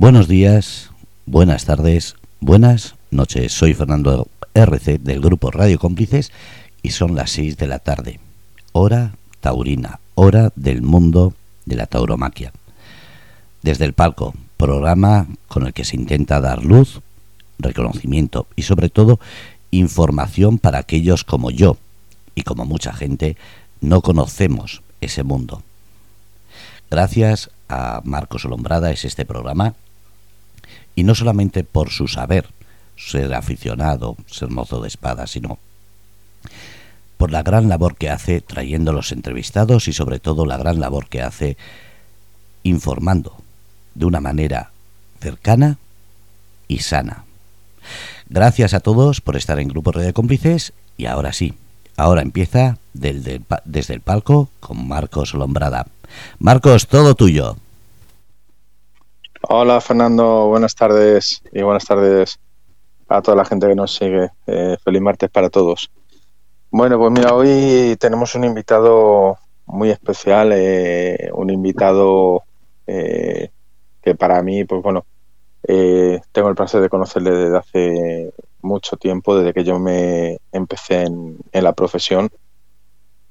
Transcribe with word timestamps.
Buenos 0.00 0.28
días, 0.28 0.92
buenas 1.26 1.64
tardes, 1.64 2.14
buenas 2.38 2.94
noches. 3.10 3.52
Soy 3.52 3.74
Fernando 3.74 4.28
RC 4.54 4.98
del 4.98 5.20
grupo 5.20 5.50
Radio 5.50 5.80
Cómplices 5.80 6.30
y 6.82 6.90
son 6.90 7.16
las 7.16 7.32
6 7.32 7.56
de 7.56 7.66
la 7.66 7.80
tarde. 7.80 8.20
Hora 8.70 9.16
taurina, 9.40 9.98
hora 10.14 10.52
del 10.54 10.82
mundo 10.82 11.34
de 11.66 11.74
la 11.74 11.86
tauromaquia. 11.86 12.52
Desde 13.62 13.86
el 13.86 13.92
palco, 13.92 14.34
programa 14.56 15.26
con 15.48 15.66
el 15.66 15.72
que 15.72 15.84
se 15.84 15.96
intenta 15.96 16.40
dar 16.40 16.62
luz, 16.62 17.00
reconocimiento 17.58 18.46
y 18.54 18.62
sobre 18.62 18.90
todo 18.90 19.18
información 19.72 20.60
para 20.60 20.78
aquellos 20.78 21.24
como 21.24 21.50
yo 21.50 21.76
y 22.36 22.42
como 22.42 22.64
mucha 22.66 22.92
gente 22.92 23.36
no 23.80 24.00
conocemos 24.00 24.80
ese 25.00 25.24
mundo. 25.24 25.64
Gracias 26.88 27.50
a 27.68 28.00
Marcos 28.04 28.44
Olombrada 28.44 28.92
es 28.92 29.04
este 29.04 29.26
programa 29.26 29.74
y 30.98 31.04
no 31.04 31.14
solamente 31.14 31.62
por 31.62 31.90
su 31.90 32.08
saber, 32.08 32.48
ser 32.96 33.32
aficionado, 33.32 34.16
ser 34.26 34.50
mozo 34.50 34.80
de 34.80 34.88
espada, 34.88 35.28
sino 35.28 35.60
por 37.16 37.30
la 37.30 37.44
gran 37.44 37.68
labor 37.68 37.94
que 37.94 38.10
hace 38.10 38.40
trayendo 38.40 38.92
los 38.92 39.12
entrevistados 39.12 39.86
y 39.86 39.92
sobre 39.92 40.18
todo 40.18 40.44
la 40.44 40.56
gran 40.56 40.80
labor 40.80 41.08
que 41.08 41.22
hace 41.22 41.56
informando 42.64 43.36
de 43.94 44.06
una 44.06 44.20
manera 44.20 44.72
cercana 45.20 45.78
y 46.66 46.80
sana. 46.80 47.26
Gracias 48.28 48.74
a 48.74 48.80
todos 48.80 49.20
por 49.20 49.36
estar 49.36 49.60
en 49.60 49.68
Grupo 49.68 49.92
de 49.92 50.12
Cómplices 50.12 50.72
y 50.96 51.06
ahora 51.06 51.32
sí, 51.32 51.54
ahora 51.96 52.22
empieza 52.22 52.78
desde 52.92 53.94
el 53.94 54.00
palco 54.00 54.50
con 54.58 54.88
Marcos 54.88 55.32
Lombrada. 55.32 55.86
Marcos, 56.40 56.88
todo 56.88 57.14
tuyo. 57.14 57.56
Hola 59.50 59.80
Fernando, 59.80 60.46
buenas 60.48 60.74
tardes 60.74 61.40
y 61.52 61.62
buenas 61.62 61.86
tardes 61.86 62.38
a 63.08 63.22
toda 63.22 63.34
la 63.34 63.46
gente 63.46 63.66
que 63.66 63.74
nos 63.74 63.94
sigue. 63.94 64.28
Eh, 64.46 64.76
feliz 64.84 65.00
martes 65.00 65.30
para 65.30 65.48
todos. 65.48 65.90
Bueno, 66.70 66.98
pues 66.98 67.10
mira, 67.12 67.32
hoy 67.32 67.96
tenemos 67.98 68.34
un 68.34 68.44
invitado 68.44 69.38
muy 69.64 69.88
especial, 69.88 70.52
eh, 70.52 71.30
un 71.32 71.48
invitado 71.48 72.42
eh, 72.86 73.48
que 74.02 74.14
para 74.14 74.42
mí, 74.42 74.64
pues 74.64 74.82
bueno, 74.82 75.06
tengo 75.62 76.50
el 76.50 76.54
placer 76.54 76.82
de 76.82 76.90
conocerle 76.90 77.30
desde 77.30 77.56
hace 77.56 78.34
mucho 78.60 78.98
tiempo, 78.98 79.34
desde 79.34 79.54
que 79.54 79.64
yo 79.64 79.78
me 79.78 80.40
empecé 80.52 81.04
en, 81.04 81.38
la 81.52 81.72
profesión. 81.72 82.28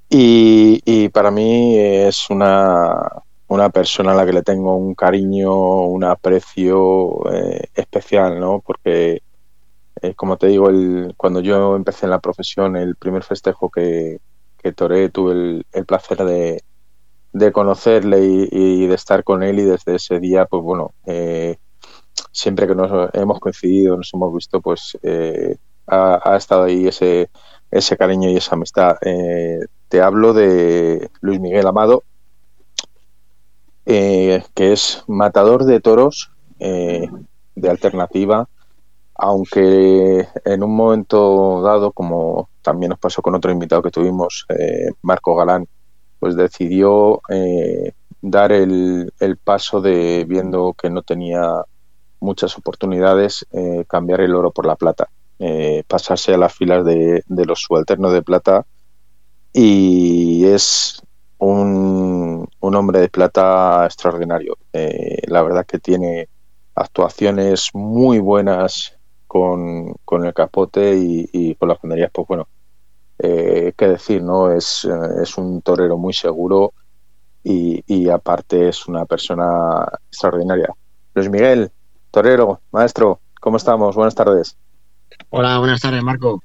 y, 0.09 1.09
para 1.09 1.30
mí 1.30 1.78
es 1.78 2.28
una, 2.31 3.24
una 3.48 3.70
persona 3.70 4.12
a 4.12 4.16
la 4.16 4.26
que 4.26 4.34
le 4.34 4.44
tengo 4.44 4.76
un 4.76 4.94
cariño, 4.94 5.86
un 5.86 6.03
aprecio 6.03 7.31
eh, 7.31 7.70
especial, 7.76 8.40
¿no? 8.40 8.62
Porque, 8.66 9.22
eh, 10.02 10.14
como 10.16 10.38
te 10.38 10.48
digo, 10.48 10.70
el, 10.70 11.14
cuando 11.16 11.40
yo 11.40 11.75
empecé 11.75 12.06
en 12.06 12.12
la 12.12 12.20
profesión, 12.20 12.75
el 12.75 12.95
primer 12.95 13.23
festejo 13.23 13.70
que, 13.70 14.20
que 14.58 14.73
toré, 14.73 15.09
tuve 15.09 15.64
el, 15.72 15.86
placer 15.86 16.25
de, 16.25 16.62
de 17.31 17.52
conocerle 17.53 18.20
y, 18.52 18.86
de 18.88 18.95
estar 18.95 19.23
con 19.23 19.44
él 19.44 19.59
y 19.59 19.64
desde 19.64 19.95
ese 19.95 20.20
día, 20.20 20.45
pues 20.45 20.62
bueno, 20.64 20.92
eh, 21.06 21.58
siempre 22.31 22.68
que 22.68 22.75
nos 22.75 23.09
hemos 23.14 23.40
coincidido, 23.40 23.95
nos 23.95 24.14
hemos 24.14 24.34
visto, 24.34 24.59
pues 24.62 24.98
ha, 25.88 26.34
ha, 26.34 26.36
estado 26.36 26.64
ahí 26.64 26.88
ese, 26.88 27.30
ese 27.72 27.95
cariño 27.95 28.30
y 28.30 28.38
esa 28.38 28.56
amistad. 28.56 28.98
te 29.88 30.02
hablo 30.02 30.34
de 30.34 31.09
Luis 31.22 31.40
Miguel 31.40 31.68
Amado, 31.68 32.03
eh, 33.90 34.44
que 34.54 34.74
es 34.74 35.06
matador 35.08 35.64
de 35.64 35.80
toros 35.80 36.30
eh, 36.60 37.08
de 37.56 37.70
alternativa, 37.70 38.50
aunque 39.16 40.28
en 40.44 40.62
un 40.62 40.76
momento 40.76 41.62
dado, 41.62 41.94
como 41.94 42.50
también 42.62 42.90
nos 42.90 43.00
pasó 43.00 43.22
con 43.22 43.34
otro 43.34 43.50
invitado 43.50 43.81
que 43.81 43.90
tuvimos, 43.90 44.46
eh, 44.50 44.90
Marco 45.02 45.38
Galán, 45.38 45.70
pues 46.20 46.36
decidió 46.36 47.22
dar 48.22 48.52
el, 48.52 49.09
paso 49.42 49.80
de, 49.80 50.26
viendo 50.28 50.74
que 50.74 50.90
no 50.90 51.02
tenía 51.02 51.64
muchas 52.20 52.58
oportunidades, 52.58 53.46
cambiar 53.88 54.20
el 54.20 54.36
oro 54.36 54.52
por 54.52 54.66
la 54.66 54.76
plata, 54.76 55.08
pasarse 55.88 56.34
a 56.34 56.38
las 56.38 56.53
filas 56.53 56.84
de, 56.84 57.24
de 57.26 57.46
los 57.46 57.62
subalternos 57.62 58.12
de 58.12 58.22
plata. 58.22 58.66
Y 59.53 60.46
es 60.46 61.02
un, 61.40 62.48
hombre 62.59 63.00
de 63.00 63.09
plata 63.09 63.86
extraordinario. 63.86 64.58
Eh, 64.74 65.22
la 65.28 65.42
verdad 65.44 65.66
que 65.66 65.80
tiene 65.80 66.30
actuaciones 66.75 67.70
muy 67.74 68.20
buenas 68.20 68.98
con, 69.25 69.96
el 70.24 70.34
capote 70.34 70.96
y, 70.96 71.56
con 71.56 71.70
las 71.70 71.81
banderías, 71.81 72.12
pues 72.12 72.28
bueno, 72.28 72.47
eh, 73.20 73.74
qué 73.78 73.88
decir, 73.88 74.22
¿no? 74.22 74.52
Es, 74.52 74.86
eh, 74.86 75.24
es 75.24 75.38
un 75.38 75.62
torero 75.62 75.97
muy 75.97 76.14
seguro 76.14 76.74
y, 77.44 77.84
y, 77.88 78.09
aparte 78.09 78.70
es 78.70 78.88
una 78.88 79.06
persona 79.06 79.86
extraordinaria. 80.09 80.70
Luis 81.14 81.30
Miguel, 81.30 81.72
torero, 82.12 82.62
maestro, 82.72 83.20
¿cómo 83.40 83.58
estamos? 83.58 83.96
Buenas 83.96 84.16
tardes. 84.16 84.58
Hola, 85.30 85.58
buenas 85.59 85.81
tardes, 85.81 86.03
Marco. 86.03 86.42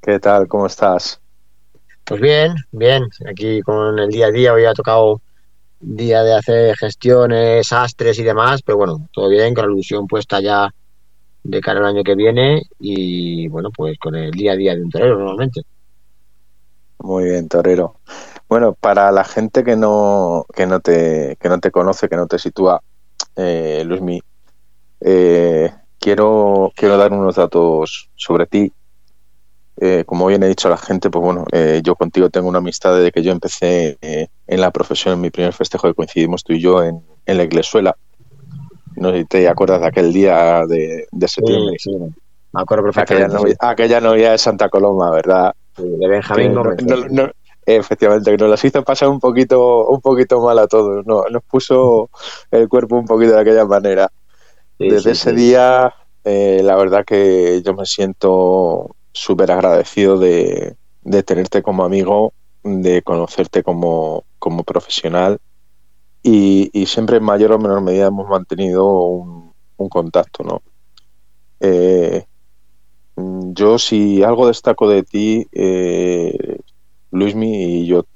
¿Qué 0.00 0.18
tal? 0.18 0.48
¿Cómo 0.48 0.66
estás? 0.66 1.21
Pues 2.12 2.20
bien, 2.20 2.54
bien. 2.72 3.08
Aquí 3.26 3.62
con 3.62 3.98
el 3.98 4.10
día 4.10 4.26
a 4.26 4.30
día 4.30 4.52
hoy 4.52 4.66
ha 4.66 4.74
tocado 4.74 5.22
día 5.80 6.22
de 6.22 6.34
hacer 6.34 6.76
gestiones, 6.76 7.72
astres 7.72 8.18
y 8.18 8.22
demás, 8.22 8.60
pero 8.60 8.76
bueno, 8.76 9.08
todo 9.14 9.30
bien, 9.30 9.54
con 9.54 9.64
la 9.64 9.72
ilusión 9.72 10.06
puesta 10.06 10.38
ya 10.38 10.68
de 11.42 11.60
cara 11.62 11.80
al 11.80 11.86
año 11.86 12.04
que 12.04 12.14
viene 12.14 12.64
y 12.78 13.48
bueno, 13.48 13.70
pues 13.74 13.98
con 13.98 14.14
el 14.14 14.30
día 14.30 14.52
a 14.52 14.56
día 14.56 14.74
de 14.74 14.82
un 14.82 14.90
torero 14.90 15.16
normalmente. 15.16 15.62
Muy 16.98 17.24
bien, 17.24 17.48
torero. 17.48 18.00
Bueno, 18.46 18.74
para 18.74 19.10
la 19.10 19.24
gente 19.24 19.64
que 19.64 19.74
no, 19.74 20.44
que 20.54 20.66
no 20.66 20.80
te, 20.80 21.38
que 21.40 21.48
no 21.48 21.60
te 21.60 21.70
conoce, 21.70 22.10
que 22.10 22.16
no 22.16 22.26
te 22.26 22.38
sitúa, 22.38 22.82
eh, 23.36 23.84
Luismi, 23.86 24.20
eh, 25.00 25.72
quiero, 25.98 26.72
quiero 26.76 26.98
dar 26.98 27.10
unos 27.10 27.36
datos 27.36 28.10
sobre 28.16 28.44
ti 28.44 28.70
eh, 29.80 30.04
como 30.06 30.26
bien 30.26 30.42
he 30.42 30.48
dicho 30.48 30.68
a 30.68 30.72
la 30.72 30.76
gente, 30.76 31.10
pues 31.10 31.24
bueno, 31.24 31.46
eh, 31.50 31.80
yo 31.82 31.96
contigo 31.96 32.28
tengo 32.28 32.48
una 32.48 32.58
amistad 32.58 32.94
desde 32.94 33.10
que 33.10 33.22
yo 33.22 33.32
empecé 33.32 33.96
eh, 34.02 34.28
en 34.46 34.60
la 34.60 34.70
profesión, 34.70 35.14
en 35.14 35.20
mi 35.20 35.30
primer 35.30 35.52
festejo 35.54 35.88
que 35.88 35.94
coincidimos 35.94 36.44
tú 36.44 36.52
y 36.52 36.60
yo 36.60 36.82
en, 36.84 37.02
la 37.26 37.42
iglesuela. 37.42 37.96
No 38.96 39.10
sé 39.10 39.20
si 39.20 39.24
te 39.24 39.48
acuerdas 39.48 39.80
de 39.80 39.86
aquel 39.86 40.12
día 40.12 40.66
de, 40.66 41.06
septiembre. 41.26 41.76
Sí, 41.78 41.90
me 41.90 42.60
acuerdo 42.60 42.84
perfectamente. 42.84 43.56
Aquella, 43.60 44.00
novia, 44.00 44.32
de 44.32 44.38
Santa 44.38 44.68
Coloma, 44.68 45.10
¿verdad? 45.10 45.54
de 45.76 46.06
Benjamín 46.06 46.54
efectivamente, 47.64 48.32
que 48.32 48.36
nos 48.36 48.50
las 48.50 48.64
hizo 48.64 48.82
pasar 48.82 49.08
un 49.08 49.20
poquito, 49.20 49.86
un 49.86 50.00
poquito 50.00 50.40
mal 50.42 50.58
a 50.58 50.66
todos. 50.66 51.06
No, 51.06 51.22
nos 51.30 51.44
puso 51.44 52.10
el 52.50 52.68
cuerpo 52.68 52.96
un 52.96 53.06
poquito 53.06 53.34
de 53.34 53.40
aquella 53.40 53.64
manera. 53.64 54.10
Desde 54.78 55.12
ese 55.12 55.32
día, 55.32 55.94
la 56.24 56.76
verdad 56.76 57.04
que 57.04 57.62
yo 57.64 57.72
me 57.72 57.86
siento 57.86 58.96
súper 59.12 59.50
agradecido 59.50 60.18
de, 60.18 60.76
tenerte 61.24 61.62
como 61.62 61.84
amigo, 61.84 62.32
de 62.62 63.02
conocerte 63.02 63.62
como, 63.62 64.24
como 64.38 64.64
profesional 64.64 65.38
y, 66.22 66.86
siempre 66.86 67.16
en 67.16 67.24
mayor 67.24 67.52
o 67.52 67.58
menor 67.58 67.82
medida 67.82 68.06
hemos 68.06 68.28
mantenido 68.28 68.86
un, 68.86 69.52
contacto, 69.90 70.44
¿no? 70.44 70.62
Eh, 71.58 72.24
yo 73.16 73.78
si 73.80 74.22
algo 74.22 74.46
destaco 74.46 74.88
de 74.88 75.02
ti, 75.02 75.44
eh, 75.50 76.60
Luismi, 77.10 77.80
y 77.80 77.86
yo 77.86 78.06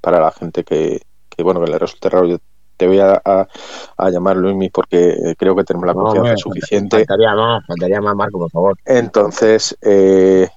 para 0.00 0.18
la 0.18 0.32
gente 0.32 0.64
que, 0.64 1.00
que 1.28 1.42
bueno 1.44 1.60
que 1.64 1.70
le 1.70 1.78
resulte 1.78 2.08
raro, 2.08 2.26
yo 2.26 2.38
te 2.78 2.86
voy 2.86 3.00
a, 3.00 3.20
a, 3.24 4.10
llamar 4.10 4.36
Luismi 4.36 4.70
porque 4.70 5.34
creo 5.36 5.54
que 5.54 5.64
tenemos 5.64 5.86
la 5.86 5.94
confianza 5.94 6.36
suficiente. 6.36 6.98
Faltaría 6.98 7.34
más, 7.34 7.66
faltaría 7.66 8.00
más, 8.00 8.14
Marco, 8.14 8.38
por 8.38 8.50
favor. 8.50 8.78
Entonces, 8.86 9.76
eh, 9.82 10.48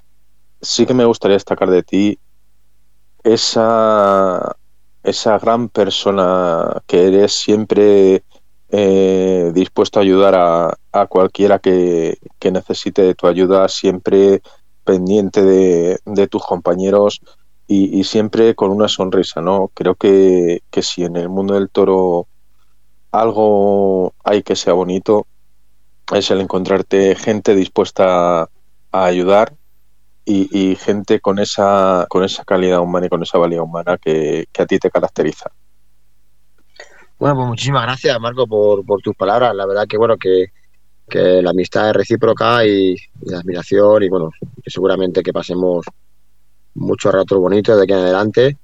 sí 0.62 0.86
que 0.86 0.94
me 0.94 1.04
gustaría 1.06 1.36
destacar 1.36 1.69
de 1.69 1.84
ti 1.84 2.19
esa, 3.24 4.56
esa 5.04 5.40
gran 5.40 5.69
persona 5.69 6.81
que 6.86 7.07
eres 7.07 7.34
siempre 7.34 8.24
eh, 8.69 9.51
dispuesto 9.54 10.00
a 10.00 10.04
ayudar 10.04 10.36
a, 10.36 10.78
a 10.92 11.07
cualquiera 11.07 11.60
que, 11.60 12.19
que, 12.40 12.51
necesite 12.51 13.01
de 13.01 13.16
tu 13.16 13.28
ayuda, 13.28 13.68
siempre 13.68 14.42
pendiente 14.84 15.44
de, 15.44 16.00
de 16.06 16.28
tus 16.28 16.44
compañeros, 16.44 17.22
y, 17.73 18.03
siempre 18.03 18.53
con 18.53 18.69
una 18.69 18.89
sonrisa, 18.89 19.39
¿no? 19.39 19.71
Creo 19.73 19.95
que, 19.95 20.62
si 20.81 21.06
en 21.06 21.15
el 21.15 21.29
mundo 21.29 21.53
del 21.53 21.69
toro 21.69 22.27
algo 23.12 24.13
hay 24.25 24.44
que 24.44 24.57
sea 24.57 24.73
bonito, 24.73 25.25
es 26.13 26.29
el 26.31 26.41
encontrarte 26.41 27.15
gente 27.15 27.56
dispuesta 27.56 28.41
a 28.41 29.06
ayudar 29.06 29.53
y, 30.25 30.75
gente 30.75 31.21
con 31.21 31.39
esa, 31.39 32.07
con 32.09 32.25
esa 32.25 32.44
calidad 32.44 32.81
humana 32.81 33.06
y 33.06 33.09
con 33.09 33.23
esa 33.23 33.38
valía 33.38 33.63
humana 33.63 33.97
que, 33.97 34.47
a 34.59 34.65
ti 34.65 34.77
te 34.77 34.91
caracteriza. 34.91 35.50
Bueno, 37.19 37.35
pues 37.35 37.47
muchísimas 37.47 37.83
gracias, 37.83 38.19
Marco, 38.19 38.47
por, 38.47 38.85
por 38.85 39.01
tus 39.01 39.15
palabras. 39.15 39.56
La 39.56 39.65
verdad 39.65 39.88
que, 39.88 39.97
bueno, 39.97 40.18
que, 40.18 40.47
que 41.07 41.41
la 41.41 41.51
amistad 41.51 41.88
es 41.88 41.95
recíproca 41.95 42.65
y, 42.65 42.97
la 43.21 43.39
admiración 43.39 44.03
y, 44.03 44.09
bueno, 44.09 44.29
que 44.62 44.69
seguramente 44.69 45.23
que 45.23 45.31
pasemos 45.31 45.85
mucho 46.75 47.12
rato 47.12 47.39
bonito 47.39 47.75
de 47.75 47.83
aquí 47.83 47.94
en 47.94 48.00
adelante. 48.00 48.57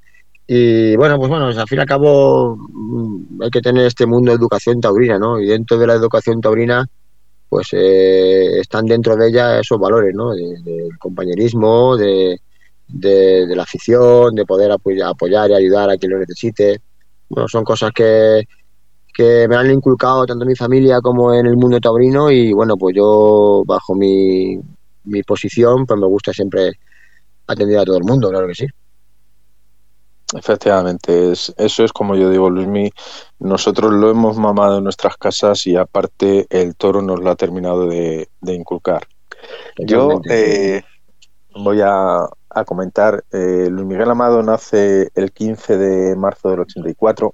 Y 0.48 0.96
bueno, 0.96 1.18
pues 1.18 1.30
bueno, 1.30 1.48
al 1.48 1.68
fin 1.68 1.78
y 1.78 1.82
al 1.82 1.88
cabo 1.88 2.56
mm, 2.56 3.42
hay 3.44 3.50
que 3.50 3.62
tener 3.62 3.86
este 3.86 4.06
mundo 4.06 4.32
de 4.32 4.38
educación 4.38 4.80
taurina, 4.80 5.20
¿no? 5.20 5.40
Y 5.42 5.48
dentro 5.48 5.78
de 5.78 5.88
la 5.88 5.94
educación 5.96 6.40
taurina, 6.40 6.86
pues 7.50 7.68
eh, 7.74 8.60
están 8.60 8.86
dentro 8.86 9.16
de 9.18 9.28
ella 9.28 9.60
esos 9.60 9.80
valores, 9.80 10.14
¿no? 10.16 10.32
Del 10.32 10.98
compañerismo, 11.00 11.98
de, 11.98 12.40
de, 12.88 13.56
la 13.56 13.64
afición, 13.64 14.36
de 14.36 14.46
poder 14.46 14.72
apoyar 14.72 15.52
y 15.52 15.54
ayudar 15.54 15.90
a 15.90 15.98
quien 15.98 16.14
lo 16.14 16.20
necesite. 16.20 16.82
Bueno, 17.30 17.48
son 17.50 17.64
cosas 17.66 17.92
que, 17.94 18.48
que 19.14 19.48
me 19.50 19.56
han 19.56 19.70
inculcado 19.72 20.26
tanto 20.26 20.44
en 20.44 20.50
mi 20.50 20.56
familia 20.56 21.02
como 21.02 21.34
en 21.34 21.46
el 21.46 21.58
mundo 21.58 21.80
taurino 21.80 22.32
y 22.32 22.54
bueno, 22.54 22.78
pues 22.78 22.96
yo 22.96 23.64
bajo 23.66 23.96
mi, 23.96 24.60
mi 25.06 25.24
posición, 25.24 25.86
pues 25.86 26.00
me 26.00 26.08
gusta 26.08 26.32
siempre 26.32 26.72
atender 27.48 27.80
a 27.80 27.86
todo 27.86 27.98
el 27.98 28.04
mundo, 28.04 28.30
claro 28.30 28.48
que 28.48 28.56
sí. 28.56 28.68
Efectivamente, 30.36 31.32
es, 31.32 31.54
eso 31.58 31.86
es 31.86 31.94
como 31.94 32.16
yo 32.16 32.30
digo, 32.30 32.50
Luismi, 32.50 32.92
nosotros 33.40 33.94
lo 33.94 34.10
hemos 34.10 34.38
mamado 34.38 34.80
en 34.80 34.84
nuestras 34.84 35.16
casas 35.16 35.66
y 35.68 35.78
aparte 35.78 36.48
el 36.50 36.76
toro 36.76 37.02
nos 37.02 37.22
lo 37.22 37.30
ha 37.30 37.36
terminado 37.36 37.88
de, 37.88 38.28
inculcar. 38.42 39.08
Yo 39.78 40.20
eh, 40.30 40.82
voy 41.56 41.80
a, 41.82 42.28
a 42.50 42.66
comentar, 42.66 43.24
eh, 43.32 43.70
Luis 43.72 43.86
Miguel 43.86 44.10
Amado 44.10 44.44
nace 44.44 45.10
el 45.16 45.32
15 45.32 45.78
de 45.78 46.16
marzo 46.18 46.50
del 46.50 46.62
84, 46.62 47.34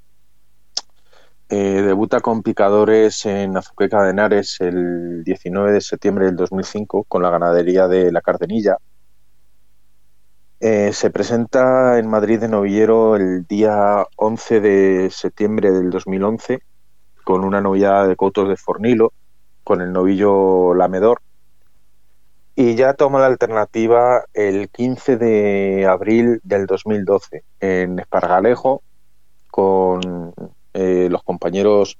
eh, 1.55 1.83
debuta 1.83 2.19
con 2.19 2.41
picadores 2.41 3.25
en 3.25 3.55
Azuqueca 3.55 4.01
de 4.01 4.09
Henares 4.09 4.57
el 4.59 5.23
19 5.23 5.73
de 5.73 5.81
septiembre 5.81 6.25
del 6.25 6.35
2005 6.35 7.03
con 7.03 7.21
la 7.21 7.29
ganadería 7.29 7.87
de 7.87 8.11
La 8.11 8.21
Cardenilla. 8.21 8.77
Eh, 10.65 10.93
se 10.93 11.09
presenta 11.09 11.99
en 11.99 12.07
Madrid 12.07 12.39
de 12.39 12.47
novillero 12.47 13.17
el 13.17 13.45
día 13.45 14.07
11 14.15 14.61
de 14.61 15.09
septiembre 15.11 15.71
del 15.71 15.89
2011 15.89 16.61
con 17.25 17.43
una 17.43 17.59
novillada 17.59 18.07
de 18.07 18.15
cotos 18.15 18.47
de 18.47 18.55
Fornilo, 18.55 19.11
con 19.65 19.81
el 19.81 19.91
novillo 19.91 20.73
Lamedor. 20.73 21.19
Y 22.55 22.75
ya 22.75 22.93
toma 22.93 23.19
la 23.19 23.25
alternativa 23.25 24.23
el 24.33 24.69
15 24.69 25.17
de 25.17 25.85
abril 25.85 26.39
del 26.45 26.65
2012 26.65 27.43
en 27.59 27.99
Espargalejo 27.99 28.83
con 29.51 30.33
eh, 30.73 31.09
los 31.11 31.23
compañeros 31.23 31.97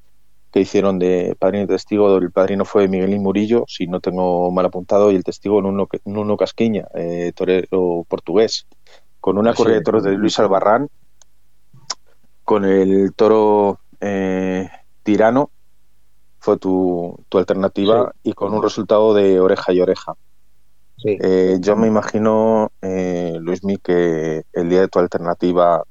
que 0.54 0.60
hicieron 0.60 1.00
de 1.00 1.36
padrino 1.40 1.64
y 1.64 1.68
testigo. 1.68 2.16
El 2.16 2.32
padrino 2.32 2.64
fue 2.64 2.88
Miguelín 2.88 3.24
Murillo, 3.24 3.66
si 3.68 3.88
no 3.88 4.00
tengo 4.00 4.52
mal 4.52 4.68
apuntado, 4.68 5.12
y 5.12 5.16
el 5.16 5.24
testigo 5.24 5.60
Nuno, 5.64 5.90
Nuno 6.06 6.38
Casquiña, 6.38 6.88
eh, 6.94 7.32
torero 7.36 8.06
portugués, 8.08 8.68
con 9.20 9.40
una 9.40 9.56
corrida 9.56 9.78
de 9.78 9.82
toros 9.82 10.04
de 10.04 10.12
Luis 10.12 10.38
Albarrán, 10.38 10.90
con 12.44 12.66
el 12.66 13.14
toro 13.16 13.80
eh, 14.00 14.70
tirano, 15.02 15.50
fue 16.38 16.58
tu, 16.58 17.18
alternativa, 17.32 18.14
y 18.22 18.34
con 18.34 18.54
un 18.54 18.62
resultado 18.62 19.16
de 19.16 19.40
oreja 19.40 19.74
y 19.74 19.82
oreja. 19.82 20.14
Eh, 21.04 21.58
yo 21.62 21.76
me 21.76 21.88
imagino, 21.88 22.72
Luismi, 22.80 23.78
que 23.78 24.44
el 24.54 24.70
día 24.70 24.82
de 24.82 24.88
tu 24.88 25.00
alternativa, 25.00 25.84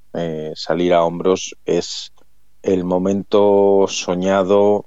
salir 0.54 0.94
a 0.94 1.02
hombros, 1.02 1.56
es 1.64 2.12
el 2.62 2.84
momento 2.84 3.86
soñado 3.88 4.86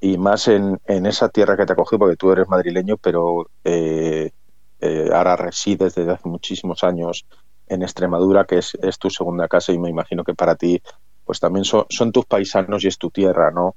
y 0.00 0.18
más 0.18 0.48
en, 0.48 0.80
en 0.86 1.06
esa 1.06 1.28
tierra 1.28 1.56
que 1.56 1.66
te 1.66 1.74
ha 1.74 1.76
cogido, 1.76 2.00
porque 2.00 2.16
tú 2.16 2.32
eres 2.32 2.48
madrileño, 2.48 2.96
pero 2.96 3.48
eh, 3.62 4.32
eh, 4.80 5.10
ahora 5.12 5.36
resides 5.36 5.94
desde 5.94 6.10
hace 6.10 6.28
muchísimos 6.28 6.82
años 6.82 7.24
en 7.68 7.82
Extremadura, 7.82 8.44
que 8.44 8.58
es, 8.58 8.98
tu 8.98 9.10
segunda 9.10 9.46
casa 9.46 9.72
y 9.72 9.78
me 9.78 9.88
imagino 9.88 10.24
que 10.24 10.34
para 10.34 10.56
ti 10.56 10.82
pues 11.24 11.38
también 11.38 11.64
son, 11.64 11.86
tus 12.12 12.26
paisanos 12.26 12.82
y 12.82 12.88
es 12.88 12.98
tu 12.98 13.10
tierra, 13.10 13.52
¿no? 13.52 13.76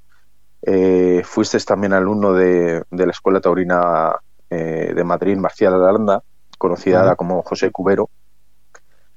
Eh, 0.62 1.22
fuiste 1.24 1.60
también 1.60 1.92
alumno 1.92 2.32
de, 2.32 2.82
de 2.90 3.06
la 3.06 3.12
Escuela 3.12 3.40
Taurina 3.40 4.16
de 4.48 5.04
Madrid, 5.04 5.36
Marcial 5.36 5.74
Aranda, 5.74 6.22
conocida 6.56 7.14
como 7.16 7.42
José 7.42 7.70
Cubero. 7.70 8.08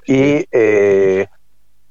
Y 0.06 0.45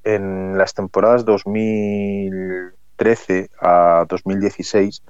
en 0.04 0.58
las 0.58 0.74
temporadas 0.74 1.24
2013 1.24 3.50
a 3.60 4.04
2016 4.08 5.02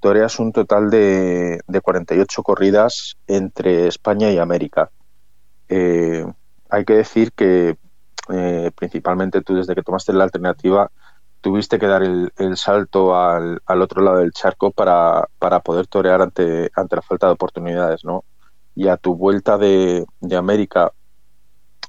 toreas 0.00 0.38
un 0.38 0.52
total 0.52 0.90
de, 0.90 1.60
de 1.66 1.80
48 1.80 2.42
corridas 2.42 3.16
entre 3.26 3.88
España 3.88 4.30
y 4.30 4.38
América. 4.38 4.90
Eh, 5.68 6.24
hay 6.68 6.84
que 6.84 6.94
decir 6.94 7.32
que 7.32 7.76
eh, 8.28 8.70
principalmente 8.76 9.42
tú 9.42 9.54
desde 9.54 9.74
que 9.74 9.82
tomaste 9.82 10.12
la 10.12 10.24
alternativa 10.24 10.90
tuviste 11.40 11.78
que 11.78 11.86
dar 11.86 12.02
el, 12.02 12.32
salto 12.56 13.16
al, 13.16 13.60
otro 13.66 14.02
lado 14.02 14.18
del 14.18 14.32
charco 14.32 14.72
para, 14.72 15.28
poder 15.64 15.86
torear 15.86 16.22
ante, 16.22 16.70
la 16.74 17.02
falta 17.02 17.26
de 17.26 17.34
oportunidades, 17.34 18.04
¿no? 18.04 18.24
Y 18.74 18.88
a 18.88 18.96
tu 18.96 19.14
vuelta 19.14 19.56
de 19.56 20.04
América 20.36 20.92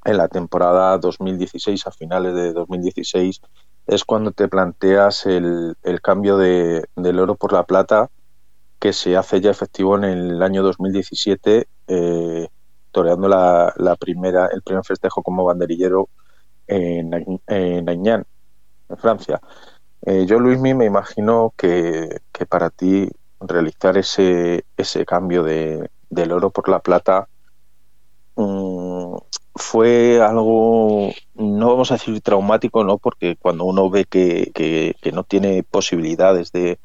en 0.08 0.16
la 0.16 0.28
temporada 0.28 0.96
2016, 0.96 1.86
a 1.86 1.90
finales 1.90 2.34
de 2.34 2.54
2016, 2.54 3.42
es 3.86 4.04
cuando 4.04 4.32
te 4.32 4.48
planteas 4.48 5.26
el, 5.26 5.76
el 5.82 6.00
cambio 6.00 6.38
de, 6.38 6.86
del 6.96 7.18
oro 7.20 7.34
por 7.34 7.52
la 7.52 7.64
plata 7.64 8.08
que 8.78 8.94
se 8.94 9.18
hace 9.18 9.42
ya 9.42 9.50
efectivo 9.50 9.96
en 9.96 10.04
el 10.04 10.42
año 10.42 10.62
2017, 10.62 11.68
eh, 11.88 12.48
toreando 12.90 13.28
la, 13.28 13.74
la, 13.76 13.96
primera, 13.96 14.46
el 14.46 14.62
primer 14.62 14.84
festejo 14.84 15.22
como 15.22 15.44
banderillero 15.44 16.08
en, 16.66 17.40
en 17.46 17.88
Aignan, 17.88 18.24
en 18.88 18.96
Francia. 18.96 19.42
Eh, 20.06 20.24
yo, 20.26 20.38
Luismi, 20.38 20.72
me 20.72 20.86
imagino 20.86 21.52
que, 21.54 22.20
que, 22.32 22.46
para 22.46 22.70
ti 22.70 23.10
realizar 23.40 23.98
ese, 23.98 24.64
ese 24.78 25.04
cambio 25.04 25.42
de, 25.42 25.90
del 26.08 26.32
oro 26.32 26.50
por 26.50 26.68
la 26.70 26.78
plata 26.78 27.28
mm, 28.36 29.16
fue 29.58 30.20
algo, 30.22 31.12
no 31.34 31.68
vamos 31.68 31.90
a 31.90 31.94
decir 31.94 32.20
traumático, 32.20 32.84
¿no? 32.84 32.98
Porque 32.98 33.36
cuando 33.36 33.64
uno 33.64 33.90
ve 33.90 34.04
que, 34.04 34.50
que, 34.54 35.12
no 35.12 35.24
tiene 35.24 35.62
posibilidades 35.62 36.52
de, 36.52 36.78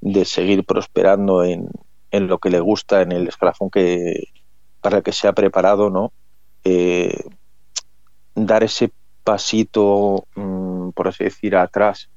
de 0.00 0.24
seguir 0.24 0.64
prosperando 0.64 1.42
en, 1.44 1.68
en, 2.10 2.28
lo 2.28 2.38
que 2.38 2.50
le 2.50 2.60
gusta, 2.60 3.02
en 3.02 3.12
el 3.12 3.28
escalafón 3.28 3.70
que 3.70 4.28
para 4.80 4.98
el 4.98 5.02
que 5.02 5.12
se 5.12 5.26
ha 5.26 5.32
preparado, 5.32 5.90
¿no? 5.90 6.12
Eh, 6.64 7.24
dar 8.34 8.62
ese 8.62 8.92
pasito, 9.24 10.24
mm, 10.36 10.90
por 10.90 11.08
así 11.08 11.24
decir, 11.24 11.56
atrás, 11.56 12.08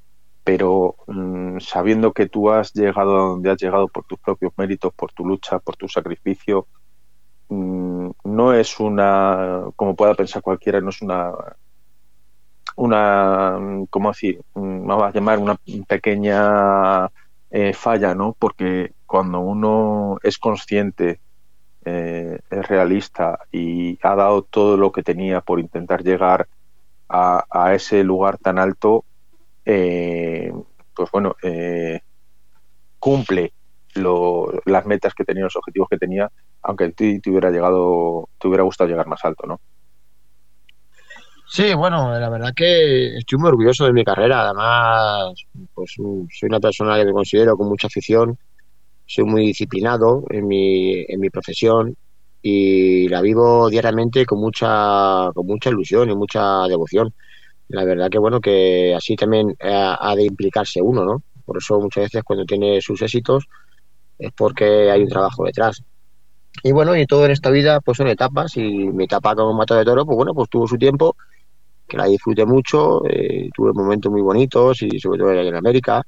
pero 0.44 0.96
mm, 1.06 1.58
sabiendo 1.60 2.12
que 2.12 2.28
tú 2.28 2.50
has 2.50 2.72
llegado 2.72 3.16
a 3.16 3.28
donde 3.30 3.50
has 3.50 3.60
llegado 3.60 3.88
por 3.88 4.04
tus 4.04 4.18
propios 4.18 4.52
méritos, 4.56 4.92
por 4.94 5.12
tu 5.12 5.24
lucha, 5.24 5.58
por 5.58 5.76
tu 5.76 5.88
sacrificio, 5.88 6.66
Mm, 7.52 8.01
no 8.24 8.52
es 8.52 8.78
una, 8.80 9.64
como 9.76 9.96
pueda 9.96 10.14
pensar 10.14 10.42
cualquiera, 10.42 10.80
no 10.80 10.90
es 10.90 11.02
una, 11.02 11.32
una, 12.76 13.58
¿cómo 13.90 14.10
decir? 14.10 14.40
Vamos 14.54 15.02
a 15.02 15.12
llamar 15.12 15.38
una 15.38 15.58
pequeña 15.86 17.10
eh, 17.50 17.72
falla, 17.74 18.14
¿no? 18.14 18.34
Porque 18.38 18.92
cuando 19.06 19.40
uno 19.40 20.18
es 20.22 20.38
consciente, 20.38 21.20
eh, 21.84 22.38
es 22.48 22.68
realista 22.68 23.40
y 23.50 23.98
ha 24.02 24.14
dado 24.14 24.42
todo 24.42 24.76
lo 24.76 24.92
que 24.92 25.02
tenía 25.02 25.40
por 25.40 25.58
intentar 25.58 26.02
llegar 26.02 26.48
a, 27.08 27.74
ese 27.74 28.02
lugar 28.04 28.38
tan 28.38 28.58
alto, 28.58 29.04
eh, 29.66 30.50
pues 30.94 31.10
bueno, 31.10 31.36
cumple 32.98 33.52
las 33.94 34.86
metas 34.86 35.14
que 35.14 35.24
tenía, 35.24 35.44
los 35.44 35.56
objetivos 35.56 35.88
que 35.90 35.98
tenía, 35.98 36.30
aunque 36.62 36.84
a 36.84 36.90
ti 36.90 37.20
te 37.20 37.30
hubiera 37.30 37.50
llegado, 37.50 38.28
te 38.38 38.48
hubiera 38.48 38.64
gustado 38.64 38.88
llegar 38.88 39.06
más 39.06 39.24
alto, 39.24 39.46
¿no? 39.46 39.60
Sí, 41.48 41.74
bueno, 41.74 42.18
la 42.18 42.30
verdad 42.30 42.54
que 42.56 43.16
estoy 43.18 43.38
muy 43.38 43.48
orgulloso 43.48 43.84
de 43.84 43.92
mi 43.92 44.04
carrera. 44.04 44.42
Además, 44.42 45.34
pues 45.74 45.92
soy 45.96 46.48
una 46.48 46.60
persona 46.60 46.96
que 46.96 47.04
me 47.04 47.12
considero 47.12 47.58
con 47.58 47.68
mucha 47.68 47.88
afición, 47.88 48.38
soy 49.04 49.24
muy 49.24 49.46
disciplinado 49.48 50.24
en 50.30 50.48
mi, 50.48 51.04
en 51.06 51.20
mi 51.20 51.28
profesión 51.28 51.94
y 52.40 53.06
la 53.08 53.20
vivo 53.20 53.68
diariamente 53.68 54.24
con 54.24 54.40
mucha, 54.40 55.30
con 55.34 55.46
mucha 55.46 55.68
ilusión 55.68 56.08
y 56.08 56.16
mucha 56.16 56.66
devoción. 56.68 57.12
La 57.68 57.84
verdad 57.84 58.08
que 58.08 58.18
bueno, 58.18 58.40
que 58.40 58.94
así 58.94 59.14
también 59.14 59.54
ha 59.60 60.14
de 60.16 60.24
implicarse 60.24 60.80
uno, 60.80 61.04
¿no? 61.04 61.22
Por 61.44 61.58
eso 61.58 61.78
muchas 61.80 62.04
veces 62.04 62.22
cuando 62.24 62.46
tiene 62.46 62.80
sus 62.80 63.02
éxitos, 63.02 63.44
es 64.22 64.32
porque 64.36 64.90
hay 64.90 65.02
un 65.02 65.08
trabajo 65.08 65.44
detrás. 65.44 65.82
Y 66.62 66.72
bueno, 66.72 66.96
y 66.96 67.06
todo 67.06 67.24
en 67.24 67.32
esta 67.32 67.50
vida 67.50 67.80
pues 67.80 67.96
son 67.96 68.08
etapas 68.08 68.56
y 68.56 68.62
mi 68.62 69.04
etapa 69.04 69.34
como 69.34 69.54
mato 69.54 69.74
de 69.74 69.84
toro, 69.84 70.04
pues 70.06 70.16
bueno, 70.16 70.34
pues 70.34 70.48
tuvo 70.48 70.68
su 70.68 70.78
tiempo 70.78 71.16
que 71.88 71.96
la 71.96 72.06
disfrute 72.06 72.46
mucho, 72.46 73.02
eh, 73.08 73.50
tuve 73.54 73.72
momentos 73.72 74.10
muy 74.10 74.22
bonitos 74.22 74.82
y 74.82 74.98
sobre 74.98 75.18
todo 75.18 75.32
en 75.32 75.54
América 75.54 76.02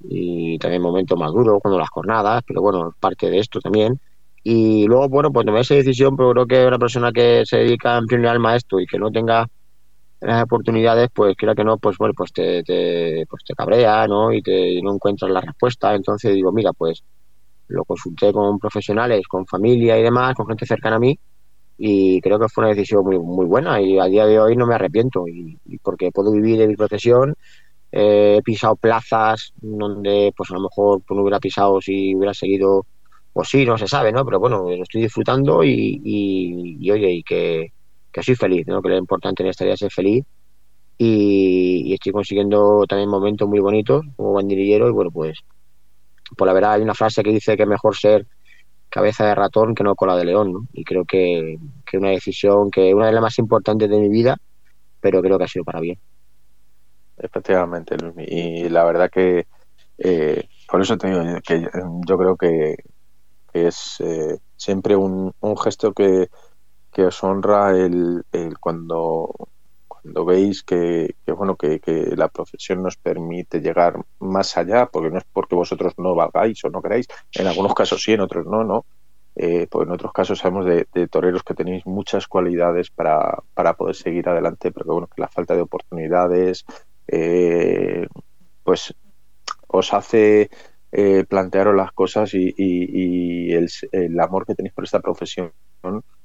y 0.00 0.58
también 0.58 0.82
momentos 0.82 1.18
más 1.18 1.32
duros 1.32 1.58
cuando 1.60 1.78
las 1.78 1.90
jornadas, 1.90 2.42
pero 2.46 2.62
bueno, 2.62 2.94
parte 2.98 3.30
de 3.30 3.38
esto 3.38 3.60
también. 3.60 3.98
Y 4.44 4.86
luego, 4.86 5.08
bueno, 5.08 5.32
pues 5.32 5.46
tomé 5.46 5.60
esa 5.60 5.74
decisión, 5.74 6.16
pero 6.16 6.32
creo 6.32 6.46
que 6.46 6.66
una 6.66 6.78
persona 6.78 7.12
que 7.12 7.42
se 7.44 7.58
dedica 7.58 7.96
en 7.98 8.06
primer 8.06 8.28
alma 8.28 8.52
a 8.52 8.56
esto 8.56 8.80
y 8.80 8.86
que 8.86 8.98
no 8.98 9.10
tenga 9.10 9.46
las 10.20 10.44
oportunidades, 10.44 11.08
pues 11.12 11.36
quiera 11.36 11.54
que 11.54 11.64
no, 11.64 11.78
pues 11.78 11.96
bueno, 11.98 12.14
pues 12.16 12.32
te, 12.32 12.62
te, 12.62 13.24
pues 13.28 13.42
te 13.44 13.54
cabrea, 13.54 14.06
¿no? 14.06 14.32
Y, 14.32 14.42
te, 14.42 14.80
no 14.82 14.94
encuentras 14.94 15.30
la 15.30 15.40
respuesta. 15.40 15.94
Entonces 15.94 16.34
digo, 16.34 16.52
mira, 16.52 16.72
pues 16.72 17.02
lo 17.68 17.84
consulté 17.84 18.32
con 18.32 18.58
profesionales, 18.58 19.26
con 19.28 19.46
familia 19.46 19.98
y 19.98 20.02
demás, 20.02 20.34
con 20.34 20.46
gente 20.46 20.66
cercana 20.66 20.96
a 20.96 20.98
mí, 20.98 21.18
y 21.84 22.20
creo 22.20 22.38
que 22.38 22.48
fue 22.48 22.62
una 22.62 22.74
decisión 22.74 23.04
muy, 23.04 23.18
muy 23.18 23.44
buena 23.46 23.80
y 23.80 23.98
a 23.98 24.04
día 24.04 24.24
de 24.26 24.38
hoy 24.38 24.56
no 24.56 24.66
me 24.66 24.74
arrepiento 24.76 25.26
y, 25.26 25.58
porque 25.82 26.12
puedo 26.12 26.30
vivir 26.30 26.58
de 26.58 26.68
mi 26.68 26.76
profesión 26.76 27.34
eh, 27.90 28.36
he 28.38 28.42
pisado 28.42 28.76
plazas 28.76 29.52
donde 29.56 30.32
pues 30.36 30.48
a 30.50 30.54
lo 30.54 30.60
mejor 30.60 31.02
pues, 31.06 31.16
no 31.16 31.22
hubiera 31.22 31.40
pisado 31.40 31.80
si 31.80 32.14
hubiera 32.14 32.34
seguido 32.34 32.86
pues 33.32 33.48
sí 33.48 33.64
no 33.64 33.76
se 33.78 33.88
sabe 33.88 34.12
no 34.12 34.24
pero 34.24 34.38
bueno 34.38 34.62
lo 34.62 34.82
estoy 34.82 35.02
disfrutando 35.02 35.64
y, 35.64 36.00
y, 36.04 36.90
oye 36.90 37.10
y 37.10 37.22
que, 37.24 37.72
que, 38.12 38.22
soy 38.22 38.36
feliz 38.36 38.66
no 38.68 38.80
que 38.80 38.90
lo 38.90 38.96
importante 38.96 39.42
en 39.42 39.48
esta 39.48 39.64
vida 39.64 39.74
es 39.74 39.80
ser 39.80 39.90
feliz 39.90 40.24
y, 40.98 41.92
estoy 41.92 42.12
consiguiendo 42.12 42.84
también 42.86 43.08
momentos 43.08 43.48
muy 43.48 43.58
bonitos 43.58 44.04
como 44.16 44.34
banderillero 44.34 44.88
y 44.88 44.92
bueno 44.92 45.10
pues 45.10 45.38
por 46.36 46.46
la 46.46 46.52
verdad 46.52 46.74
hay 46.74 46.82
una 46.82 46.94
frase 46.94 47.22
que 47.22 47.30
dice 47.30 47.56
que 47.56 47.62
es 47.62 47.68
mejor 47.68 47.96
ser 47.96 48.26
cabeza 48.88 49.26
de 49.26 49.34
ratón 49.34 49.74
que 49.74 49.84
no 49.84 49.94
cola 49.94 50.16
de 50.16 50.24
león. 50.24 50.68
Y 50.72 50.84
creo 50.84 51.04
que, 51.04 51.58
que 51.84 51.98
una 51.98 52.10
decisión 52.10 52.70
que 52.70 52.94
una 52.94 53.06
de 53.06 53.12
las 53.12 53.22
más 53.22 53.38
importantes 53.38 53.88
de 53.88 53.98
mi 53.98 54.08
vida, 54.08 54.36
pero 55.00 55.22
creo 55.22 55.38
que 55.38 55.44
ha 55.44 55.48
sido 55.48 55.64
para 55.64 55.80
bien. 55.80 55.98
Efectivamente, 57.16 57.96
Y 58.26 58.68
la 58.68 58.84
verdad 58.84 59.10
que 59.10 59.46
eh, 59.98 60.48
por 60.68 60.80
eso 60.80 60.96
te 60.96 61.08
digo 61.08 61.22
que 61.46 61.68
yo 62.06 62.18
creo 62.18 62.36
que, 62.36 62.76
es 63.52 63.96
eh, 64.00 64.38
siempre 64.56 64.96
un, 64.96 65.30
un, 65.40 65.58
gesto 65.58 65.92
que, 65.92 66.28
que 66.90 67.04
os 67.04 67.22
honra 67.22 67.76
el, 67.76 68.24
el 68.32 68.58
cuando 68.58 69.30
cuando 70.02 70.24
veis 70.24 70.62
que, 70.62 71.14
bueno 71.26 71.56
que, 71.56 71.78
que, 71.80 72.16
la 72.16 72.28
profesión 72.28 72.82
nos 72.82 72.96
permite 72.96 73.60
llegar 73.60 74.04
más 74.18 74.56
allá, 74.56 74.86
porque 74.86 75.10
no 75.10 75.18
es 75.18 75.24
porque 75.32 75.54
vosotros 75.54 75.94
no 75.96 76.14
valgáis 76.14 76.64
o 76.64 76.70
no 76.70 76.82
queráis, 76.82 77.06
en 77.32 77.46
algunos 77.46 77.74
casos 77.74 78.02
sí, 78.02 78.12
en 78.12 78.20
otros 78.20 78.46
no, 78.46 78.64
¿no? 78.64 78.84
Eh, 79.34 79.66
pues 79.70 79.86
en 79.86 79.92
otros 79.94 80.12
casos 80.12 80.40
sabemos 80.40 80.66
de, 80.66 80.84
toreros 81.08 81.42
que 81.42 81.54
tenéis 81.54 81.86
muchas 81.86 82.26
cualidades 82.26 82.90
para, 82.90 83.38
para, 83.54 83.74
poder 83.74 83.94
seguir 83.94 84.28
adelante, 84.28 84.70
pero 84.72 84.84
que 84.84 84.92
bueno, 84.92 85.06
que 85.06 85.22
la 85.22 85.28
falta 85.28 85.54
de 85.54 85.62
oportunidades, 85.62 86.66
eh, 87.08 88.06
pues 88.62 88.94
os 89.68 89.94
hace 89.94 90.50
eh, 90.90 91.24
plantearos 91.26 91.74
las 91.74 91.92
cosas 91.92 92.34
y, 92.34 92.52
y, 92.56 93.52
el, 93.54 93.70
el, 93.92 94.20
amor 94.20 94.44
que 94.44 94.54
tenéis 94.54 94.74
por 94.74 94.84
esta 94.84 95.00
profesión 95.00 95.52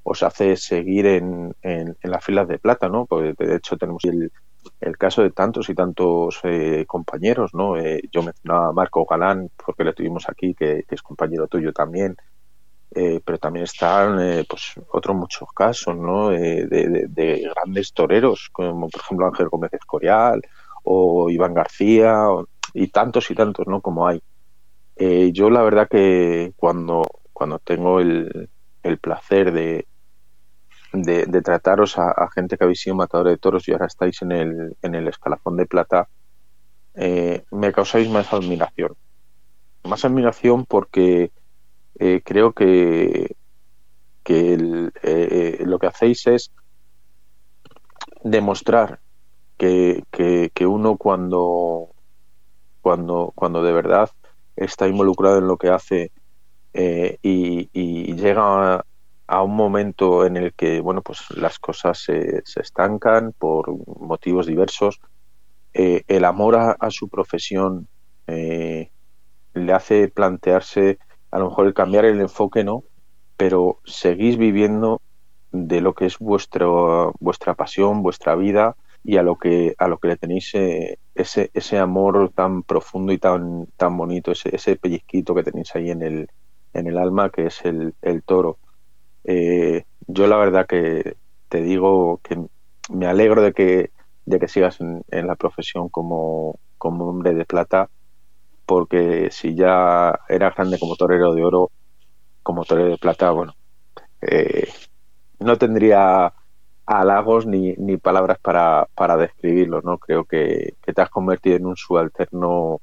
os 0.09 0.23
hace 0.23 0.55
seguir 0.55 1.05
en, 1.05 1.53
en, 1.61 1.97
las 2.01 2.23
filas 2.23 2.47
de 2.47 2.59
plata, 2.59 2.87
¿no? 2.87 3.05
Porque 3.05 3.33
de 3.37 3.57
hecho 3.57 3.75
tenemos 3.75 4.05
el, 4.05 4.31
el 4.79 4.97
caso 4.97 5.21
de 5.21 5.31
tantos 5.31 5.69
y 5.69 5.75
tantos 5.75 6.39
eh, 6.43 6.85
compañeros, 6.87 7.53
¿no? 7.53 7.75
Eh, 7.75 8.01
yo 8.09 8.23
mencionaba 8.23 8.69
a 8.69 8.71
Marco 8.71 9.05
Galán 9.05 9.51
porque 9.57 9.83
le 9.83 9.91
tuvimos 9.91 10.29
aquí, 10.29 10.53
que, 10.53 10.85
es 10.89 11.01
compañero 11.01 11.47
tuyo 11.47 11.73
también, 11.73 12.15
eh, 12.95 13.19
pero 13.23 13.37
también 13.37 13.65
están 13.65 14.17
eh, 14.21 14.45
pues 14.47 14.75
otros 14.93 15.17
muchos 15.17 15.49
casos, 15.53 15.97
¿no? 15.97 16.29
De, 16.29 16.67
de, 16.67 17.07
de, 17.09 17.51
grandes 17.53 17.91
toreros, 17.91 18.49
como 18.53 18.89
por 18.89 19.01
ejemplo 19.01 19.27
Ángel 19.27 19.49
Gómez 19.49 19.73
Escorial 19.73 20.41
o 20.83 21.29
Iván 21.29 21.53
García 21.53 22.27
y 22.73 22.87
tantos 22.87 23.29
y 23.29 23.35
tantos, 23.35 23.67
¿no? 23.67 23.81
Como 23.81 24.07
hay. 24.07 24.21
yo 25.33 25.49
la 25.49 25.63
verdad 25.63 25.89
que 25.89 26.53
cuando, 26.55 27.03
cuando 27.33 27.59
tengo 27.59 27.99
el, 27.99 28.49
el 28.83 28.97
placer 28.99 29.51
de, 29.51 29.85
de, 30.93 31.41
trataros 31.41 31.97
a, 31.97 32.29
gente 32.33 32.57
que 32.57 32.63
habéis 32.63 32.81
sido 32.81 32.95
matadores 32.95 33.33
de 33.33 33.37
toros 33.37 33.67
y 33.67 33.71
ahora 33.71 33.87
estáis 33.87 34.21
en 34.21 34.31
el, 34.31 34.77
en 34.81 34.95
el 34.95 35.07
escalafón 35.07 35.57
de 35.57 35.65
plata, 35.65 36.07
eh, 36.95 37.43
me 37.51 37.71
causáis 37.71 38.09
más 38.09 38.33
admiración. 38.33 38.95
Más 39.83 40.03
admiración 40.05 40.65
porque 40.65 41.31
eh, 41.99 42.21
creo 42.23 42.53
que, 42.53 43.35
que 44.23 44.89
eh, 45.03 45.63
lo 45.65 45.79
que 45.79 45.87
hacéis 45.87 46.27
es 46.27 46.51
demostrar 48.23 48.99
que, 49.57 50.03
que, 50.11 50.67
uno 50.67 50.97
cuando, 50.97 51.89
cuando, 52.81 53.31
cuando 53.35 53.63
de 53.63 53.73
verdad 53.73 54.09
está 54.55 54.87
involucrado 54.87 55.39
en 55.39 55.47
lo 55.47 55.57
que 55.57 55.69
hace 55.69 56.11
y, 56.73 57.69
y, 57.73 58.15
llega 58.15 58.85
a 59.27 59.43
un 59.43 59.55
momento 59.55 60.25
en 60.25 60.37
el 60.37 60.53
que 60.53 60.79
bueno 60.79 61.01
pues 61.01 61.29
las 61.31 61.59
cosas 61.59 61.99
se, 61.99 62.43
estancan 62.55 63.33
por 63.37 63.69
motivos 63.99 64.47
diversos. 64.47 64.99
Eh, 65.73 66.03
el 66.07 66.25
amor 66.25 66.55
a, 66.55 66.89
su 66.89 67.09
profesión 67.09 67.87
eh, 68.25 68.89
le 69.53 69.73
hace 69.73 70.07
plantearse 70.07 70.97
a 71.29 71.39
lo 71.39 71.49
mejor 71.49 71.73
cambiar 71.73 72.05
el 72.05 72.21
enfoque 72.21 72.63
no 72.63 72.83
pero 73.35 73.79
seguís 73.85 74.37
viviendo 74.37 75.01
de 75.51 75.81
lo 75.81 75.93
que 75.93 76.05
es 76.05 76.17
vuestro 76.19 77.13
vuestra 77.19 77.53
pasión 77.53 78.01
vuestra 78.01 78.35
vida 78.35 78.75
y 79.03 79.17
a 79.17 79.23
lo 79.23 79.35
que 79.35 79.75
a 79.77 79.87
lo 79.87 79.99
que 79.99 80.07
le 80.07 80.17
tenéis 80.17 80.55
eh, 80.55 80.97
ese 81.13 81.51
ese 81.53 81.77
amor 81.77 82.31
tan 82.33 82.63
profundo 82.63 83.11
y 83.11 83.17
tan 83.17 83.67
tan 83.77 83.97
bonito 83.97 84.31
ese, 84.31 84.55
ese 84.55 84.77
pellizquito 84.77 85.35
que 85.35 85.43
tenéis 85.43 85.75
ahí 85.75 85.91
en 85.91 86.01
el 86.01 86.27
en 86.73 86.87
el 86.87 86.97
alma 86.97 87.29
que 87.29 87.47
es 87.47 87.63
el, 87.65 87.93
el 88.01 88.23
toro 88.23 88.57
eh, 89.27 89.83
yo 90.07 90.25
la 90.27 90.37
verdad 90.37 90.65
que 90.65 91.17
te 91.49 91.61
digo 91.61 92.19
que 92.23 92.41
me 92.89 93.07
alegro 93.07 93.41
de 93.41 93.53
que, 93.53 93.91
de 94.25 94.39
que 94.39 94.47
sigas 94.47 94.79
en, 94.79 95.03
la 95.27 95.35
profesión 95.35 95.89
como, 95.89 96.59
como 96.77 97.09
hombre 97.09 97.33
de 97.33 97.45
plata, 97.45 97.89
porque 98.65 99.29
si 99.31 99.53
ya 99.53 100.17
era 100.29 100.51
grande 100.51 100.79
como 100.79 100.95
torero 100.95 101.33
de 101.33 101.43
oro, 101.43 101.71
como 102.41 102.63
torero 102.63 102.89
de 102.89 102.97
plata, 102.97 103.31
bueno, 103.31 103.53
eh, 104.21 104.69
no 105.39 105.57
tendría 105.57 106.33
halagos 106.85 107.45
ni, 107.45 107.73
ni 107.73 107.97
palabras 107.97 108.39
para, 108.39 108.87
para 108.95 109.17
describirlo, 109.17 109.81
¿no? 109.81 109.97
Creo 109.97 110.23
que, 110.23 110.75
que 110.81 110.93
te 110.93 111.01
has 111.01 111.09
convertido 111.09 111.57
en 111.57 111.65
un 111.65 111.75
subalterno 111.75 112.79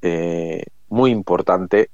eh, 0.00 0.64
muy 0.88 1.10
importante 1.10 1.90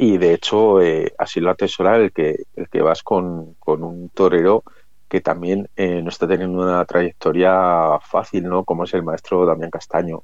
y 0.00 0.16
de 0.16 0.32
hecho 0.32 0.80
eh, 0.80 1.12
así 1.18 1.40
lo 1.40 1.50
atesora 1.50 1.96
el 1.96 2.10
que 2.10 2.44
el 2.56 2.70
que 2.70 2.80
vas 2.80 3.02
con, 3.02 3.52
con 3.58 3.84
un 3.84 4.08
torero 4.08 4.64
que 5.10 5.20
también 5.20 5.68
eh, 5.76 6.00
no 6.00 6.08
está 6.08 6.26
teniendo 6.26 6.62
una 6.62 6.82
trayectoria 6.86 7.98
fácil 8.00 8.44
no 8.44 8.64
como 8.64 8.84
es 8.84 8.94
el 8.94 9.02
maestro 9.02 9.44
Damián 9.44 9.70
Castaño. 9.70 10.22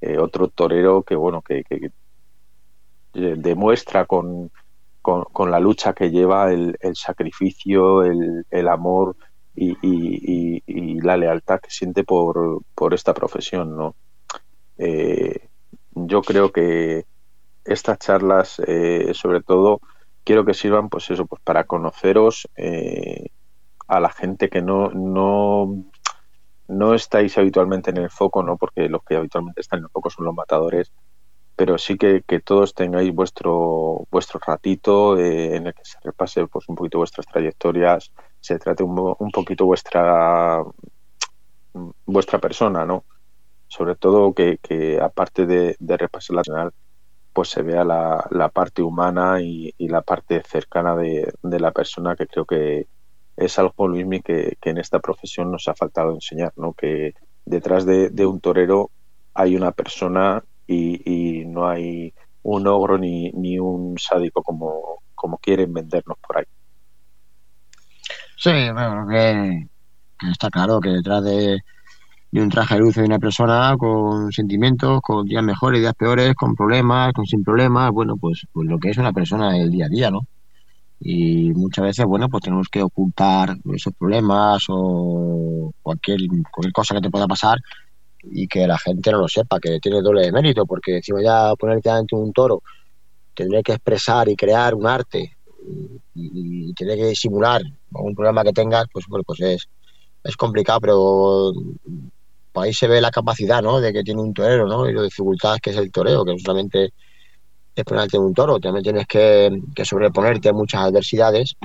Eh, 0.00 0.16
otro 0.16 0.48
torero 0.48 1.02
que 1.02 1.14
bueno 1.14 1.42
que, 1.42 1.62
que 1.64 1.90
demuestra 3.12 4.06
con, 4.06 4.50
con, 5.02 5.24
con, 5.24 5.50
la 5.50 5.60
lucha 5.60 5.92
que 5.92 6.10
lleva 6.10 6.50
el, 6.50 6.76
el 6.80 6.96
sacrificio 6.96 8.02
el, 8.02 8.46
el 8.50 8.68
amor 8.68 9.14
y, 9.54 9.72
y, 9.82 10.62
y, 10.66 11.00
la 11.00 11.18
lealtad 11.18 11.60
que 11.60 11.70
siente 11.70 12.02
por, 12.02 12.62
por 12.74 12.94
esta 12.94 13.12
profesión 13.12 13.76
no 13.76 13.94
yo 15.96 16.22
creo 16.22 16.52
que 16.52 17.04
estas 17.66 17.98
charlas, 17.98 18.60
eh, 18.66 19.12
sobre 19.14 19.42
todo, 19.42 19.80
quiero 20.24 20.44
que 20.44 20.54
sirvan, 20.54 20.88
pues 20.88 21.10
eso, 21.10 21.26
pues 21.26 21.42
para 21.42 21.64
conoceros 21.64 22.48
eh, 22.56 23.28
a 23.88 24.00
la 24.00 24.10
gente 24.10 24.48
que 24.48 24.62
no, 24.62 24.90
no, 24.90 25.84
no 26.68 26.94
estáis 26.94 27.36
habitualmente 27.38 27.90
en 27.90 27.98
el 27.98 28.10
foco, 28.10 28.42
¿no? 28.42 28.56
Porque 28.56 28.88
los 28.88 29.02
que 29.04 29.16
habitualmente 29.16 29.60
están 29.60 29.78
en 29.80 29.84
el 29.84 29.90
foco 29.90 30.10
son 30.10 30.26
los 30.26 30.34
matadores, 30.34 30.92
pero 31.54 31.78
sí 31.78 31.96
que, 31.96 32.22
que 32.26 32.40
todos 32.40 32.74
tengáis 32.74 33.14
vuestro 33.14 34.06
vuestro 34.10 34.40
ratito 34.44 35.18
eh, 35.18 35.56
en 35.56 35.68
el 35.68 35.74
que 35.74 35.84
se 35.84 35.98
repase 36.02 36.46
pues 36.46 36.68
un 36.68 36.76
poquito 36.76 36.98
vuestras 36.98 37.26
trayectorias, 37.26 38.12
se 38.40 38.58
trate 38.58 38.82
un, 38.82 39.14
un 39.18 39.30
poquito 39.30 39.64
vuestra 39.64 40.62
vuestra 42.04 42.38
persona, 42.38 42.84
¿no? 42.84 43.04
Sobre 43.68 43.96
todo 43.96 44.32
que, 44.32 44.58
que 44.58 45.00
aparte 45.00 45.46
de, 45.46 45.76
repasar 45.80 46.36
la 46.36 46.42
pues 47.36 47.50
se 47.50 47.60
vea 47.60 47.84
la, 47.84 48.26
la 48.30 48.48
parte 48.48 48.80
humana 48.80 49.42
y, 49.42 49.74
la 49.78 50.00
parte 50.00 50.42
cercana 50.42 50.96
de, 50.96 51.30
la 51.42 51.70
persona 51.70 52.16
que 52.16 52.26
creo 52.26 52.46
que 52.46 52.86
es 53.36 53.58
algo, 53.58 53.88
Luismi, 53.88 54.22
que, 54.22 54.56
que 54.58 54.70
en 54.70 54.78
esta 54.78 55.00
profesión 55.00 55.52
nos 55.52 55.68
ha 55.68 55.74
faltado 55.74 56.14
enseñar, 56.14 56.54
¿no? 56.56 56.72
Que 56.72 57.12
detrás 57.44 57.84
de, 57.84 58.24
un 58.24 58.40
torero 58.40 58.90
hay 59.34 59.54
una 59.54 59.72
persona 59.72 60.42
y, 60.66 61.44
no 61.44 61.68
hay 61.68 62.14
un 62.42 62.66
ogro 62.68 62.96
ni, 62.96 63.30
ni 63.32 63.58
un 63.58 63.98
sádico 63.98 64.42
como, 64.42 65.02
como 65.14 65.36
quieren 65.36 65.74
vendernos 65.74 66.16
por 66.26 66.38
ahí. 66.38 66.46
Sí, 68.38 68.50
bueno, 68.72 69.06
que 69.10 69.68
está 70.30 70.48
claro 70.48 70.80
que 70.80 70.88
detrás 70.88 71.22
de, 71.22 71.60
un 72.32 72.48
traje 72.48 72.74
de 72.74 72.80
luz 72.80 72.94
de 72.96 73.04
una 73.04 73.18
persona 73.18 73.76
con 73.78 74.32
sentimientos, 74.32 75.00
con 75.00 75.26
días 75.26 75.42
mejores, 75.42 75.80
días 75.80 75.94
peores, 75.94 76.34
con 76.34 76.54
problemas, 76.54 77.12
con 77.12 77.26
sin 77.26 77.42
problemas, 77.42 77.90
bueno, 77.90 78.16
pues, 78.16 78.46
pues 78.52 78.68
lo 78.68 78.78
que 78.78 78.90
es 78.90 78.98
una 78.98 79.12
persona 79.12 79.52
del 79.52 79.70
día 79.70 79.86
a 79.86 79.88
día, 79.88 80.10
¿no? 80.10 80.26
Y 81.00 81.52
muchas 81.52 81.84
veces, 81.84 82.06
bueno, 82.06 82.28
pues 82.28 82.42
tenemos 82.42 82.68
que 82.68 82.82
ocultar 82.82 83.56
esos 83.74 83.92
problemas 83.94 84.64
o 84.68 85.72
cualquier, 85.82 86.20
cualquier 86.50 86.72
cosa 86.72 86.94
que 86.94 87.02
te 87.02 87.10
pueda 87.10 87.26
pasar 87.26 87.58
y 88.22 88.48
que 88.48 88.66
la 88.66 88.78
gente 88.78 89.12
no 89.12 89.18
lo 89.18 89.28
sepa, 89.28 89.60
que 89.60 89.78
tiene 89.78 90.00
doble 90.00 90.22
de 90.22 90.32
mérito, 90.32 90.66
porque 90.66 90.96
encima 90.96 91.22
ya 91.22 91.54
ponerte 91.56 91.90
ante 91.90 92.16
un 92.16 92.32
toro, 92.32 92.62
tener 93.34 93.62
que 93.62 93.72
expresar 93.72 94.28
y 94.28 94.36
crear 94.36 94.74
un 94.74 94.86
arte 94.86 95.36
y, 96.14 96.72
tener 96.74 96.96
que 96.96 97.14
simular 97.14 97.62
un 97.92 98.14
problema 98.14 98.42
que 98.42 98.52
tengas, 98.52 98.86
pues 98.92 99.06
bueno, 99.08 99.22
pues 99.24 99.40
es, 99.40 99.68
es 100.24 100.36
complicado, 100.36 100.80
pero 100.80 101.52
ahí 102.60 102.72
se 102.72 102.88
ve 102.88 103.00
la 103.00 103.10
capacidad, 103.10 103.62
¿no? 103.62 103.80
De 103.80 103.92
que 103.92 104.02
tiene 104.02 104.20
un 104.20 104.32
torero, 104.34 104.66
¿no? 104.66 104.88
Y 104.88 104.92
lo 104.92 105.02
dificultad 105.02 105.58
que 105.62 105.70
es 105.70 105.76
el 105.76 105.90
toreo, 105.90 106.24
que 106.24 106.32
no 106.32 106.38
solamente 106.38 106.92
es 107.74 107.84
ponerte 107.84 108.18
un 108.18 108.32
toro, 108.32 108.58
también 108.58 108.82
tienes 108.82 109.06
que, 109.06 109.60
que 109.74 109.84
sobreponerte 109.84 110.48
a 110.48 110.52
muchas 110.52 110.82
adversidades 110.82 111.56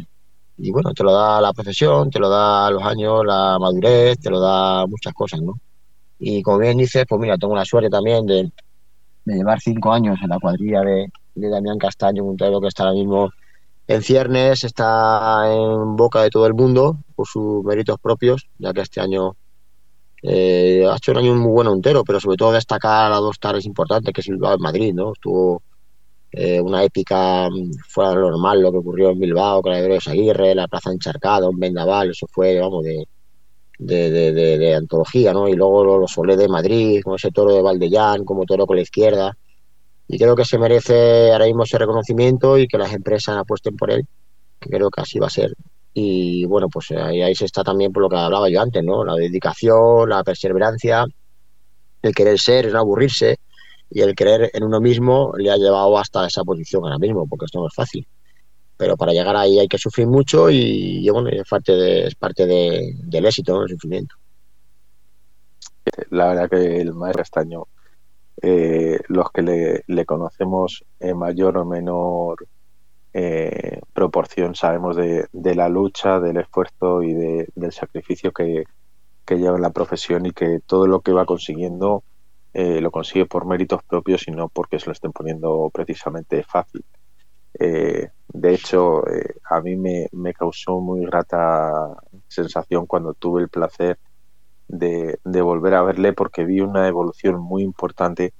y 0.57 0.71
bueno, 0.71 0.93
te 0.93 1.03
lo 1.03 1.11
da 1.11 1.41
la 1.41 1.53
profesión, 1.53 2.09
te 2.09 2.19
lo 2.19 2.29
da 2.29 2.69
los 2.69 2.83
años, 2.83 3.25
la 3.25 3.57
madurez, 3.59 4.19
te 4.19 4.29
lo 4.29 4.39
da 4.39 4.85
muchas 4.85 5.13
cosas, 5.13 5.41
¿no? 5.41 5.59
Y 6.19 6.43
como 6.43 6.59
bien 6.59 6.77
dices, 6.77 7.05
pues 7.09 7.19
mira, 7.19 7.37
tengo 7.37 7.55
la 7.55 7.65
suerte 7.65 7.89
también 7.89 8.25
de, 8.27 8.51
llevar 9.25 9.59
cinco 9.59 9.91
años 9.91 10.19
en 10.21 10.29
la 10.29 10.39
cuadrilla 10.39 10.81
de, 10.81 11.07
de 11.33 11.49
Damián 11.49 11.79
Castaño, 11.79 12.23
un 12.23 12.37
torero 12.37 12.61
que 12.61 12.67
está 12.67 12.83
ahora 12.83 12.95
mismo 12.95 13.31
en 13.87 14.01
ciernes, 14.03 14.63
está 14.63 15.51
en 15.51 15.95
boca 15.95 16.21
de 16.21 16.29
todo 16.29 16.45
el 16.45 16.53
mundo 16.53 16.97
por 17.15 17.27
sus 17.27 17.63
méritos 17.63 17.97
propios, 17.99 18.47
ya 18.59 18.71
que 18.71 18.81
este 18.81 19.01
año 19.01 19.35
eh, 20.23 20.85
ha 20.87 20.95
hecho 20.95 21.11
un 21.11 21.17
año 21.17 21.35
muy 21.35 21.51
bueno 21.51 21.73
entero, 21.73 22.03
pero 22.03 22.19
sobre 22.19 22.37
todo 22.37 22.51
destacar 22.51 23.11
a 23.11 23.17
dos 23.17 23.39
tardes 23.39 23.65
importantes, 23.65 24.13
que 24.13 24.21
es 24.21 24.29
en 24.29 24.39
Madrid, 24.59 24.93
¿no? 24.93 25.13
Estuvo 25.13 25.63
eh, 26.31 26.61
una 26.61 26.83
épica 26.83 27.49
mm, 27.49 27.71
fuera 27.89 28.11
de 28.11 28.15
lo 28.17 28.31
normal 28.31 28.61
lo 28.61 28.71
que 28.71 28.77
ocurrió 28.77 29.09
en 29.09 29.19
Bilbao 29.19 29.61
con 29.61 29.73
la 29.73 29.81
de 29.81 29.99
Aguirre, 30.05 30.55
la 30.55 30.67
plaza 30.67 30.91
encharcada, 30.91 31.49
un 31.49 31.59
vendaval, 31.59 32.11
eso 32.11 32.27
fue, 32.31 32.59
vamos, 32.59 32.83
de, 32.83 33.07
de, 33.79 34.31
de, 34.31 34.75
antología, 34.75 35.33
¿no? 35.33 35.49
Y 35.49 35.55
luego 35.55 35.97
los 35.97 36.11
Solé 36.11 36.37
de 36.37 36.47
Madrid, 36.47 37.01
como 37.03 37.15
ese 37.15 37.31
toro 37.31 37.55
de 37.55 37.61
Valdellán, 37.61 38.23
como 38.23 38.45
toro 38.45 38.67
con 38.67 38.75
la 38.77 38.83
izquierda. 38.83 39.35
Y 40.07 40.17
creo 40.17 40.35
que 40.35 40.45
se 40.45 40.57
merece 40.59 41.31
ahora 41.31 41.45
mismo 41.45 41.63
ese 41.63 41.77
reconocimiento 41.77 42.57
y 42.57 42.67
que 42.67 42.77
las 42.77 42.93
empresas 42.93 43.37
apuesten 43.37 43.75
por 43.75 43.91
él, 43.91 44.05
que 44.59 44.69
creo 44.69 44.89
que 44.91 45.01
así 45.01 45.19
va 45.19 45.27
a 45.27 45.31
ser. 45.31 45.53
Y 45.93 46.45
bueno, 46.45 46.69
pues 46.69 46.91
ahí, 46.91 47.21
ahí 47.21 47.35
se 47.35 47.45
está 47.45 47.63
también 47.63 47.91
por 47.91 48.03
lo 48.03 48.09
que 48.09 48.15
hablaba 48.15 48.49
yo 48.49 48.61
antes, 48.61 48.83
¿no? 48.83 49.03
La 49.03 49.15
dedicación, 49.15 50.09
la 50.09 50.23
perseverancia, 50.23 51.05
el 52.01 52.15
querer 52.15 52.39
ser, 52.39 52.65
el 52.67 52.73
no 52.73 52.79
aburrirse 52.79 53.37
y 53.89 54.01
el 54.01 54.15
creer 54.15 54.51
en 54.53 54.63
uno 54.63 54.79
mismo 54.79 55.33
le 55.37 55.51
ha 55.51 55.57
llevado 55.57 55.97
hasta 55.97 56.25
esa 56.25 56.43
posición 56.43 56.83
ahora 56.83 56.97
mismo, 56.97 57.27
porque 57.27 57.45
esto 57.45 57.59
no 57.59 57.67
es 57.67 57.73
fácil 57.73 58.07
pero 58.81 58.97
para 58.97 59.11
llegar 59.11 59.35
ahí 59.35 59.59
hay 59.59 59.67
que 59.67 59.77
sufrir 59.77 60.07
mucho 60.07 60.49
y, 60.49 61.07
bueno, 61.11 61.29
es 61.29 61.47
parte, 61.47 61.71
de, 61.71 62.07
es 62.07 62.15
parte 62.15 62.47
de, 62.47 62.95
del 62.97 63.27
éxito, 63.27 63.61
el 63.61 63.69
sufrimiento. 63.69 64.15
La 66.09 66.29
verdad 66.29 66.49
que 66.49 66.81
el 66.81 66.91
maestro 66.95 67.21
Castaño, 67.21 67.67
eh, 68.41 68.97
los 69.07 69.29
que 69.29 69.83
le, 69.85 70.05
conocemos 70.07 70.83
mayor 71.13 71.59
o 71.59 71.65
menor 71.65 72.47
eh, 73.13 73.81
proporción, 73.93 74.55
sabemos 74.55 74.95
de, 74.95 75.55
la 75.55 75.69
lucha, 75.69 76.19
del 76.19 76.37
esfuerzo 76.37 77.03
y 77.03 77.13
del 77.13 77.71
sacrificio 77.71 78.31
que, 78.31 78.65
lleva 79.29 79.55
en 79.55 79.61
la 79.61 79.69
profesión 79.69 80.25
y 80.25 80.31
que 80.31 80.59
todo 80.65 80.87
lo 80.87 80.99
que 80.99 81.13
va 81.13 81.25
consiguiendo 81.25 82.03
eh, 82.53 82.81
lo 82.81 82.91
consigue 82.91 83.25
por 83.25 83.45
méritos 83.45 83.81
propios 83.81 84.27
y 84.27 84.31
no 84.31 84.49
porque 84.49 84.77
se 84.77 84.87
lo 84.87 84.91
estén 84.91 85.13
poniendo 85.13 85.69
precisamente 85.73 86.43
fácil. 86.43 86.83
Eh, 87.59 88.09
de 88.27 88.53
hecho, 88.53 89.07
eh, 89.07 89.35
a 89.49 89.61
mí 89.61 89.75
me, 89.75 90.33
causó 90.33 90.79
muy 90.79 91.05
grata 91.05 91.97
sensación 92.27 92.85
cuando 92.85 93.13
tuve 93.13 93.41
el 93.41 93.49
placer 93.49 93.99
de, 94.67 95.19
volver 95.23 95.75
a 95.75 95.83
verle 95.83 96.13
porque 96.13 96.45
vi 96.45 96.61
una 96.61 96.87
evolución 96.87 97.39
muy 97.39 97.63
importante 97.63 98.33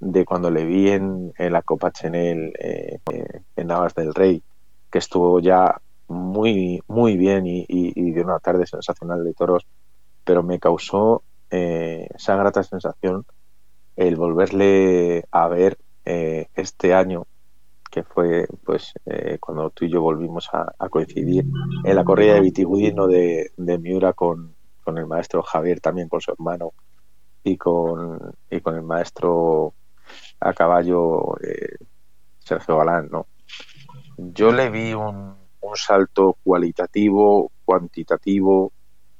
de 0.00 0.24
cuando 0.24 0.50
le 0.50 0.64
vi 0.64 0.90
en, 0.90 1.32
la 1.38 1.62
Copa 1.62 1.90
Chenel 1.90 2.52
eh, 2.58 2.98
en 3.56 3.66
Navas 3.66 3.94
del 3.94 4.14
Rey, 4.14 4.42
que 4.90 4.98
estuvo 4.98 5.40
ya 5.40 5.80
muy, 6.08 6.80
muy 6.86 7.16
bien 7.16 7.44
y, 7.46 8.12
de 8.12 8.22
una 8.22 8.38
tarde 8.38 8.66
sensacional 8.66 9.24
de 9.24 9.34
toros, 9.34 9.66
pero 10.24 10.42
me 10.42 10.58
causó 10.58 11.22
esa 11.48 12.36
grata 12.36 12.62
sensación 12.62 13.24
el 13.96 14.16
volverle 14.16 15.24
a 15.30 15.48
ver 15.48 15.78
este 16.04 16.94
año 16.94 17.26
que 17.96 18.02
fue 18.02 18.46
pues 18.62 18.92
eh, 19.06 19.38
cuando 19.40 19.70
tú 19.70 19.86
y 19.86 19.90
yo 19.90 20.02
volvimos 20.02 20.50
a, 20.52 20.86
coincidir 20.90 21.46
en 21.82 21.96
la 21.96 22.04
corrida 22.04 22.34
de 22.34 22.40
Vitigudino 22.40 23.06
de, 23.06 23.52
de 23.56 23.78
Miura 23.78 24.12
con, 24.12 24.54
el 24.86 25.06
maestro 25.06 25.42
Javier, 25.42 25.80
también 25.80 26.06
con 26.06 26.20
su 26.20 26.30
hermano, 26.30 26.74
y 27.42 27.56
con, 27.56 28.34
y 28.50 28.60
con 28.60 28.74
el 28.74 28.82
maestro 28.82 29.72
a 30.40 30.52
caballo 30.52 31.36
eh, 31.40 31.76
Sergio 32.38 32.78
Galán, 32.78 33.08
¿no? 33.10 33.26
Yo 34.16 34.52
le 34.52 34.70
vi 34.70 34.94
un, 34.94 35.34
un 35.60 35.76
salto 35.76 36.36
cualitativo, 36.42 37.50
cuantitativo, 37.64 38.72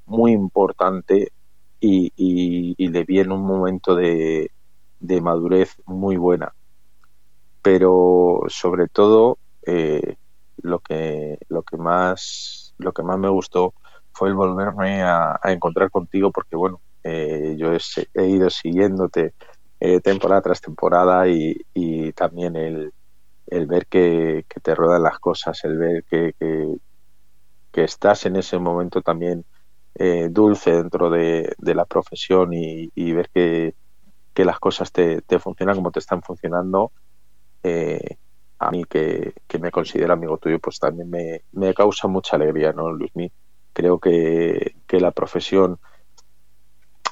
muy 0.05 0.31
importante 0.31 1.31
y, 1.79 2.11
y, 2.15 2.87
le 2.87 3.03
vi 3.03 3.19
en 3.19 3.31
un 3.31 3.43
momento 3.43 3.93
de, 3.95 4.51
de 4.99 5.21
madurez 5.21 5.75
muy 5.85 6.17
buena 6.17 6.53
pero 7.67 8.43
sobre 8.47 8.87
todo 8.87 9.39
eh, 9.65 10.15
lo 10.61 10.79
que 10.79 11.37
lo 11.49 11.63
que 11.63 11.75
más 11.75 12.73
lo 12.77 12.93
que 12.93 13.03
más 13.03 13.19
me 13.19 13.27
gustó 13.27 13.73
fue 14.13 14.29
el 14.29 14.35
volverme 14.35 15.03
a, 15.03 15.37
encontrar 15.43 15.91
contigo 15.91 16.31
porque 16.31 16.55
bueno 16.55 16.79
eh, 17.03 17.57
yo 17.57 17.73
he, 17.73 18.25
ido 18.25 18.49
siguiéndote 18.49 19.33
eh, 19.79 19.99
temporada 20.01 20.41
tras 20.41 20.61
temporada 20.61 21.27
y, 21.27 21.63
también 22.13 22.55
el, 22.55 22.93
ver 23.67 23.87
que, 23.87 24.45
te 24.61 24.75
ruedan 24.75 25.03
las 25.03 25.19
cosas 25.19 25.63
el 25.63 25.77
ver 25.77 26.03
que, 26.03 26.33
que, 26.39 27.83
estás 27.83 28.25
en 28.25 28.37
ese 28.37 28.57
momento 28.57 29.01
también 29.01 29.45
dulce 30.31 30.71
dentro 30.71 31.09
de, 31.09 31.55
la 31.59 31.85
profesión 31.85 32.53
y, 32.53 33.11
ver 33.13 33.29
que, 33.33 33.73
las 34.43 34.59
cosas 34.59 34.91
te, 34.91 35.21
te 35.21 35.39
funcionan 35.39 35.75
como 35.75 35.91
te 35.91 35.99
están 35.99 36.21
funcionando 36.21 36.91
eh, 37.63 38.17
a 38.59 38.71
mí 38.71 38.85
que, 38.85 39.33
me 39.59 39.71
considero 39.71 40.13
amigo 40.13 40.37
tuyo, 40.37 40.59
pues 40.59 40.79
también 40.79 41.09
me, 41.09 41.73
causa 41.73 42.07
mucha 42.07 42.35
alegría, 42.35 42.73
¿no, 42.73 42.91
Luismi? 42.91 43.31
Creo 43.73 43.99
que, 43.99 44.75
la 44.89 45.11
profesión, 45.11 45.79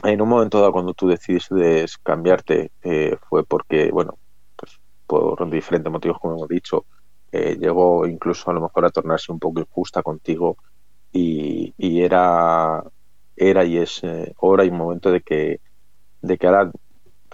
en 0.03 0.21
un 0.21 0.29
momento 0.29 0.60
dado 0.60 0.71
cuando 0.71 0.93
tú 0.93 1.08
decidiste 1.08 1.86
cambiarte, 2.03 2.71
eh, 2.84 3.17
fue 3.29 3.43
porque, 3.45 3.91
bueno, 3.91 4.17
pues 4.55 4.79
por 5.08 5.49
diferentes 5.49 5.91
motivos, 5.91 6.19
como 6.19 6.36
hemos 6.36 6.47
dicho, 6.47 6.86
eh, 7.31 7.58
llegó 7.60 8.05
incluso 8.08 8.49
a 8.49 8.53
lo 8.53 8.62
mejor 8.62 8.86
a 8.86 8.89
tornarse 8.89 9.31
un 9.31 9.39
poco 9.39 9.60
injusta 9.60 10.03
contigo 10.03 10.58
y, 11.12 11.73
era 11.77 12.84
era 13.36 13.65
y 13.65 13.77
es 13.77 14.01
hora 14.38 14.65
y 14.65 14.71
momento 14.71 15.12
de 15.12 15.21
que 15.21 15.60
de 16.21 16.38
que 16.38 16.47
ahora 16.47 16.71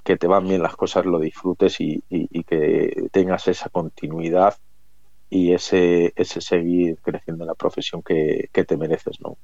que 0.04 0.18
te 0.18 0.28
van 0.28 0.48
bien 0.48 0.62
las 0.62 0.76
cosas 0.76 1.06
lo 1.06 1.20
disfrutes 1.20 1.80
y, 1.80 2.04
que 2.44 3.08
tengas 3.12 3.48
esa 3.48 3.70
continuidad 3.70 4.56
y 5.30 5.54
ese, 5.54 6.14
ese 6.16 6.42
seguir 6.42 7.00
creciendo 7.02 7.44
en 7.44 7.48
la 7.48 7.56
profesión 7.56 8.02
que, 8.02 8.50
te 8.52 8.78
mereces, 8.78 9.22
¿no? 9.22 9.38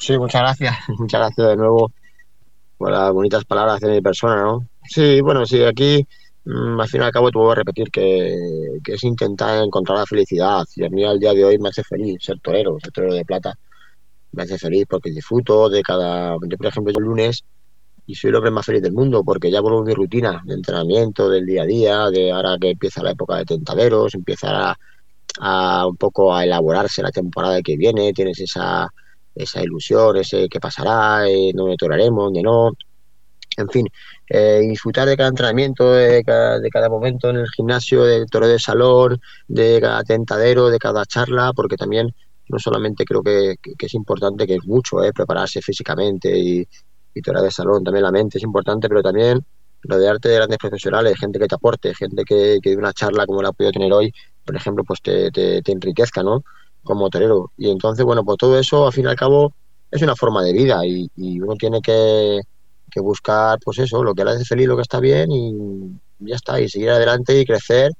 Sí, 0.00 0.16
muchas 0.18 0.40
gracias. 0.40 0.74
Muchas 0.98 1.20
gracias 1.20 1.48
de 1.48 1.56
nuevo 1.56 1.92
por 2.78 2.90
las 2.90 3.12
bonitas 3.12 3.44
palabras 3.44 3.80
de 3.80 3.90
mi 3.90 4.00
persona, 4.00 4.42
¿no? 4.42 4.66
Sí, 4.88 5.20
bueno, 5.20 5.44
sí, 5.44 5.62
aquí 5.62 6.06
mm, 6.46 6.80
al 6.80 6.88
fin 6.88 7.02
y 7.02 7.04
al 7.04 7.12
cabo 7.12 7.30
te 7.30 7.38
voy 7.38 7.52
a 7.52 7.56
repetir 7.56 7.90
que, 7.90 8.78
que, 8.82 8.94
es 8.94 9.04
intentar 9.04 9.62
encontrar 9.62 9.98
la 9.98 10.06
felicidad. 10.06 10.64
Y 10.74 10.84
a 10.86 10.88
mí 10.88 11.04
al 11.04 11.20
día 11.20 11.34
de 11.34 11.44
hoy 11.44 11.58
me 11.58 11.68
hace 11.68 11.84
feliz 11.84 12.16
ser 12.22 12.40
torero, 12.40 12.78
ser 12.80 12.92
torero 12.92 13.14
de 13.14 13.26
plata. 13.26 13.54
Me 14.32 14.44
hace 14.44 14.58
feliz 14.58 14.86
porque 14.88 15.10
disfruto 15.10 15.68
de 15.68 15.82
cada... 15.82 16.36
Yo, 16.48 16.56
por 16.56 16.66
ejemplo, 16.66 16.92
el 16.96 17.04
lunes 17.04 17.44
y 18.06 18.14
soy 18.14 18.30
el 18.30 18.36
hombre 18.36 18.50
más 18.50 18.64
feliz 18.64 18.82
del 18.82 18.92
mundo 18.92 19.22
porque 19.22 19.50
ya 19.50 19.60
vuelvo 19.60 19.84
mi 19.84 19.92
rutina 19.92 20.42
de 20.46 20.54
entrenamiento 20.54 21.28
del 21.28 21.44
día 21.44 21.62
a 21.62 21.66
día, 21.66 22.10
de 22.10 22.32
ahora 22.32 22.56
que 22.58 22.70
empieza 22.70 23.02
la 23.02 23.10
época 23.10 23.36
de 23.36 23.44
tentaderos, 23.44 24.14
empieza 24.14 24.74
a, 25.40 25.86
un 25.86 25.96
poco 25.96 26.34
a 26.34 26.44
elaborarse 26.44 27.02
la 27.02 27.10
temporada 27.10 27.60
que 27.60 27.76
viene, 27.76 28.14
tienes 28.14 28.40
esa, 28.40 28.88
esa 29.34 29.62
ilusión, 29.62 30.16
ese 30.16 30.48
qué 30.48 30.60
pasará, 30.60 31.28
eh, 31.28 31.52
dónde 31.54 31.76
toraremos, 31.76 32.24
dónde 32.24 32.42
no. 32.42 32.70
En 33.56 33.68
fin, 33.68 33.86
eh, 34.28 34.60
disfrutar 34.60 35.08
de 35.08 35.16
cada 35.16 35.28
entrenamiento, 35.28 35.92
de 35.92 36.22
cada, 36.24 36.60
de 36.60 36.70
cada 36.70 36.88
momento 36.88 37.30
en 37.30 37.36
el 37.36 37.48
gimnasio, 37.50 38.04
del 38.04 38.26
toro 38.26 38.46
de 38.48 38.58
salón, 38.58 39.20
de 39.48 39.80
cada 39.80 40.02
tentadero, 40.04 40.68
de 40.68 40.78
cada 40.78 41.04
charla, 41.04 41.52
porque 41.54 41.76
también 41.76 42.14
no 42.48 42.58
solamente 42.58 43.04
creo 43.04 43.22
que, 43.22 43.56
es 43.78 43.94
importante, 43.94 44.46
que 44.46 44.54
es 44.54 44.64
mucho, 44.66 45.02
¿eh? 45.02 45.12
prepararse 45.12 45.60
físicamente 45.62 46.36
y, 46.38 46.66
y 47.14 47.22
toda 47.22 47.42
de 47.42 47.50
salón, 47.50 47.84
también 47.84 48.04
la 48.04 48.12
mente 48.12 48.38
es 48.38 48.44
importante, 48.44 48.88
pero 48.88 49.02
también 49.02 49.44
rodearte 49.82 50.28
de 50.28 50.36
grandes 50.36 50.58
profesionales, 50.58 51.18
gente 51.18 51.38
que 51.38 51.46
te 51.46 51.54
aporte, 51.54 51.94
gente 51.94 52.24
que, 52.24 52.58
que 52.62 52.70
de 52.70 52.76
una 52.76 52.92
charla 52.92 53.26
como 53.26 53.42
la 53.42 53.50
he 53.50 53.52
podido 53.52 53.72
tener 53.72 53.92
hoy, 53.92 54.12
por 54.44 54.56
ejemplo, 54.56 54.84
pues 54.84 55.00
te, 55.02 55.30
te 55.30 55.72
enriquezca, 55.72 56.22
¿no? 56.22 56.44
Como 56.82 57.10
torero. 57.10 57.50
Y 57.56 57.70
entonces, 57.70 58.04
bueno, 58.04 58.24
pues 58.24 58.38
todo 58.38 58.58
eso, 58.58 58.86
al 58.86 58.92
fin 58.92 59.04
y 59.04 59.08
al 59.08 59.16
cabo, 59.16 59.52
es 59.90 60.02
una 60.02 60.16
forma 60.16 60.42
de 60.42 60.52
vida 60.52 60.84
y, 60.86 61.10
uno 61.40 61.54
tiene 61.56 61.80
que, 61.80 62.40
que, 62.90 63.00
buscar, 63.00 63.58
pues 63.64 63.78
eso, 63.78 64.02
lo 64.02 64.14
que 64.14 64.24
le 64.24 64.32
hace 64.32 64.44
feliz, 64.44 64.66
lo 64.66 64.76
que 64.76 64.82
está 64.82 65.00
bien 65.00 65.30
y 65.30 65.98
ya 66.20 66.36
está, 66.36 66.60
y 66.60 66.68
seguir 66.68 66.90
adelante 66.90 67.38
y 67.38 67.44
crecer. 67.44 67.92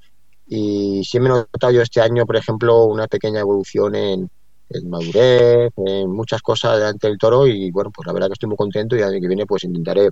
Y 0.46 1.02
sí 1.04 1.20
me 1.20 1.26
he 1.26 1.32
notado 1.32 1.72
yo 1.72 1.82
este 1.82 2.00
año, 2.00 2.26
por 2.26 2.36
ejemplo, 2.36 2.84
una 2.84 3.06
pequeña 3.06 3.40
evolución 3.40 3.94
en, 3.94 4.30
en 4.70 4.88
madurez, 4.88 5.72
en 5.76 6.10
muchas 6.10 6.40
cosas 6.42 6.78
delante 6.78 7.08
del 7.08 7.18
toro 7.18 7.46
y 7.46 7.70
bueno, 7.70 7.90
pues 7.90 8.06
la 8.06 8.12
verdad 8.12 8.28
que 8.28 8.34
estoy 8.34 8.48
muy 8.48 8.56
contento 8.56 8.96
y 8.96 9.00
el 9.00 9.04
año 9.04 9.20
que 9.20 9.28
viene 9.28 9.46
pues 9.46 9.64
intentaré 9.64 10.08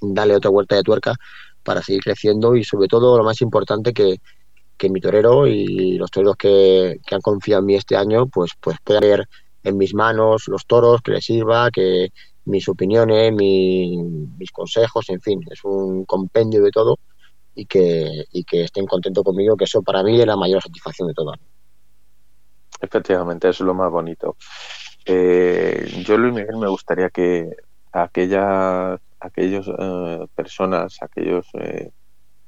darle 0.00 0.36
otra 0.36 0.50
vuelta 0.50 0.76
de 0.76 0.82
tuerca 0.82 1.14
para 1.62 1.82
seguir 1.82 2.02
creciendo 2.02 2.54
y 2.56 2.64
sobre 2.64 2.88
todo 2.88 3.16
lo 3.16 3.24
más 3.24 3.40
importante 3.40 3.92
que, 3.92 4.20
que 4.82 4.90
mi 4.90 5.00
torero 5.00 5.46
y 5.46 5.96
los 5.96 6.10
toreros 6.10 6.34
que, 6.34 6.98
han 7.12 7.20
confiado 7.20 7.60
en 7.60 7.66
mí 7.66 7.76
este 7.76 7.96
año 7.96 8.26
pues, 8.26 8.50
pues 8.60 8.78
pueda 8.82 8.98
ver 8.98 9.28
en 9.62 9.76
mis 9.76 9.94
manos 9.94 10.48
los 10.48 10.66
toros, 10.66 11.02
que 11.02 11.12
les 11.12 11.24
sirva, 11.24 11.70
que 11.70 12.08
mis 12.46 12.68
opiniones, 12.68 13.32
mi, 13.32 13.96
mis 14.36 14.50
consejos, 14.50 15.08
en 15.10 15.20
fin, 15.20 15.40
es 15.48 15.62
un 15.62 16.04
compendio 16.04 16.60
de 16.64 16.72
todo 16.72 16.98
y 17.54 17.66
que, 17.66 18.24
y 18.32 18.42
que 18.42 18.64
estén 18.64 18.86
contentos 18.86 19.22
conmigo, 19.22 19.56
que 19.56 19.66
eso 19.66 19.82
para 19.82 20.02
mí 20.02 20.20
es 20.20 20.26
la 20.26 20.36
mayor 20.36 20.60
satisfacción 20.60 21.06
de 21.06 21.14
todo. 21.14 21.32
Efectivamente, 22.80 23.50
eso 23.50 23.62
es 23.62 23.66
lo 23.68 23.74
más 23.74 23.90
bonito. 23.92 24.34
Eh, 25.04 26.02
yo, 26.04 26.18
Luis 26.18 26.34
Miguel, 26.34 26.56
me 26.56 26.66
gustaría 26.66 27.08
que 27.10 27.54
aquellas 27.92 28.98
aquellos 29.20 29.70
eh, 29.78 30.26
personas, 30.34 30.96
aquellos 31.00 31.46
eh, 31.54 31.92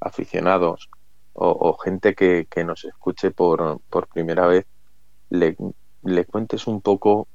aficionados 0.01 0.88
o, 1.35 1.77
gente 1.79 2.14
que, 2.14 2.47
que, 2.49 2.64
nos 2.64 2.85
escuche 2.85 3.31
por, 3.31 3.81
por 3.90 4.09
primera 4.09 4.47
vez, 4.47 4.66
le, 5.31 5.57
le 6.03 6.25
cuentes 6.25 6.66
un 6.66 6.81
poco 6.81 7.29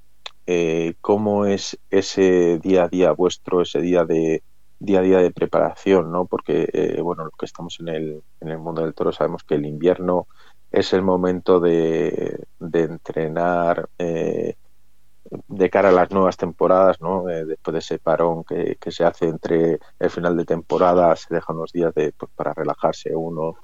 eh, 0.48 0.96
cómo 1.02 1.46
es 1.46 1.78
ese 1.90 2.60
día 2.60 2.84
a 2.86 2.88
día 2.88 3.12
vuestro, 3.12 3.62
ese 3.62 3.82
día 3.82 4.06
de 4.06 4.44
día 4.80 5.00
a 5.00 5.02
día 5.04 5.20
de 5.20 5.32
preparación, 5.32 6.12
¿no? 6.12 6.26
Porque, 6.26 6.70
eh, 6.74 7.02
bueno, 7.02 7.26
los 7.26 7.34
que 7.38 7.46
estamos 7.46 7.80
en 7.80 7.90
el, 7.90 8.24
en 8.40 8.48
el 8.50 8.58
mundo 8.58 8.84
del 8.84 8.94
toro 8.94 9.12
sabemos 9.12 9.44
que 9.44 9.56
el 9.56 9.66
invierno 9.66 10.28
es 10.72 10.94
el 10.94 11.02
momento 11.02 11.60
de, 11.60 12.46
de 12.60 12.82
entrenar, 12.84 13.90
eh, 13.98 14.56
de 15.48 15.70
cara 15.70 15.90
a 15.90 15.92
las 15.92 16.12
nuevas 16.12 16.38
temporadas, 16.38 17.02
¿no? 17.02 17.30
Eh, 17.30 17.46
después 17.46 17.74
de 17.74 17.80
ese 17.80 18.00
parón 18.00 18.44
que, 18.44 18.78
que, 18.80 18.92
se 18.92 19.04
hace 19.04 19.28
entre 19.28 19.80
el 20.00 20.10
final 20.10 20.38
de 20.38 20.46
temporada, 20.46 21.16
se 21.16 21.34
dejan 21.34 21.58
unos 21.58 21.72
días 21.74 21.94
de, 21.94 22.14
pues, 22.14 22.32
para 22.36 22.54
relajarse 22.54 23.16
uno 23.16 23.56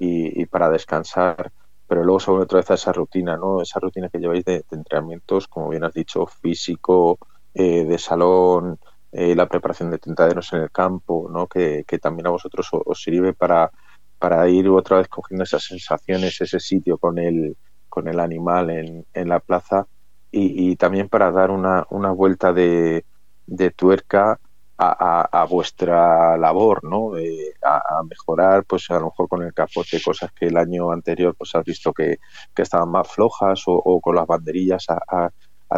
y, 0.00 0.46
para 0.46 0.70
descansar, 0.70 1.52
pero 1.86 2.02
luego 2.02 2.20
vuelve 2.26 2.44
otra 2.44 2.60
vez 2.60 2.70
a 2.70 2.74
esa 2.74 2.92
rutina, 2.92 3.36
¿no? 3.36 3.60
Esa 3.60 3.80
rutina 3.80 4.08
que 4.08 4.18
lleváis 4.18 4.44
de, 4.44 4.64
entrenamientos, 4.70 5.46
como 5.46 5.68
bien 5.68 5.84
has 5.84 5.92
dicho, 5.92 6.26
físico, 6.26 7.18
eh, 7.52 7.84
de 7.84 7.98
salón, 7.98 8.78
eh, 9.12 9.34
la 9.36 9.46
preparación 9.46 9.90
de 9.90 9.98
tentaderos 9.98 10.52
en 10.54 10.62
el 10.62 10.70
campo, 10.70 11.28
¿no? 11.30 11.46
Que, 11.46 11.84
que 11.86 11.98
también 11.98 12.28
a 12.28 12.30
vosotros 12.30 12.68
os, 12.72 12.82
os, 12.86 13.02
sirve 13.02 13.34
para, 13.34 13.70
para 14.18 14.48
ir 14.48 14.68
otra 14.68 14.98
vez 14.98 15.08
cogiendo 15.08 15.44
esas 15.44 15.64
sensaciones, 15.64 16.40
ese 16.40 16.60
sitio 16.60 16.96
con 16.96 17.18
el, 17.18 17.56
con 17.88 18.08
el 18.08 18.20
animal 18.20 18.70
en, 18.70 19.06
en 19.12 19.28
la 19.28 19.40
plaza 19.40 19.86
y, 20.30 20.70
y 20.70 20.76
también 20.76 21.08
para 21.08 21.30
dar 21.30 21.50
una, 21.50 21.86
una 21.90 22.10
vuelta 22.12 22.52
de, 22.52 23.04
de 23.46 23.70
tuerca 23.70 24.40
a, 24.82 25.46
vuestra 25.48 26.38
labor, 26.38 26.82
¿no? 26.84 27.16
Eh, 27.18 27.54
a, 27.62 28.02
mejorar, 28.08 28.64
pues 28.64 28.90
a 28.90 28.98
lo 28.98 29.06
mejor 29.06 29.28
con 29.28 29.42
el 29.42 29.52
capote, 29.52 30.00
cosas 30.02 30.32
que 30.32 30.46
el 30.46 30.56
año 30.56 30.90
anterior 30.90 31.34
pues 31.36 31.54
has 31.54 31.64
visto 31.64 31.92
que, 31.92 32.18
que 32.54 32.62
estaban 32.62 32.88
más 32.90 33.06
flojas 33.08 33.62
o, 33.66 34.00
con 34.00 34.14
las 34.16 34.26
banderillas 34.26 34.86
a, 34.88 35.30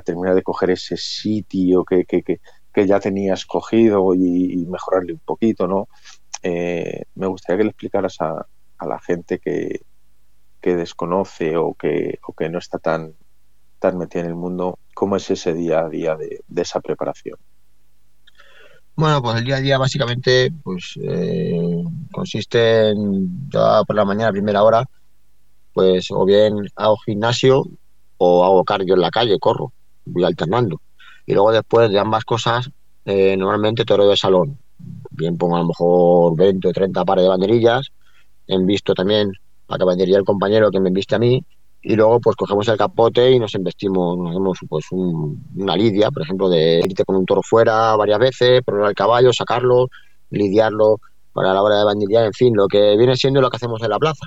terminar 0.04 0.34
de 0.34 0.42
coger 0.42 0.70
ese 0.70 0.96
sitio 0.96 1.84
que, 1.84 2.04
que, 2.04 2.22
que, 2.22 2.40
que 2.72 2.86
ya 2.86 2.98
tenías 2.98 3.44
cogido 3.44 4.14
y, 4.14 4.52
y, 4.54 4.66
mejorarle 4.66 5.12
un 5.12 5.20
poquito, 5.20 5.66
¿no? 5.66 5.88
Eh, 6.42 7.02
me 7.14 7.26
gustaría 7.26 7.58
que 7.58 7.64
le 7.64 7.70
explicaras 7.70 8.20
a, 8.20 8.46
a 8.78 8.86
la 8.86 8.98
gente 9.00 9.38
que, 9.38 9.82
que 10.60 10.76
desconoce 10.76 11.56
o 11.56 11.74
que, 11.74 12.18
o 12.26 12.32
que 12.32 12.48
no 12.48 12.58
está 12.58 12.78
tan 12.78 13.14
tan 13.80 13.98
metida 13.98 14.22
en 14.22 14.28
el 14.28 14.36
mundo, 14.36 14.78
¿cómo 14.94 15.16
es 15.16 15.28
ese 15.28 15.54
día 15.54 15.80
a 15.80 15.88
día 15.88 16.14
de, 16.14 16.44
de 16.46 16.62
esa 16.62 16.80
preparación? 16.80 17.36
Bueno, 19.02 19.20
pues 19.20 19.38
el 19.38 19.44
día 19.44 19.56
a 19.56 19.60
día 19.60 19.78
básicamente 19.78 20.52
pues 20.62 20.96
eh, 21.02 21.82
consiste 22.12 22.90
en 22.90 23.50
ya 23.50 23.82
por 23.82 23.96
la 23.96 24.04
mañana 24.04 24.30
primera 24.30 24.62
hora, 24.62 24.84
pues 25.72 26.06
o 26.12 26.24
bien 26.24 26.54
hago 26.76 26.96
gimnasio 26.98 27.64
o 28.18 28.44
hago 28.44 28.62
cardio 28.62 28.94
en 28.94 29.00
la 29.00 29.10
calle, 29.10 29.40
corro, 29.40 29.72
voy 30.04 30.22
alternando. 30.22 30.80
Y 31.26 31.32
luego 31.32 31.50
después 31.50 31.90
de 31.90 31.98
ambas 31.98 32.24
cosas, 32.24 32.70
eh, 33.04 33.36
normalmente 33.36 33.84
toro 33.84 34.06
de 34.06 34.16
salón. 34.16 34.56
Bien 35.10 35.36
pongo 35.36 35.56
a 35.56 35.62
lo 35.62 35.66
mejor 35.66 36.36
20 36.36 36.68
o 36.68 36.72
30 36.72 37.04
pares 37.04 37.24
de 37.24 37.28
banderillas, 37.28 37.90
en 38.46 38.64
visto 38.66 38.94
también 38.94 39.32
a 39.66 39.78
que 39.78 39.84
banderilla 39.84 40.18
el 40.18 40.24
compañero 40.24 40.70
que 40.70 40.78
me 40.78 40.90
enviste 40.90 41.16
a 41.16 41.18
mí 41.18 41.44
y 41.82 41.96
luego 41.96 42.20
pues 42.20 42.36
cogemos 42.36 42.66
el 42.68 42.76
capote 42.78 43.32
y 43.32 43.40
nos 43.40 43.54
investimos, 43.54 44.16
nos 44.16 44.30
hacemos 44.30 44.58
pues 44.68 44.86
un, 44.92 45.44
una 45.56 45.76
lidia, 45.76 46.10
por 46.12 46.22
ejemplo, 46.22 46.48
de 46.48 46.80
irte 46.84 47.04
con 47.04 47.16
un 47.16 47.26
toro 47.26 47.42
fuera 47.42 47.96
varias 47.96 48.20
veces, 48.20 48.62
probar 48.64 48.90
el 48.90 48.94
caballo, 48.94 49.32
sacarlo, 49.32 49.88
lidiarlo 50.30 51.00
para 51.32 51.52
la 51.52 51.62
hora 51.62 51.78
de 51.78 51.84
bandillar, 51.84 52.24
en 52.26 52.32
fin, 52.32 52.54
lo 52.54 52.68
que 52.68 52.96
viene 52.96 53.16
siendo 53.16 53.40
lo 53.40 53.50
que 53.50 53.56
hacemos 53.56 53.82
en 53.82 53.90
la 53.90 53.98
plaza, 53.98 54.26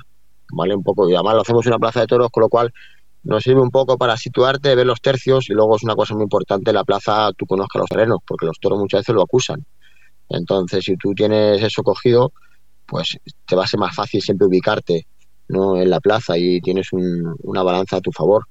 ¿vale? 0.52 0.74
Un 0.74 0.82
poco, 0.82 1.08
y 1.08 1.14
además 1.14 1.34
lo 1.34 1.40
hacemos 1.40 1.64
en 1.66 1.72
una 1.72 1.78
plaza 1.78 2.00
de 2.00 2.06
toros, 2.06 2.28
con 2.30 2.42
lo 2.42 2.48
cual 2.50 2.72
nos 3.22 3.42
sirve 3.42 3.62
un 3.62 3.70
poco 3.70 3.96
para 3.96 4.16
situarte, 4.18 4.74
ver 4.74 4.86
los 4.86 5.00
tercios 5.00 5.48
y 5.48 5.54
luego 5.54 5.76
es 5.76 5.82
una 5.82 5.96
cosa 5.96 6.14
muy 6.14 6.24
importante, 6.24 6.72
la 6.74 6.84
plaza 6.84 7.30
tú 7.36 7.46
conozcas 7.46 7.80
los 7.80 7.88
terrenos, 7.88 8.18
porque 8.26 8.44
los 8.44 8.58
toros 8.60 8.78
muchas 8.78 9.00
veces 9.00 9.14
lo 9.14 9.22
acusan. 9.22 9.64
Entonces, 10.28 10.84
si 10.84 10.96
tú 10.96 11.14
tienes 11.14 11.62
eso 11.62 11.82
cogido, 11.82 12.32
pues 12.84 13.16
te 13.46 13.56
va 13.56 13.64
a 13.64 13.66
ser 13.66 13.80
más 13.80 13.94
fácil 13.94 14.20
siempre 14.20 14.46
ubicarte 14.46 15.06
¿no? 15.48 15.76
en 15.76 15.90
la 15.90 16.00
plaza 16.00 16.36
y 16.36 16.60
tienes 16.60 16.92
un, 16.92 17.34
una 17.42 17.62
balanza 17.62 17.96
a 17.96 18.00
tu 18.00 18.12
favor. 18.12 18.46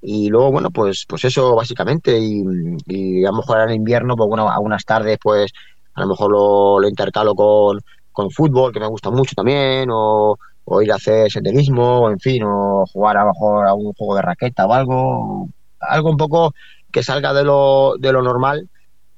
Y 0.00 0.28
luego, 0.28 0.52
bueno, 0.52 0.70
pues, 0.70 1.06
pues 1.08 1.24
eso 1.24 1.54
básicamente. 1.54 2.18
Y, 2.18 2.44
y 2.86 3.24
a 3.24 3.30
lo 3.30 3.38
mejor 3.38 3.60
en 3.62 3.76
invierno, 3.76 4.16
pues 4.16 4.28
bueno, 4.28 4.50
algunas 4.50 4.84
tardes, 4.84 5.18
pues 5.22 5.52
a 5.94 6.02
lo 6.02 6.08
mejor 6.08 6.30
lo, 6.30 6.80
lo 6.80 6.88
intercalo 6.88 7.34
con, 7.34 7.80
con 8.12 8.30
fútbol, 8.30 8.72
que 8.72 8.80
me 8.80 8.86
gusta 8.86 9.10
mucho 9.10 9.34
también, 9.34 9.88
o, 9.90 10.36
o, 10.64 10.82
ir 10.82 10.92
a 10.92 10.96
hacer 10.96 11.30
senderismo, 11.30 12.00
o 12.00 12.10
en 12.10 12.18
fin, 12.20 12.42
o 12.44 12.84
jugar 12.92 13.16
a 13.16 13.24
lo 13.24 13.32
mejor 13.32 13.66
a 13.66 13.74
un 13.74 13.92
juego 13.92 14.16
de 14.16 14.22
raqueta 14.22 14.66
o 14.66 14.72
algo, 14.72 15.48
algo 15.80 16.10
un 16.10 16.16
poco 16.16 16.54
que 16.92 17.02
salga 17.02 17.32
de 17.32 17.44
lo, 17.44 17.94
de 17.98 18.12
lo 18.12 18.22
normal 18.22 18.68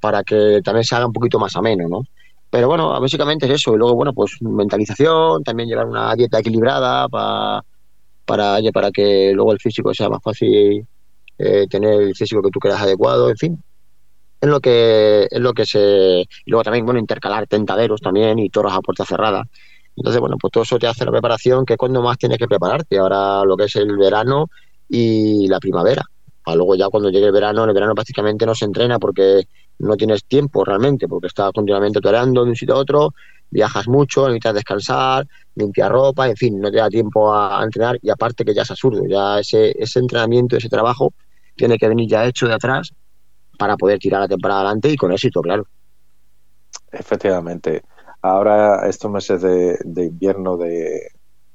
para 0.01 0.23
que 0.23 0.61
también 0.65 0.85
se 0.85 0.95
haga 0.95 1.07
un 1.07 1.13
poquito 1.13 1.39
más 1.39 1.57
ameno, 1.57 1.89
¿no? 1.89 2.03
Pero 2.57 2.69
bueno, 2.69 2.99
básicamente 2.99 3.45
es 3.45 3.53
eso. 3.53 3.75
Y 3.75 3.77
luego, 3.77 3.95
bueno, 3.97 4.15
pues 4.15 4.39
mentalización, 4.41 5.45
también 5.45 5.69
llevar 5.69 5.85
una 5.85 6.15
dieta 6.15 6.39
equilibrada 6.39 7.07
para, 7.07 7.63
para, 8.25 8.57
para 8.73 8.91
que 8.91 9.33
luego 9.35 9.53
el 9.53 9.59
físico 9.61 9.93
sea 9.93 10.09
más 10.09 10.23
fácil 10.23 10.87
eh, 11.37 11.67
tener 11.69 12.01
el 12.01 12.15
físico 12.15 12.41
que 12.41 12.49
tú 12.49 12.59
creas 12.59 12.81
adecuado, 12.81 13.29
en 13.29 13.37
fin. 13.37 13.63
Es 14.41 14.49
lo 14.49 14.59
que 14.61 15.29
es 15.31 15.39
lo 15.39 15.53
que 15.53 15.67
se. 15.67 16.21
Y 16.23 16.51
luego 16.51 16.65
también, 16.65 16.87
bueno, 16.87 16.99
intercalar 16.99 17.47
tentaderos 17.47 18.01
también 18.01 18.39
y 18.39 18.49
toros 18.49 18.73
a 18.73 18.81
puerta 18.81 19.05
cerrada. 19.05 19.47
Entonces, 19.95 20.19
bueno, 20.19 20.39
pues 20.41 20.51
todo 20.51 20.65
eso 20.65 20.79
te 20.79 20.87
hace 20.87 21.05
la 21.05 21.11
preparación, 21.11 21.67
que 21.67 21.75
es 21.75 21.79
cuando 21.79 22.01
más 22.01 22.17
tienes 22.17 22.39
que 22.39 22.49
prepararte. 22.49 22.97
Ahora 22.97 23.45
lo 23.45 23.55
que 23.59 23.65
es 23.65 23.77
el 23.77 23.99
verano 23.99 24.49
y 24.89 25.47
la 25.47 25.61
primavera. 25.61 26.05
Para 26.43 26.57
luego 26.57 26.75
ya 26.75 26.89
cuando 26.89 27.11
llegue 27.11 27.27
el 27.27 27.33
verano, 27.33 27.65
en 27.65 27.69
el 27.69 27.75
verano 27.75 27.95
prácticamente 27.95 28.47
no 28.47 28.55
se 28.55 28.65
entrena 28.65 28.99
porque 28.99 29.47
no 29.79 29.97
tienes 29.97 30.25
tiempo 30.25 30.65
realmente 30.65 31.09
porque 31.09 31.29
estás 31.29 31.53
continuamente 31.53 32.01
toreando 32.01 32.45
de 32.45 32.51
un 32.51 32.57
sitio 32.57 32.75
a 32.75 32.79
otro, 32.79 33.15
viajas 33.51 33.89
mucho, 33.89 34.27
necesitas 34.27 34.55
descansar, 34.55 35.27
limpiar 35.55 35.93
ropa, 35.93 36.29
en 36.29 36.37
fin, 36.37 36.61
no 36.61 36.71
te 36.71 36.79
da 36.79 36.89
tiempo 36.89 37.33
a, 37.33 37.61
a, 37.61 37.65
entrenar 37.65 37.99
y 38.03 38.11
aparte 38.11 38.45
que 38.45 38.55
ya 38.55 38.63
es 38.63 38.71
absurdo, 38.71 39.05
ya 39.07 39.39
ese, 39.39 39.75
ese 39.79 39.99
entrenamiento, 39.99 40.57
ese 40.57 40.69
trabajo 40.69 41.13
tiene 41.55 41.79
que 41.79 41.89
venir 41.89 42.09
ya 42.09 42.27
hecho 42.27 42.47
de 42.47 42.55
atrás 42.55 42.93
para 43.59 43.77
poder 43.77 43.99
tirar 43.99 44.21
la 44.21 44.29
temporada 44.29 44.61
adelante 44.61 44.91
y 44.91 44.97
con 44.97 45.13
éxito, 45.13 45.41
claro. 45.41 45.67
Efectivamente. 46.93 47.83
Ahora 48.23 48.89
estos 48.89 49.11
meses 49.11 49.41
de, 49.43 49.79
de 49.85 50.05
invierno 50.07 50.57
de, 50.57 51.09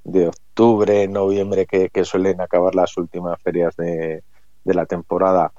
de, 0.03 0.27
octubre, 0.27 1.07
noviembre, 1.07 1.65
que, 1.65 1.89
que, 1.89 2.05
suelen 2.05 2.39
acabar 2.41 2.75
las 2.75 2.95
últimas 2.97 3.41
ferias 3.41 3.75
de, 3.75 4.23
de 4.63 4.73
la 4.73 4.86
temporada, 4.86 5.51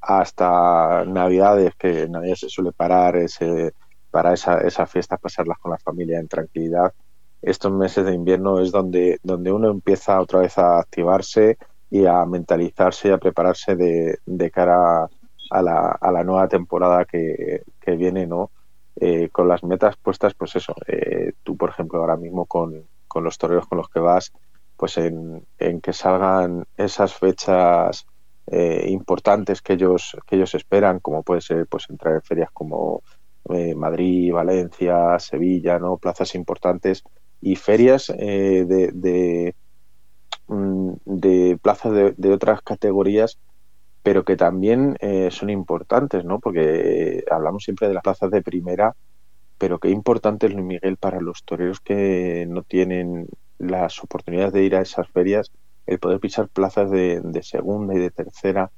hasta 0.00 1.04
Navidades, 1.04 1.74
que 1.76 2.08
nadie 2.08 2.36
se 2.36 2.48
suele 2.48 2.72
parar 2.72 3.16
ese, 3.16 3.74
para 4.10 4.32
esa, 4.32 4.60
esas 4.60 4.90
fiestas, 4.90 5.20
pasarlas 5.20 5.58
con 5.58 5.72
la 5.72 5.78
familia 5.78 6.18
en 6.18 6.28
tranquilidad. 6.28 6.92
Estos 7.42 7.72
meses 7.72 8.04
de 8.04 8.14
invierno 8.14 8.60
es 8.60 8.70
donde, 8.70 9.18
donde 9.22 9.52
uno 9.52 9.70
empieza 9.70 10.20
otra 10.20 10.40
vez 10.40 10.58
a 10.58 10.78
activarse, 10.78 11.58
y 11.90 12.06
a 12.06 12.24
mentalizarse 12.24 13.08
y 13.08 13.10
a 13.10 13.18
prepararse 13.18 13.74
de, 13.74 14.18
de 14.24 14.50
cara 14.50 15.08
a 15.50 15.62
la, 15.62 15.90
a 16.00 16.12
la 16.12 16.22
nueva 16.22 16.46
temporada 16.46 17.04
que, 17.04 17.64
que 17.80 17.96
viene, 17.96 18.26
¿no? 18.26 18.52
Eh, 18.94 19.28
con 19.30 19.48
las 19.48 19.64
metas 19.64 19.96
puestas, 19.96 20.34
pues 20.34 20.54
eso, 20.54 20.74
eh, 20.86 21.32
tú 21.42 21.56
por 21.56 21.70
ejemplo 21.70 21.98
ahora 21.98 22.16
mismo 22.16 22.46
con, 22.46 22.86
con 23.08 23.24
los 23.24 23.38
toreros 23.38 23.66
con 23.66 23.78
los 23.78 23.88
que 23.88 23.98
vas, 23.98 24.32
pues 24.76 24.98
en, 24.98 25.44
en 25.58 25.80
que 25.80 25.92
salgan 25.92 26.64
esas 26.76 27.14
fechas 27.14 28.06
eh, 28.50 28.86
importantes 28.88 29.62
que 29.62 29.74
ellos 29.74 30.16
que 30.26 30.36
ellos 30.36 30.54
esperan, 30.54 31.00
como 31.00 31.22
puede 31.22 31.40
ser 31.40 31.66
pues 31.66 31.88
entrar 31.88 32.14
en 32.14 32.22
ferias 32.22 32.50
como 32.52 33.02
eh, 33.48 33.74
Madrid, 33.74 34.32
Valencia, 34.32 35.18
Sevilla, 35.18 35.78
no 35.78 35.96
plazas 35.96 36.34
importantes 36.34 37.02
y 37.40 37.56
ferias 37.56 38.12
eh, 38.18 38.64
de, 38.66 38.90
de, 38.92 39.54
mm, 40.48 41.56
plazas 41.62 41.92
de, 41.92 42.14
de, 42.16 42.32
otras 42.32 42.60
categorías 42.62 43.38
pero 44.02 44.24
que 44.24 44.36
también 44.36 44.96
eh, 45.00 45.30
son 45.30 45.50
importantes, 45.50 46.24
¿no? 46.24 46.40
Porque 46.40 47.24
hablamos 47.30 47.64
siempre 47.64 47.88
de 47.88 47.94
las 47.94 48.02
plazas 48.02 48.30
de 48.30 48.42
primera, 48.42 48.96
pero 49.58 49.78
qué 49.78 49.90
importante 49.90 50.46
es 50.46 50.54
Luis 50.54 50.64
Miguel 50.64 50.96
para 50.96 51.20
los 51.20 51.44
toreros 51.44 51.80
que 51.80 52.46
no 52.48 52.62
tienen 52.62 53.28
las 53.58 54.02
oportunidades 54.02 54.54
de 54.54 54.64
ir 54.64 54.74
a 54.74 54.80
esas 54.80 55.08
ferias, 55.08 55.50
el 55.90 55.98
poder 55.98 56.20
pisar 56.20 56.48
plazas 56.48 56.88
de, 56.88 57.40
segunda 57.42 57.94
y 57.94 57.98
de 57.98 58.10
tercera, 58.12 58.70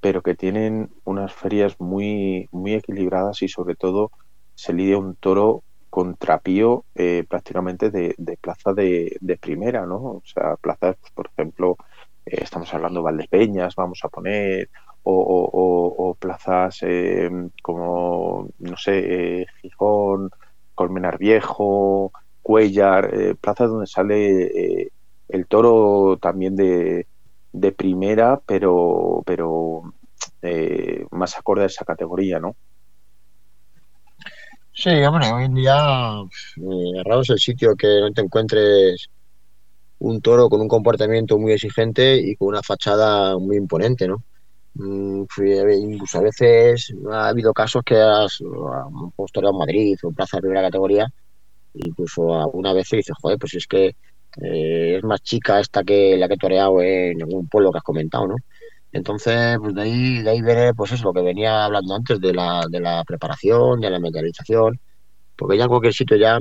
pero 0.00 0.22
que 0.22 0.36
tienen 0.36 0.90
unas 1.04 1.32
ferias 1.32 1.74
muy, 1.80 2.48
muy 2.52 2.74
equilibradas 2.74 3.42
y 3.42 3.48
sobre 3.48 3.74
todo 3.74 4.12
se 4.54 4.72
lidia 4.72 4.96
un 4.96 5.16
toro 5.16 5.64
contra 5.90 6.38
Pío 6.38 6.84
eh, 6.94 7.24
prácticamente 7.28 7.90
de, 7.90 8.14
de 8.16 8.36
plaza 8.36 8.72
de, 8.74 9.18
primera, 9.40 9.86
¿no? 9.86 9.96
O 9.96 10.22
sea, 10.24 10.54
plazas, 10.54 10.96
pues, 11.00 11.12
por 11.12 11.30
ejemplo, 11.32 11.76
eh, 12.24 12.38
estamos 12.42 12.72
hablando 12.72 13.00
de 13.00 13.04
Valdepeñas, 13.04 13.74
vamos 13.74 13.98
a 14.04 14.08
poner, 14.08 14.70
o, 15.02 16.16
plazas 16.20 16.78
eh, 16.82 17.28
como, 17.60 18.48
no 18.60 18.76
sé, 18.76 19.40
eh, 19.42 19.46
Gijón, 19.62 20.30
Colmenar 20.76 21.18
Viejo, 21.18 22.12
Cuellar, 22.40 23.36
plazas 23.40 23.70
donde 23.70 23.88
sale 23.88 24.92
el 25.28 25.46
toro 25.46 26.18
también 26.20 26.56
de, 26.56 27.06
de 27.52 27.72
primera, 27.72 28.40
pero, 28.46 29.22
pero 29.24 29.94
eh, 30.42 31.04
más 31.10 31.36
acorde 31.38 31.64
a 31.64 31.66
esa 31.66 31.84
categoría, 31.84 32.38
¿no? 32.38 32.56
Sí, 34.72 34.90
hombre, 34.90 35.32
hoy 35.32 35.44
en 35.44 35.54
día 35.54 35.74
eh, 36.56 37.02
raro 37.04 37.22
es 37.22 37.30
el 37.30 37.38
sitio 37.38 37.74
que 37.74 38.00
no 38.00 38.12
te 38.12 38.20
encuentres 38.20 39.08
un 39.98 40.20
toro 40.20 40.50
con 40.50 40.60
un 40.60 40.68
comportamiento 40.68 41.38
muy 41.38 41.52
exigente 41.52 42.16
y 42.16 42.36
con 42.36 42.48
una 42.48 42.62
fachada 42.62 43.38
muy 43.38 43.56
imponente, 43.56 44.06
¿no? 44.06 44.22
Mm, 44.74 45.24
incluso 45.80 46.18
a 46.18 46.20
veces 46.20 46.92
ha 47.10 47.28
habido 47.28 47.54
casos 47.54 47.82
que 47.82 47.96
has 47.96 48.38
postulado 49.16 49.54
en 49.54 49.58
Madrid 49.58 49.96
o 50.02 50.12
Plaza 50.12 50.36
de 50.36 50.42
Primera 50.42 50.62
Categoría, 50.62 51.08
incluso 51.72 52.38
alguna 52.38 52.74
vez 52.74 52.88
dices, 52.90 53.16
joder, 53.18 53.38
pues 53.38 53.54
es 53.54 53.66
que 53.66 53.96
eh, 54.42 54.96
es 54.98 55.04
más 55.04 55.22
chica 55.22 55.60
esta 55.60 55.82
que 55.82 56.16
la 56.16 56.28
que 56.28 56.34
he 56.34 56.38
toreado 56.38 56.80
en 56.82 57.22
algún 57.22 57.48
pueblo 57.48 57.72
que 57.72 57.78
has 57.78 57.84
comentado, 57.84 58.28
¿no? 58.28 58.36
Entonces, 58.92 59.58
pues 59.60 59.74
de 59.74 59.82
ahí, 59.82 60.22
de 60.22 60.30
ahí 60.30 60.42
viene, 60.42 60.74
pues 60.74 60.92
eso, 60.92 61.04
lo 61.04 61.12
que 61.12 61.22
venía 61.22 61.64
hablando 61.64 61.94
antes 61.94 62.20
de 62.20 62.32
la, 62.32 62.64
de 62.70 62.80
la 62.80 63.04
preparación, 63.04 63.80
de 63.80 63.90
la 63.90 64.00
mentalización, 64.00 64.80
porque 65.36 65.58
ya 65.58 65.64
en 65.64 65.68
cualquier 65.68 65.92
sitio 65.92 66.16
ya 66.16 66.40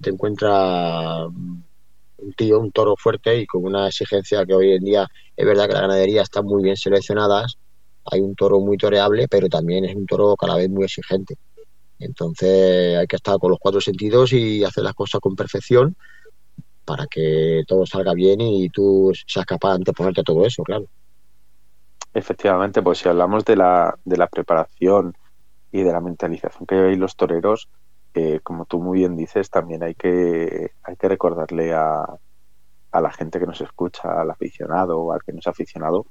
te 0.00 0.10
encuentra 0.10 1.26
un 1.26 2.32
tío, 2.36 2.60
un 2.60 2.70
toro 2.72 2.94
fuerte 2.96 3.38
y 3.38 3.46
con 3.46 3.64
una 3.64 3.88
exigencia 3.88 4.44
que 4.46 4.54
hoy 4.54 4.72
en 4.72 4.84
día 4.84 5.08
es 5.36 5.46
verdad 5.46 5.66
que 5.66 5.74
la 5.74 5.80
ganadería 5.82 6.22
está 6.22 6.42
muy 6.42 6.62
bien 6.62 6.76
seleccionadas, 6.76 7.56
hay 8.04 8.20
un 8.20 8.34
toro 8.34 8.60
muy 8.60 8.76
toreable, 8.76 9.26
pero 9.28 9.48
también 9.48 9.84
es 9.84 9.94
un 9.94 10.06
toro 10.06 10.36
cada 10.36 10.56
vez 10.56 10.68
muy 10.70 10.84
exigente. 10.84 11.36
Entonces 11.98 12.96
hay 12.96 13.06
que 13.06 13.16
estar 13.16 13.38
con 13.38 13.50
los 13.50 13.58
cuatro 13.58 13.80
sentidos 13.80 14.32
y 14.32 14.62
hacer 14.64 14.84
las 14.84 14.94
cosas 14.94 15.20
con 15.20 15.34
perfección 15.34 15.96
para 16.88 17.06
que 17.06 17.64
todo 17.68 17.84
salga 17.84 18.14
bien 18.14 18.40
y 18.40 18.70
tú 18.70 19.12
seas 19.26 19.44
capaz 19.44 19.76
de 19.76 19.92
ponerte 19.92 20.22
todo 20.22 20.46
eso, 20.46 20.62
claro. 20.62 20.86
Efectivamente, 22.14 22.80
pues 22.80 22.98
si 22.98 23.08
hablamos 23.10 23.44
de 23.44 23.56
la, 23.56 23.94
de 24.06 24.16
la 24.16 24.26
preparación 24.26 25.14
y 25.70 25.82
de 25.82 25.92
la 25.92 26.00
mentalización 26.00 26.66
que 26.66 26.76
hay 26.76 26.96
los 26.96 27.14
toreros, 27.14 27.68
eh, 28.14 28.40
como 28.42 28.64
tú 28.64 28.80
muy 28.80 29.00
bien 29.00 29.16
dices, 29.16 29.50
también 29.50 29.82
hay 29.82 29.94
que, 29.94 30.70
hay 30.82 30.96
que 30.96 31.08
recordarle 31.08 31.74
a, 31.74 32.06
a 32.90 33.00
la 33.02 33.12
gente 33.12 33.38
que 33.38 33.46
nos 33.46 33.60
escucha, 33.60 34.22
al 34.22 34.30
aficionado 34.30 34.98
o 34.98 35.12
al 35.12 35.22
que 35.22 35.32
no 35.34 35.40
es 35.40 35.46
aficionado, 35.46 36.06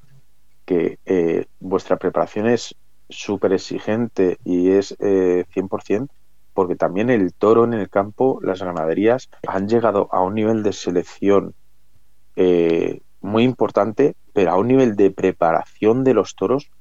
que 0.64 1.00
eh, 1.06 1.46
vuestra 1.60 1.98
preparación 1.98 2.46
es 2.48 2.76
súper 3.10 3.54
exigente 3.54 4.38
y 4.44 4.70
es 4.70 4.96
eh, 5.00 5.46
100%, 5.56 6.08
porque 6.58 6.76
también 6.76 7.12
el 7.12 7.36
toro 7.36 7.66
en 7.66 7.76
el 7.76 7.88
campo, 7.88 8.40
las 8.42 8.64
ganaderías, 8.64 9.30
han 9.48 9.68
llegado 9.68 10.10
a 10.12 10.24
un 10.24 10.34
nivel 10.34 10.64
de 10.64 10.74
selección 10.74 11.54
eh, 12.36 13.02
muy 13.22 13.44
importante, 13.44 14.16
pero 14.34 14.50
a 14.50 14.58
un 14.58 14.68
nivel 14.68 14.96
de 14.96 15.12
preparación 15.12 16.04
de 16.04 16.16
los 16.16 16.36
toros 16.36 16.72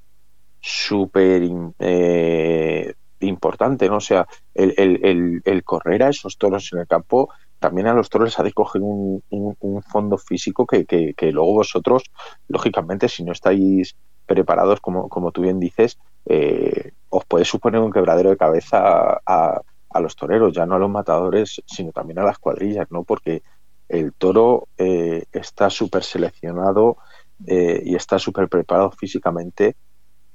súper 0.62 1.42
eh, 1.78 2.94
importante, 3.20 3.90
¿no? 3.90 3.96
O 3.98 4.00
sea, 4.00 4.26
el, 4.54 5.42
el, 5.44 5.62
correr 5.62 6.04
a 6.04 6.08
esos 6.08 6.38
toros 6.38 6.72
en 6.72 6.78
el 6.78 6.86
campo, 6.86 7.28
también 7.58 7.86
a 7.86 7.92
los 7.92 8.08
toros 8.08 8.28
les 8.28 8.38
ha 8.38 8.44
de 8.44 8.54
coger 8.54 8.80
un, 8.80 9.22
un, 9.28 9.56
un 9.60 9.82
fondo 9.82 10.16
físico 10.16 10.66
que, 10.66 10.86
que, 10.86 11.12
que, 11.12 11.32
luego 11.32 11.52
vosotros, 11.52 12.04
lógicamente, 12.48 13.10
si 13.10 13.24
no 13.24 13.32
estáis 13.32 13.94
preparados, 14.24 14.80
como, 14.80 15.10
como 15.10 15.32
tú 15.32 15.42
bien 15.42 15.60
dices, 15.60 15.98
eh, 16.24 16.92
os 17.08 17.24
puede 17.24 17.44
suponer 17.44 17.80
un 17.80 17.92
quebradero 17.92 18.30
de 18.30 18.36
cabeza 18.36 19.20
a, 19.24 19.60
a, 19.90 20.00
los 20.00 20.16
toreros, 20.16 20.52
ya 20.52 20.66
no 20.66 20.74
a 20.74 20.78
los 20.78 20.90
matadores, 20.90 21.62
sino 21.66 21.92
también 21.92 22.18
a 22.18 22.24
las 22.24 22.38
cuadrillas, 22.38 22.86
¿no? 22.90 23.04
Porque 23.04 23.42
el 23.88 24.12
toro 24.12 24.68
eh, 24.76 25.24
está 25.32 25.70
súper 25.70 26.02
seleccionado 26.02 26.98
eh, 27.46 27.82
y 27.84 27.94
está 27.94 28.18
súper 28.18 28.48
preparado 28.48 28.90
físicamente 28.90 29.76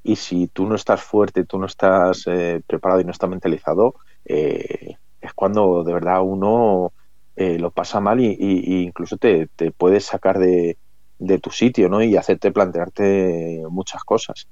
y 0.03 0.15
si 0.15 0.47
tú 0.47 0.65
no 0.67 0.75
estás 0.75 1.01
fuerte, 1.01 1.45
tú 1.45 1.59
no 1.59 1.65
estás 1.65 2.23
eh, 2.27 2.61
preparado 2.65 3.01
y 3.01 3.05
no 3.05 3.11
estás 3.11 3.29
mentalizado, 3.29 3.95
eh, 4.25 4.95
es 5.19 5.33
cuando 5.33 5.83
de 5.83 5.93
verdad 5.93 6.21
uno 6.23 6.93
lo 7.35 7.71
pasa 7.71 7.99
mal 7.99 8.19
y, 8.19 8.35
incluso 8.83 9.17
te, 9.17 9.47
te, 9.55 9.71
puedes 9.71 10.05
sacar 10.05 10.37
de, 10.37 10.77
de, 11.17 11.39
tu 11.39 11.49
sitio 11.49 11.89
¿no? 11.89 12.03
y 12.03 12.15
hacerte 12.15 12.51
plantearte 12.51 13.63
muchas 13.67 14.03
cosas. 14.03 14.47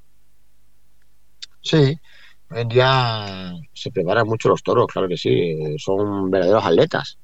Sí, 1.70 2.00
día 2.68 3.54
se 3.74 3.92
preparan 3.92 4.26
mucho 4.28 4.50
los 4.50 4.64
toros, 4.64 4.88
claro 4.88 5.08
que 5.08 5.18
sí, 5.18 5.56
son 5.78 6.32
verdaderos 6.32 6.66
atletas, 6.66 7.20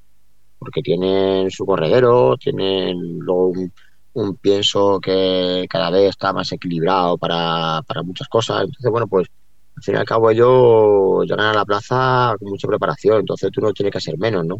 porque 0.56 0.82
tienen 0.82 1.50
su 1.50 1.66
corredero, 1.66 2.36
tienen 2.36 2.96
un 3.26 4.36
pienso 4.36 5.00
que 5.00 5.66
cada 5.68 5.90
vez 5.90 6.10
está 6.10 6.32
más 6.32 6.52
equilibrado 6.52 7.18
para, 7.18 7.82
para 7.88 8.04
muchas 8.04 8.28
cosas. 8.28 8.62
Entonces, 8.62 8.88
bueno, 8.88 9.08
pues 9.08 9.26
al 9.76 9.82
fin 9.82 9.94
y 9.96 9.98
al 9.98 10.04
cabo 10.04 10.30
ellos 10.30 11.24
llegan 11.24 11.46
a 11.46 11.52
la 11.52 11.64
plaza 11.64 12.36
con 12.38 12.48
mucha 12.50 12.68
preparación, 12.68 13.18
entonces 13.18 13.50
tú 13.50 13.60
no 13.60 13.72
tienes 13.72 13.92
que 13.92 14.00
ser 14.00 14.16
menos, 14.18 14.46
¿no? 14.46 14.58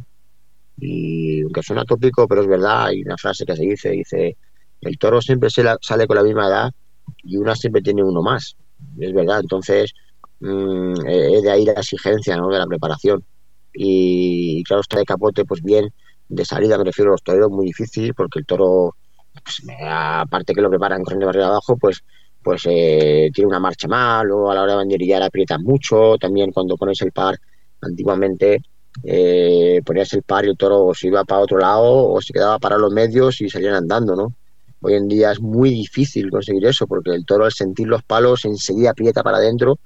Y 0.78 1.42
aunque 1.42 1.62
suena 1.62 1.84
tópico, 1.84 2.26
pero 2.26 2.40
es 2.42 2.48
verdad, 2.48 2.86
hay 2.86 3.02
una 3.02 3.16
frase 3.16 3.46
que 3.46 3.54
se 3.54 3.62
dice, 3.62 3.90
dice, 3.90 4.36
el 4.80 4.98
toro 4.98 5.22
siempre 5.22 5.48
sale 5.48 6.06
con 6.08 6.16
la 6.16 6.24
misma 6.24 6.48
edad 6.48 6.72
y 7.22 7.36
una 7.36 7.54
siempre 7.54 7.82
tiene 7.82 8.02
uno 8.02 8.20
más. 8.20 8.56
Es 8.98 9.12
verdad, 9.12 9.40
entonces 9.40 9.92
mmm, 10.40 10.94
es 11.06 11.42
de 11.42 11.50
ahí 11.50 11.64
la 11.64 11.72
exigencia, 11.72 12.36
¿no? 12.36 12.48
De 12.48 12.58
la 12.58 12.66
preparación. 12.66 13.24
Y, 13.72 14.62
claro, 14.64 14.80
está 14.80 14.98
de 14.98 15.04
capote, 15.04 15.44
pues 15.44 15.62
bien, 15.62 15.90
de 16.28 16.44
salida 16.44 16.78
me 16.78 16.84
refiero 16.84 17.10
a 17.10 17.14
los 17.14 17.22
toreros, 17.22 17.50
muy 17.50 17.66
difícil, 17.66 18.14
porque 18.14 18.38
el 18.40 18.46
toro 18.46 18.96
pues, 19.44 19.62
aparte 19.86 20.54
que 20.54 20.60
lo 20.62 20.70
preparan 20.70 21.02
corriendo 21.02 21.26
barrio 21.26 21.46
abajo, 21.46 21.76
pues 21.76 22.02
pues 22.42 22.62
eh, 22.66 23.28
tiene 23.34 23.48
una 23.48 23.58
marcha 23.58 23.88
mal 23.88 24.30
o 24.30 24.48
a 24.48 24.54
la 24.54 24.62
hora 24.62 24.72
de 24.72 24.76
banderillar 24.76 25.20
aprietan 25.20 25.64
mucho. 25.64 26.16
También 26.16 26.52
cuando 26.52 26.76
pones 26.76 27.02
el 27.02 27.10
par, 27.10 27.36
antiguamente 27.80 28.60
eh, 29.02 29.82
ponías 29.84 30.12
el 30.12 30.22
par 30.22 30.44
y 30.44 30.50
el 30.50 30.56
toro 30.56 30.92
se 30.94 31.08
iba 31.08 31.24
para 31.24 31.40
otro 31.40 31.58
lado 31.58 32.08
o 32.08 32.22
se 32.22 32.32
quedaba 32.32 32.60
para 32.60 32.78
los 32.78 32.92
medios 32.92 33.40
y 33.40 33.50
salían 33.50 33.74
andando, 33.74 34.14
¿no? 34.14 34.32
Hoy 34.86 34.94
en 34.94 35.08
día 35.08 35.32
es 35.32 35.40
muy 35.40 35.70
difícil 35.70 36.30
conseguir 36.30 36.64
eso 36.64 36.86
porque 36.86 37.10
el 37.10 37.26
toro 37.26 37.44
al 37.44 37.50
sentir 37.50 37.88
los 37.88 38.04
palos 38.04 38.44
enseguida 38.44 38.90
aprieta 38.90 39.24
para 39.24 39.38
adentro 39.38 39.80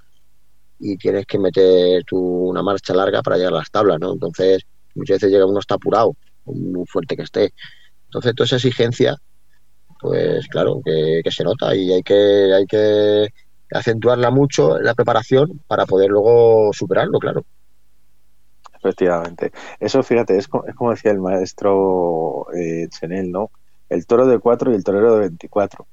y 0.79 0.99
tienes 0.99 1.25
que 1.25 1.39
meter 1.39 2.05
tu, 2.05 2.19
una 2.19 2.63
marcha 2.63 2.93
larga 2.93 3.23
para 3.23 3.39
llegar 3.39 3.55
a 3.55 3.61
las 3.61 3.71
tablas, 3.71 3.99
¿no? 3.99 4.13
Entonces 4.13 4.63
muchas 4.95 5.15
veces 5.15 5.31
llega 5.31 5.47
uno 5.47 5.59
está 5.59 5.77
apurado, 5.77 6.15
muy 6.45 6.85
fuerte 6.85 7.17
que 7.17 7.23
esté. 7.23 7.55
Entonces 8.09 8.35
toda 8.35 8.45
esa 8.45 8.57
exigencia 8.57 9.17
pues 10.03 10.47
claro, 10.49 10.83
que, 10.85 11.23
que, 11.25 11.31
se 11.31 11.45
nota 11.45 11.75
y 11.75 11.93
hay 11.95 12.03
que, 12.03 12.53
hay 12.53 12.67
que 12.67 13.29
acentuarla 13.73 14.31
mucho 14.31 14.77
en 14.77 14.85
la 14.85 14.95
preparación 14.95 15.63
para 15.67 15.87
poder 15.87 16.11
luego 16.11 16.75
superarlo, 16.75 17.19
claro. 17.19 17.47
Efectivamente. 18.77 19.51
Eso, 19.79 20.03
fíjate, 20.03 20.37
es 20.37 20.47
como, 20.47 20.67
es 20.67 20.75
como 20.75 20.91
decía 20.91 21.11
el 21.11 21.21
maestro 21.21 22.49
eh, 22.55 22.87
Chenel, 22.91 23.31
¿no? 23.31 23.51
El 23.91 24.07
toro 24.07 24.27
de 24.27 24.39
4 24.39 24.73
y 24.73 24.75
el 24.75 24.85
torero 24.85 25.15
de 25.15 25.21
24. 25.21 25.87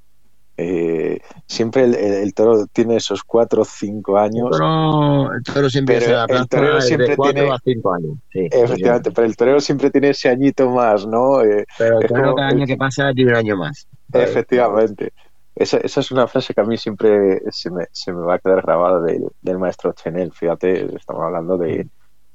Eh, 0.59 1.19
siempre 1.45 1.83
el, 1.83 2.33
toro 2.33 2.65
tiene 2.73 2.95
esos 2.95 3.23
4 3.23 3.61
o 3.61 3.65
5 3.65 4.17
años. 4.17 4.49
el 4.55 5.43
toro 5.43 5.69
siempre, 5.69 5.97
el 5.97 6.47
torero 6.47 6.81
siempre 6.81 7.15
tiene 7.15 7.51
a 7.51 7.59
5 7.63 7.93
años. 7.93 8.17
efectivamente, 8.33 9.11
pero 9.11 9.27
el 9.27 9.35
torero 9.35 9.59
siempre 9.59 9.91
tiene 9.91 10.09
ese 10.09 10.29
añito 10.29 10.69
más, 10.71 11.05
¿no? 11.05 11.43
Eh, 11.43 11.63
pero 11.77 12.01
el 12.01 12.07
torero 12.07 12.35
cada 12.35 12.47
año 12.49 12.65
que 12.65 12.75
pasa 12.75 13.13
tiene 13.13 13.31
un 13.31 13.37
año 13.37 13.57
más. 13.57 13.87
Efectivamente. 14.11 15.13
Esa, 15.55 15.77
esa, 15.77 15.99
es 15.99 16.11
una 16.11 16.27
frase 16.27 16.53
que 16.53 16.61
a 16.61 16.65
mí 16.65 16.77
siempre 16.77 17.41
se 17.51 17.71
me, 17.71 17.85
se 17.91 18.13
me 18.13 18.21
va 18.21 18.35
a 18.35 18.39
quedar 18.39 18.61
grabada 18.61 19.01
del, 19.01 19.57
maestro 19.59 19.91
Chenel. 19.93 20.31
Fíjate, 20.31 20.95
estamos 20.95 21.23
hablando 21.23 21.57
de, 21.57 21.87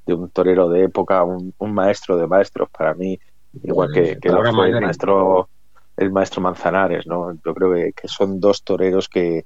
de 0.05 0.13
un 0.13 0.29
torero 0.29 0.69
de 0.69 0.83
época, 0.83 1.23
un, 1.23 1.53
un, 1.57 1.73
maestro 1.73 2.17
de 2.17 2.27
maestros 2.27 2.69
para 2.69 2.93
mí, 2.93 3.17
igual 3.63 3.89
que, 3.93 4.17
que 4.19 4.27
el 4.27 4.81
maestro 4.81 5.49
el 5.97 6.11
maestro 6.11 6.41
Manzanares, 6.41 7.05
¿no? 7.07 7.33
Yo 7.45 7.53
creo 7.53 7.73
que, 7.73 8.07
son 8.07 8.39
dos 8.39 8.63
toreros 8.63 9.07
que 9.07 9.45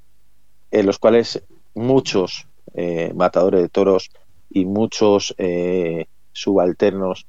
en 0.72 0.86
los 0.86 1.00
cuales 1.00 1.44
muchos 1.76 2.48
eh, 2.74 3.12
matadores 3.16 3.62
de 3.62 3.70
toros 3.70 4.10
y 4.50 4.66
muchos 4.66 5.34
eh, 5.38 6.06
subalternos 6.32 7.26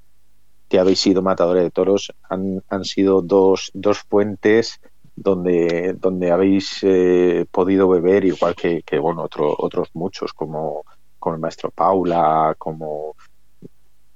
que 0.68 0.78
habéis 0.78 1.00
sido 1.00 1.22
matadores 1.22 1.62
de 1.62 1.70
toros 1.70 2.12
han, 2.28 2.62
han 2.68 2.85
sido 2.85 3.22
dos, 3.22 3.70
dos 3.74 4.00
fuentes 4.00 4.81
donde, 5.22 5.94
donde 5.98 6.31
habéis 6.31 6.78
eh, 6.83 7.46
podido 7.50 7.88
beber, 7.88 8.24
igual 8.24 8.54
que, 8.54 8.98
bueno, 8.98 9.22
otro, 9.22 9.54
otros 9.59 9.88
muchos, 9.94 10.33
como, 10.33 10.85
como 11.18 11.35
el 11.35 11.40
maestro 11.40 11.70
Paula, 11.70 12.54
como 12.57 13.16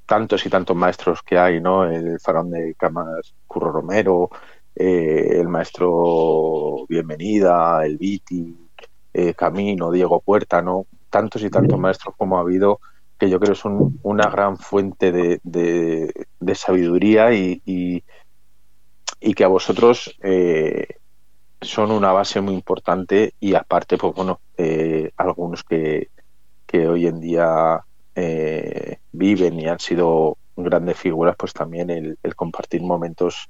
tantos 0.06 0.46
y 0.46 0.50
tantos 0.50 0.76
maestros 0.76 1.22
que 1.22 1.38
hay, 1.38 1.60
¿no? 1.60 1.84
El 1.84 2.20
farón 2.20 2.50
de 2.50 2.74
Camas 2.74 3.34
Curro 3.46 3.72
Romero, 3.72 4.30
eh, 4.74 5.38
el 5.38 5.48
maestro 5.48 6.86
Bienvenida, 6.88 7.84
el 7.84 7.98
Viti, 7.98 8.56
eh, 9.12 9.34
Camino, 9.34 9.90
Diego 9.90 10.20
Puerta, 10.20 10.62
¿no? 10.62 10.86
Tantos 11.10 11.42
y 11.42 11.50
tantos 11.50 11.78
maestros 11.78 12.14
como 12.16 12.38
ha 12.38 12.40
habido 12.40 12.80
que 13.18 13.28
yo 13.28 13.38
creo 13.38 13.54
son 13.54 14.00
una 14.02 14.28
gran 14.30 14.56
fuente 14.56 15.12
de, 15.12 15.40
de, 15.44 16.54
sabiduría 16.54 17.32
y, 17.32 17.62
y, 17.64 18.02
que 19.34 19.44
a 19.44 19.48
vosotros 19.48 20.18
eh, 20.22 20.88
son 21.60 21.92
una 21.92 22.10
base 22.10 22.40
muy 22.40 22.54
importante 22.54 23.34
y 23.38 23.54
aparte, 23.54 23.96
pues 23.96 24.14
bueno, 24.14 24.40
algunos 25.16 25.62
que, 25.62 26.08
que 26.66 26.88
hoy 26.88 27.06
en 27.06 27.20
día 27.20 27.84
viven 29.12 29.60
y 29.60 29.68
han 29.68 29.78
sido 29.78 30.38
grandes 30.56 30.98
figuras, 30.98 31.36
pues 31.38 31.52
también 31.52 31.90
el, 31.90 32.18
el 32.24 32.34
compartir 32.34 32.82
momentos 32.82 33.48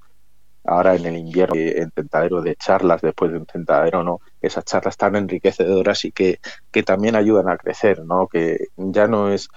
ahora 0.64 0.94
en 0.94 1.07
el 1.07 1.16
invierno 1.16 1.55
en 1.57 1.90
tentadero 1.90 2.40
de 2.40 2.57
charlas 2.57 3.01
después 3.01 3.33
de 3.33 3.38
un 3.38 3.46
tentadero 3.46 4.05
no 4.05 4.20
esas 4.40 4.64
charlas 4.64 4.96
tan 4.96 5.16
enriquecedoras 5.16 6.05
y 6.05 6.12
que, 6.12 6.38
que 6.70 6.83
también 6.83 7.16
ayudan 7.16 7.48
a 7.48 7.57
crecer 7.57 8.05
no 8.05 8.29
que 8.29 8.68
ya 8.77 9.09
no 9.09 9.31
es 9.31 9.48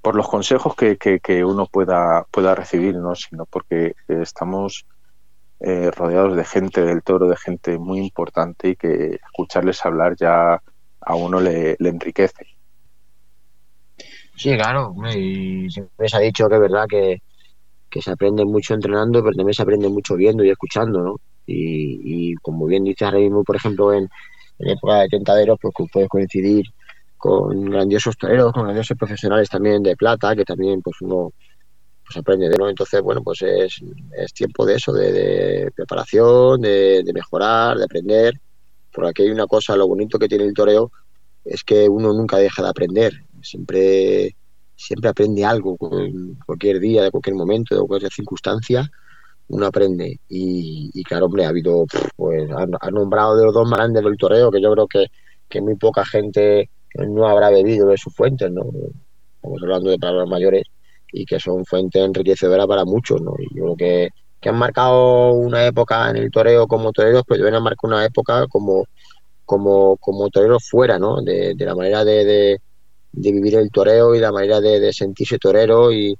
por 0.00 0.16
los 0.16 0.28
consejos 0.28 0.74
que, 0.74 0.96
que, 0.96 1.44
uno 1.44 1.66
pueda 1.66 2.24
pueda 2.30 2.54
recibir 2.54 2.96
no 2.96 3.14
sino 3.14 3.44
porque 3.44 3.94
estamos 4.08 4.86
eh, 5.60 5.90
rodeados 5.90 6.36
de 6.36 6.44
gente 6.44 6.82
del 6.82 7.02
toro 7.02 7.28
de 7.28 7.36
gente 7.36 7.78
muy 7.78 7.98
importante 7.98 8.70
y 8.70 8.76
que 8.76 9.20
escucharles 9.22 9.84
hablar 9.84 10.16
ya 10.16 10.62
a 11.02 11.14
uno 11.14 11.38
le, 11.40 11.76
le 11.78 11.88
enriquece. 11.90 12.46
Sí 14.36 14.56
claro 14.56 14.94
y 15.14 15.68
siempre 15.68 16.08
se 16.08 16.16
ha 16.16 16.20
dicho 16.20 16.48
que 16.48 16.54
es 16.54 16.60
verdad 16.62 16.86
que 16.88 17.22
que 17.90 18.00
se 18.00 18.12
aprende 18.12 18.44
mucho 18.44 18.74
entrenando, 18.74 19.22
pero 19.22 19.34
también 19.34 19.54
se 19.54 19.62
aprende 19.62 19.88
mucho 19.88 20.14
viendo 20.14 20.44
y 20.44 20.50
escuchando, 20.50 21.00
¿no? 21.00 21.16
Y, 21.46 22.34
como 22.36 22.66
bien 22.66 22.84
dices 22.84 23.02
ahora 23.02 23.18
por 23.44 23.56
ejemplo, 23.56 23.92
en, 23.92 24.08
época 24.60 25.00
de 25.00 25.08
tentaderos, 25.08 25.58
pues 25.60 25.74
puedes 25.92 26.08
coincidir 26.08 26.66
con 27.16 27.64
grandiosos 27.64 28.16
toreros, 28.16 28.52
con 28.52 28.64
grandiosos 28.64 28.96
profesionales 28.96 29.48
también 29.48 29.82
de 29.82 29.96
plata, 29.96 30.36
que 30.36 30.44
también 30.44 30.80
pues 30.82 31.00
uno 31.00 31.32
pues 32.04 32.16
aprende 32.16 32.48
de, 32.48 32.56
¿no? 32.56 32.68
Entonces, 32.68 33.00
bueno, 33.02 33.22
pues 33.22 33.42
es, 33.42 33.80
es 34.16 34.32
tiempo 34.32 34.64
de 34.66 34.74
eso, 34.76 34.92
de, 34.92 35.70
preparación, 35.74 36.60
de, 36.60 37.02
de, 37.04 37.12
mejorar, 37.12 37.76
de 37.76 37.84
aprender. 37.84 38.34
Por 38.92 39.06
aquí 39.06 39.22
hay 39.22 39.30
una 39.30 39.46
cosa, 39.46 39.76
lo 39.76 39.88
bonito 39.88 40.18
que 40.18 40.28
tiene 40.28 40.44
el 40.44 40.54
toreo 40.54 40.90
es 41.44 41.64
que 41.64 41.88
uno 41.88 42.12
nunca 42.12 42.36
deja 42.36 42.62
de 42.62 42.68
aprender. 42.68 43.12
Siempre 43.42 44.34
siempre 44.80 45.10
aprende 45.10 45.44
algo, 45.44 45.76
cualquier 46.46 46.80
día, 46.80 47.02
de 47.02 47.10
cualquier 47.10 47.36
momento, 47.36 47.78
de 47.78 47.86
cualquier 47.86 48.10
circunstancia, 48.10 48.90
uno 49.48 49.66
aprende. 49.66 50.18
Y, 50.28 51.02
claro, 51.04 51.26
hombre, 51.26 51.44
ha 51.44 51.50
habido, 51.50 51.84
pues, 52.16 52.50
ha, 52.50 52.90
nombrado 52.90 53.36
de 53.36 53.44
los 53.44 53.52
dos 53.52 53.70
grandes 53.70 54.02
del 54.02 54.16
toreo, 54.16 54.50
que 54.50 54.60
yo 54.60 54.72
creo 54.72 54.86
que, 54.86 55.06
que 55.48 55.60
muy 55.60 55.76
poca 55.76 56.04
gente 56.06 56.70
no 56.94 57.28
habrá 57.28 57.50
bebido 57.50 57.88
de 57.88 57.98
sus 57.98 58.14
fuentes, 58.14 58.50
¿no? 58.50 58.62
Estamos 59.34 59.62
hablando 59.62 59.90
de 59.90 59.98
palabras 59.98 60.28
mayores 60.28 60.64
y 61.12 61.26
que 61.26 61.38
son 61.38 61.64
fuentes 61.66 62.02
enriquecedoras 62.02 62.66
para 62.66 62.84
muchos, 62.84 63.20
¿no? 63.20 63.34
Y 63.38 63.54
yo 63.54 63.64
creo 63.64 63.76
que, 63.76 64.08
que 64.40 64.48
han 64.48 64.56
marcado 64.56 65.32
una 65.32 65.66
época 65.66 66.08
en 66.08 66.16
el 66.16 66.30
toreo 66.30 66.66
como 66.66 66.90
toreros, 66.92 67.24
pero 67.26 67.44
deben 67.44 67.62
marcar 67.62 67.90
una 67.90 68.04
época 68.04 68.46
como, 68.48 68.86
como, 69.44 69.98
como 69.98 70.30
toreros 70.30 70.66
fuera, 70.68 70.98
¿no? 70.98 71.20
De, 71.20 71.54
la 71.58 71.74
manera 71.74 72.02
de 72.04 72.24
de 72.24 72.60
vivir 73.12 73.56
el 73.56 73.70
toreo 73.70 74.14
y 74.14 74.20
la 74.20 74.32
manera 74.32 74.60
de, 74.60 74.92
sentirse 74.92 75.38
torero 75.38 75.92
y, 75.92 76.16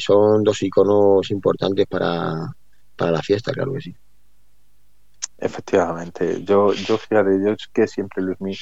son 0.00 0.44
dos 0.44 0.62
iconos 0.62 1.30
importantes 1.30 1.86
para, 1.86 2.54
para 2.96 3.10
la 3.10 3.22
fiesta, 3.22 3.52
claro 3.52 3.72
que 3.72 3.80
sí. 3.80 3.96
Efectivamente, 5.38 6.44
yo, 6.44 6.72
yo 6.74 6.98
fíjate, 6.98 7.30
yo 7.42 7.52
es 7.52 7.68
que 7.72 7.86
siempre 7.86 8.22
Luis 8.22 8.60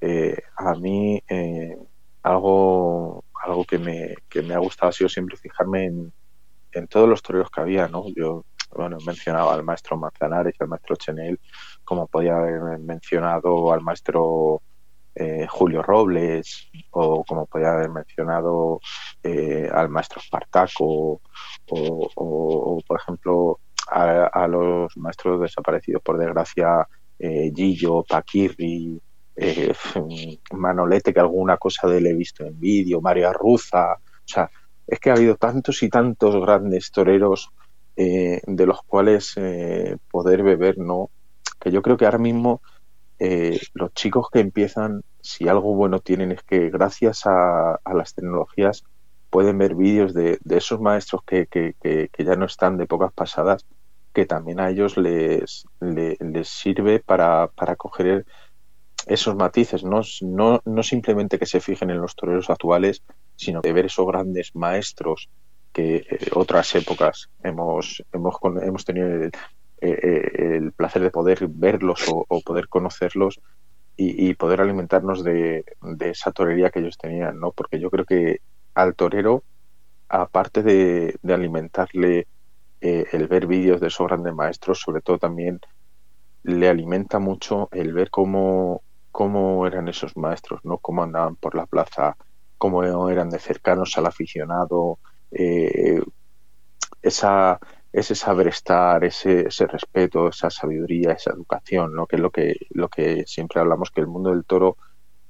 eh, 0.00 0.36
a 0.56 0.74
mí 0.74 1.22
eh, 1.28 1.76
algo, 2.22 3.24
algo 3.44 3.64
que 3.64 3.78
me, 3.78 4.14
que 4.28 4.42
me 4.42 4.54
ha 4.54 4.58
gustado 4.58 4.90
ha 4.90 4.92
sido 4.92 5.08
siempre 5.08 5.36
fijarme 5.36 5.84
en, 5.84 6.12
en 6.72 6.88
todos 6.88 7.08
los 7.08 7.22
toreros 7.22 7.50
que 7.50 7.60
había, 7.60 7.88
¿no? 7.88 8.04
Yo, 8.14 8.44
bueno, 8.74 8.98
mencionaba 9.06 9.54
al 9.54 9.62
maestro 9.62 9.96
Manzanares, 9.96 10.54
al 10.58 10.68
maestro 10.68 10.96
Chenel, 10.96 11.40
como 11.84 12.06
podía 12.06 12.36
haber 12.36 12.78
mencionado 12.78 13.72
al 13.72 13.80
maestro 13.80 14.62
eh, 15.18 15.46
Julio 15.48 15.80
Robles 15.80 16.68
o 16.90 17.24
como 17.24 17.46
podía 17.46 17.72
haber 17.72 17.88
mencionado 17.88 18.80
eh, 19.22 19.66
al 19.72 19.88
maestro 19.88 20.20
Spartaco 20.20 21.22
o, 21.70 22.82
por 22.86 23.00
ejemplo 23.00 23.60
a, 23.88 24.46
los 24.46 24.94
maestros 24.98 25.40
desaparecidos 25.40 26.02
por 26.02 26.18
desgracia 26.18 26.86
eh, 27.18 27.50
Gillo, 27.54 28.04
Paquirri 28.06 29.00
Manolete 30.52 31.14
que 31.14 31.20
alguna 31.20 31.56
cosa 31.56 31.88
de 31.88 31.96
él 31.96 32.08
he 32.08 32.14
visto 32.14 32.44
en 32.44 32.60
vídeo 32.60 33.00
María 33.00 33.32
Ruza. 33.32 33.94
O 33.94 34.26
sea 34.26 34.50
es 34.86 35.00
que 35.00 35.08
ha 35.08 35.14
habido 35.14 35.36
tantos 35.36 35.82
y 35.82 35.88
tantos 35.88 36.38
grandes 36.42 36.90
toreros 36.90 37.48
de 37.96 38.66
los 38.66 38.82
cuales 38.82 39.34
poder 40.10 40.42
beber 40.42 40.76
no 40.76 41.08
que 41.58 41.70
yo 41.70 41.80
creo 41.80 41.96
que 41.96 42.04
ahora 42.04 42.18
mismo 42.18 42.60
eh, 43.18 43.58
los 43.74 43.92
chicos 43.94 44.28
que 44.30 44.40
empiezan, 44.40 45.02
si 45.20 45.48
algo 45.48 45.74
bueno 45.74 46.00
tienen 46.00 46.32
es 46.32 46.42
que 46.42 46.70
gracias 46.70 47.22
a, 47.24 47.80
las 47.94 48.14
tecnologías 48.14 48.84
pueden 49.30 49.58
ver 49.58 49.74
vídeos 49.74 50.14
de, 50.14 50.38
esos 50.50 50.80
maestros 50.80 51.22
que, 51.26 51.46
que, 51.46 52.10
ya 52.18 52.36
no 52.36 52.46
están 52.46 52.76
de 52.76 52.84
épocas 52.84 53.12
pasadas, 53.12 53.64
que 54.12 54.26
también 54.26 54.60
a 54.60 54.70
ellos 54.70 54.96
les, 54.96 55.66
les, 55.80 56.48
sirve 56.48 57.00
para, 57.00 57.48
para 57.48 57.76
coger 57.76 58.24
esos 59.06 59.36
matices, 59.36 59.84
¿no? 59.84 60.00
No, 60.22 60.60
no 60.64 60.82
simplemente 60.82 61.38
que 61.38 61.46
se 61.46 61.60
fijen 61.60 61.90
en 61.90 62.00
los 62.00 62.16
toreros 62.16 62.50
actuales, 62.50 63.02
sino 63.36 63.60
de 63.60 63.72
ver 63.72 63.86
esos 63.86 64.06
grandes 64.06 64.54
maestros 64.54 65.28
que 65.72 65.96
eh, 65.96 66.30
otras 66.32 66.74
épocas 66.74 67.28
hemos, 67.42 68.02
hemos, 68.12 68.36
hemos 68.62 68.84
tenido 68.84 69.30
eh, 69.86 69.98
eh, 70.02 70.56
el 70.56 70.72
placer 70.72 71.02
de 71.02 71.10
poder 71.10 71.46
verlos 71.48 72.04
o, 72.08 72.40
poder 72.40 72.68
conocerlos 72.68 73.40
y, 73.98 74.34
poder 74.34 74.60
alimentarnos 74.60 75.24
de, 75.24 75.64
esa 76.00 76.30
torería 76.30 76.68
que 76.70 76.80
ellos 76.80 76.98
tenían, 76.98 77.40
¿no? 77.40 77.52
Porque 77.52 77.80
yo 77.80 77.88
creo 77.88 78.04
que 78.04 78.40
al 78.74 78.94
torero, 78.94 79.42
aparte 80.08 80.62
de, 80.62 81.18
alimentarle 81.32 82.26
eh, 82.82 83.06
el 83.12 83.26
ver 83.26 83.46
vídeos 83.46 83.80
de 83.80 83.86
esos 83.86 84.06
grandes 84.06 84.34
maestros, 84.34 84.80
sobre 84.80 85.00
todo 85.00 85.18
también 85.18 85.60
le 86.42 86.68
alimenta 86.68 87.18
mucho 87.18 87.70
el 87.72 87.94
ver 87.94 88.10
cómo, 88.10 88.82
cómo 89.10 89.66
eran 89.66 89.88
esos 89.88 90.14
maestros, 90.16 90.60
¿no? 90.62 90.76
Cómo 90.76 91.02
andaban 91.02 91.36
por 91.36 91.54
la 91.54 91.64
plaza, 91.64 92.16
cómo 92.58 93.08
eran 93.08 93.30
de 93.30 93.38
cercanos 93.38 93.96
al 93.96 94.06
aficionado, 94.06 94.98
esa 97.02 97.58
ese 97.96 98.14
saber 98.14 98.48
estar, 98.48 99.02
ese, 99.04 99.48
ese 99.48 99.66
respeto, 99.66 100.28
esa 100.28 100.50
sabiduría, 100.50 101.12
esa 101.12 101.32
educación, 101.32 101.94
¿no? 101.94 102.06
que 102.06 102.16
es 102.16 102.22
lo 102.22 102.30
que, 102.30 102.54
lo 102.70 102.90
que 102.90 103.24
siempre 103.26 103.58
hablamos, 103.58 103.90
que 103.90 104.02
el 104.02 104.06
mundo 104.06 104.30
del 104.30 104.44
toro, 104.44 104.76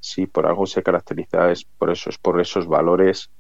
si 0.01 0.27
por 0.27 0.47
algo 0.49 0.67
se 0.67 0.83
caracteriza, 0.83 1.53
es 1.53 1.65
por 1.65 1.93
eso, 1.93 2.11
es 2.11 2.19
por 2.19 2.41
esos 2.41 2.67
valores 2.67 3.31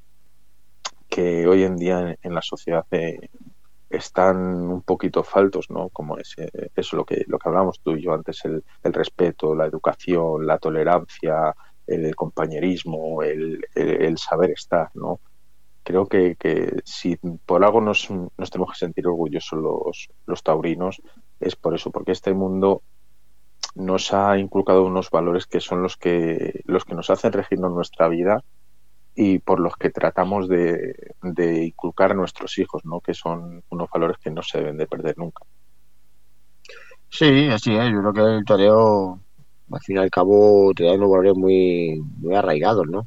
que 1.08 1.44
hoy 1.48 1.64
en 1.64 1.76
día 1.76 2.16
en, 2.22 2.34
la 2.34 2.40
sociedad 2.40 2.86
eh, 2.92 3.28
están 3.90 4.36
un 4.36 4.82
poquito 4.82 5.24
faltos, 5.24 5.70
¿no? 5.70 5.88
Como 5.88 6.18
es 6.18 6.36
eso 6.76 6.96
lo 6.96 7.04
que 7.04 7.24
lo 7.26 7.38
que 7.38 7.48
hablamos 7.48 7.80
tú 7.80 7.96
y 7.96 8.02
yo 8.02 8.14
antes, 8.14 8.44
el, 8.44 8.62
el 8.84 8.92
respeto, 8.92 9.56
la 9.56 9.66
educación, 9.66 10.46
la 10.46 10.58
tolerancia, 10.58 11.52
el 11.86 12.14
compañerismo, 12.14 13.24
el, 13.24 13.64
el, 13.74 14.18
saber 14.18 14.50
estar, 14.50 14.90
¿no? 14.94 15.18
Creo 15.86 16.06
que, 16.06 16.34
que, 16.34 16.80
si 16.84 17.16
por 17.46 17.64
algo 17.64 17.80
nos, 17.80 18.10
nos 18.10 18.50
tenemos 18.50 18.72
que 18.72 18.86
sentir 18.86 19.06
orgullosos 19.06 19.60
los, 19.60 20.08
los 20.26 20.42
taurinos, 20.42 21.00
es 21.38 21.54
por 21.54 21.76
eso, 21.76 21.92
porque 21.92 22.10
este 22.10 22.34
mundo 22.34 22.82
nos 23.76 24.12
ha 24.12 24.36
inculcado 24.36 24.82
unos 24.82 25.10
valores 25.12 25.46
que 25.46 25.60
son 25.60 25.84
los 25.84 25.96
que, 25.96 26.60
los 26.64 26.84
que 26.84 26.96
nos 26.96 27.08
hacen 27.08 27.32
regirnos 27.32 27.72
nuestra 27.72 28.08
vida 28.08 28.42
y 29.14 29.38
por 29.38 29.60
los 29.60 29.76
que 29.76 29.90
tratamos 29.90 30.48
de, 30.48 31.12
de, 31.22 31.66
inculcar 31.66 32.10
a 32.10 32.14
nuestros 32.14 32.58
hijos, 32.58 32.84
¿no? 32.84 33.00
que 33.00 33.14
son 33.14 33.62
unos 33.68 33.88
valores 33.88 34.16
que 34.18 34.32
no 34.32 34.42
se 34.42 34.58
deben 34.58 34.78
de 34.78 34.88
perder 34.88 35.16
nunca. 35.16 35.44
Sí, 37.10 37.46
así 37.46 37.76
es. 37.76 37.92
Yo 37.92 38.00
creo 38.00 38.12
que 38.12 38.38
el 38.38 38.44
toreo, 38.44 39.20
al 39.70 39.80
fin 39.82 39.98
y 39.98 40.00
al 40.00 40.10
cabo, 40.10 40.72
te 40.74 40.82
da 40.82 40.94
unos 40.94 41.10
valores 41.10 41.36
muy, 41.36 42.02
muy 42.18 42.34
arraigados, 42.34 42.88
¿no? 42.88 43.06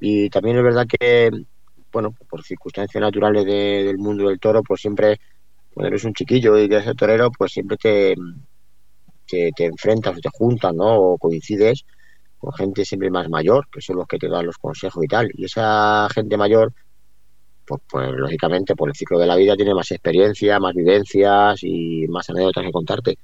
Y 0.00 0.30
también 0.30 0.56
es 0.56 0.62
verdad 0.62 0.86
que, 0.86 1.30
bueno, 1.94 2.12
por 2.28 2.42
circunstancias 2.42 3.00
naturales 3.00 3.46
del 3.46 3.96
mundo 3.98 4.28
del 4.28 4.40
toro, 4.40 4.62
pues 4.64 4.80
siempre, 4.80 5.20
cuando 5.72 5.88
eres 5.88 6.04
un 6.04 6.12
chiquillo 6.12 6.58
y 6.58 6.64
eres 6.64 6.86
el 6.88 6.96
torero, 6.96 7.30
pues 7.30 7.52
siempre 7.52 7.76
te, 7.76 8.16
te, 9.28 9.64
enfrentas 9.64 10.16
o 10.16 10.20
te 10.20 10.28
juntas, 10.32 10.74
¿no? 10.74 10.92
O 10.96 11.18
coincides 11.18 11.84
con 12.38 12.52
gente 12.52 12.84
siempre 12.84 13.10
más 13.10 13.28
mayor, 13.30 13.68
que 13.70 13.80
son 13.80 13.96
los 13.96 14.08
que 14.08 14.18
te 14.18 14.28
dan 14.28 14.44
los 14.44 14.58
consejos 14.58 15.04
y 15.04 15.06
tal. 15.06 15.30
Y 15.34 15.44
esa 15.44 16.08
gente 16.12 16.36
mayor, 16.36 16.72
pues, 17.64 17.80
pues 17.88 18.10
lógicamente 18.10 18.74
por 18.74 18.88
el 18.88 18.96
ciclo 18.96 19.18
de 19.20 19.26
la 19.26 19.36
vida 19.36 19.54
tiene 19.54 19.72
más 19.72 19.90
experiencia, 19.92 20.58
más 20.58 20.74
vivencias 20.74 21.60
y 21.62 22.06
más 22.08 22.28
anécdotas 22.28 22.64
que 22.64 22.72
contarte. 22.72 23.18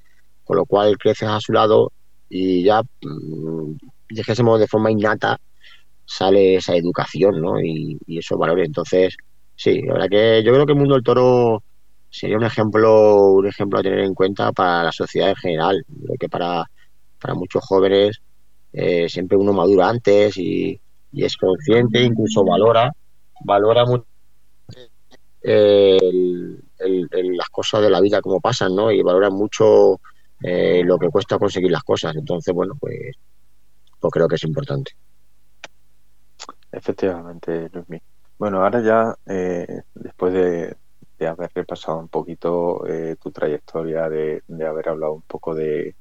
Con 0.44 0.56
lo 0.58 0.64
cual 0.64 0.96
creces 0.96 1.28
a 1.28 1.40
su 1.40 1.52
lado 1.52 1.92
y 2.28 2.62
ya, 2.62 2.82
mmm, 3.02 3.72
dijésemos 4.08 4.60
de 4.60 4.68
forma 4.68 4.92
innata, 4.92 5.40
sale 6.10 6.56
esa 6.56 6.74
educación, 6.74 7.40
¿no? 7.40 7.60
Y, 7.60 7.96
esos 8.08 8.36
valores. 8.36 8.66
Entonces, 8.66 9.16
sí, 9.54 9.80
la 9.82 9.94
verdad 9.94 10.08
que 10.10 10.42
yo 10.42 10.52
creo 10.52 10.66
que 10.66 10.72
el 10.72 10.78
mundo 10.78 10.94
del 10.94 11.04
toro 11.04 11.62
sería 12.10 12.36
un 12.36 12.44
ejemplo, 12.44 13.26
un 13.34 13.46
ejemplo 13.46 13.78
a 13.78 13.82
tener 13.82 14.00
en 14.00 14.14
cuenta 14.14 14.50
para 14.50 14.82
la 14.82 14.92
sociedad 14.92 15.28
en 15.30 15.36
general. 15.36 15.84
Creo 15.86 16.16
que 16.18 16.28
para, 16.28 16.68
para 17.20 17.34
muchos 17.34 17.64
jóvenes 17.64 18.20
eh, 18.72 19.08
siempre 19.08 19.38
uno 19.38 19.52
madura 19.52 19.88
antes 19.88 20.36
y, 20.36 20.80
es 21.12 21.36
consciente, 21.36 22.02
incluso 22.02 22.44
valora, 22.44 22.92
valora 23.44 23.84
mucho 23.84 24.06
eh, 25.42 25.98
el, 26.00 27.36
las 27.36 27.48
cosas 27.50 27.82
de 27.82 27.90
la 27.90 28.00
vida 28.00 28.20
como 28.20 28.40
pasan, 28.40 28.74
¿no? 28.74 28.90
Y 28.90 29.02
valora 29.02 29.30
mucho 29.30 30.00
eh, 30.42 30.82
lo 30.84 30.98
que 30.98 31.08
cuesta 31.08 31.38
conseguir 31.38 31.70
las 31.70 31.84
cosas. 31.84 32.16
Entonces, 32.16 32.52
bueno, 32.52 32.74
pues, 32.80 33.12
pues 34.00 34.12
creo 34.12 34.26
que 34.28 34.36
es 34.36 34.44
importante. 34.44 34.92
Efectivamente, 36.72 37.68
Luismi. 37.72 38.00
Bueno, 38.38 38.62
ahora 38.62 38.80
ya, 38.80 39.14
eh, 39.26 39.82
después 39.94 40.32
de, 40.32 40.76
de, 41.18 41.26
haber 41.26 41.50
repasado 41.54 41.98
un 41.98 42.08
poquito 42.08 42.86
eh, 42.86 43.16
tu 43.20 43.30
trayectoria, 43.30 44.08
de, 44.08 44.42
de, 44.46 44.66
haber 44.66 44.88
hablado 44.88 45.12
un 45.14 45.22
poco 45.22 45.54
de, 45.54 45.94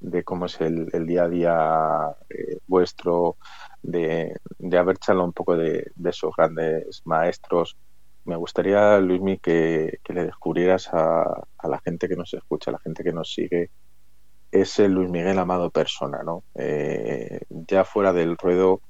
de 0.00 0.24
cómo 0.24 0.46
es 0.46 0.60
el, 0.60 0.86
día 1.06 1.24
a 1.24 1.28
día 1.28 2.16
eh, 2.30 2.58
vuestro, 2.66 3.36
de, 3.82 4.38
haber 4.78 4.98
charlado 4.98 5.26
un 5.26 5.32
poco 5.32 5.56
de, 5.56 5.90
de, 5.94 6.10
esos 6.10 6.32
grandes 6.36 7.02
maestros, 7.04 7.76
me 8.24 8.36
gustaría, 8.36 8.98
Luismi, 9.00 9.38
que, 9.38 9.98
que 10.04 10.12
le 10.12 10.26
descubrieras 10.26 10.88
a, 10.92 11.22
a, 11.58 11.68
la 11.68 11.80
gente 11.80 12.08
que 12.08 12.16
nos 12.16 12.32
escucha, 12.34 12.70
a 12.70 12.74
la 12.74 12.78
gente 12.78 13.02
que 13.02 13.12
nos 13.12 13.32
sigue, 13.32 13.70
ese 14.52 14.88
Luis 14.88 15.10
Miguel 15.10 15.38
Amado 15.38 15.70
persona, 15.70 16.22
¿no? 16.22 16.44
Eh, 16.54 17.40
ya 17.48 17.84
fuera 17.84 18.12
del 18.12 18.36
ruedo, 18.36 18.82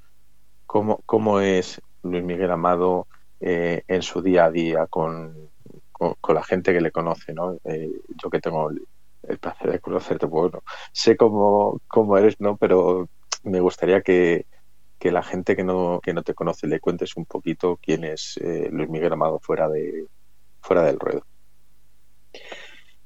¿cómo, 0.72 1.02
cómo 1.04 1.38
es 1.40 1.82
Luis 2.02 2.24
Miguel 2.24 2.50
Amado 2.50 3.06
eh, 3.40 3.82
en 3.88 4.00
su 4.00 4.22
día 4.22 4.46
a 4.46 4.50
día 4.50 4.86
con, 4.86 5.50
con, 5.92 6.34
la 6.34 6.42
gente 6.42 6.72
que 6.72 6.80
le 6.80 6.90
conoce, 6.90 7.34
¿no? 7.34 7.58
Eh, 7.64 7.92
yo 8.22 8.30
que 8.30 8.40
tengo 8.40 8.70
el, 8.70 8.82
el, 9.24 9.36
placer 9.36 9.70
de 9.70 9.80
conocerte, 9.80 10.26
pues 10.26 10.50
bueno, 10.50 10.62
sé 10.92 11.14
cómo, 11.18 11.78
cómo 11.88 12.16
eres, 12.16 12.40
¿no? 12.40 12.56
Pero 12.56 13.10
me 13.42 13.60
gustaría 13.60 14.00
que, 14.00 14.46
que 14.98 15.12
la 15.12 15.22
gente 15.22 15.56
que 15.56 15.62
no, 15.62 16.00
que 16.02 16.14
no 16.14 16.22
te 16.22 16.32
conoce 16.32 16.66
le 16.66 16.80
cuentes 16.80 17.18
un 17.18 17.26
poquito 17.26 17.78
quién 17.82 18.04
es 18.04 18.38
eh, 18.38 18.70
Luis 18.72 18.88
Miguel 18.88 19.12
Amado 19.12 19.40
fuera, 19.40 19.68
de, 19.68 20.06
fuera 20.62 20.84
del 20.84 20.98
ruedo. 20.98 21.26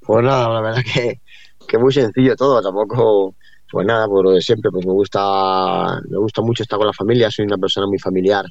Pues 0.02 0.24
nada, 0.24 0.48
la 0.50 0.60
verdad 0.60 0.82
que, 0.94 1.20
que 1.66 1.78
muy 1.78 1.92
sencillo 1.92 2.36
todo, 2.36 2.62
tampoco, 2.62 3.34
pues 3.70 3.86
nada, 3.86 4.06
por 4.08 4.24
lo 4.24 4.30
de 4.32 4.40
siempre, 4.40 4.70
pues 4.70 4.86
me 4.86 4.92
gusta, 4.92 6.00
me 6.08 6.18
gusta 6.18 6.42
mucho 6.42 6.62
estar 6.62 6.78
con 6.78 6.86
la 6.86 6.92
familia, 6.92 7.30
soy 7.30 7.46
una 7.46 7.58
persona 7.58 7.86
muy 7.86 7.98
familiar, 7.98 8.44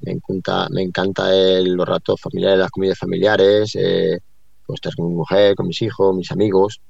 me 0.00 0.12
encanta, 0.12 0.68
me 0.70 0.82
encanta 0.82 1.34
el, 1.34 1.74
los 1.74 1.88
ratos 1.88 2.20
familiares, 2.20 2.58
las 2.58 2.70
comidas 2.70 2.98
familiares, 2.98 3.74
eh, 3.76 4.18
pues 4.66 4.76
estar 4.78 4.94
con 4.96 5.08
mi 5.08 5.14
mujer, 5.14 5.54
con 5.54 5.66
mis 5.68 5.80
hijos, 5.82 6.16
mis 6.16 6.30
amigos, 6.32 6.80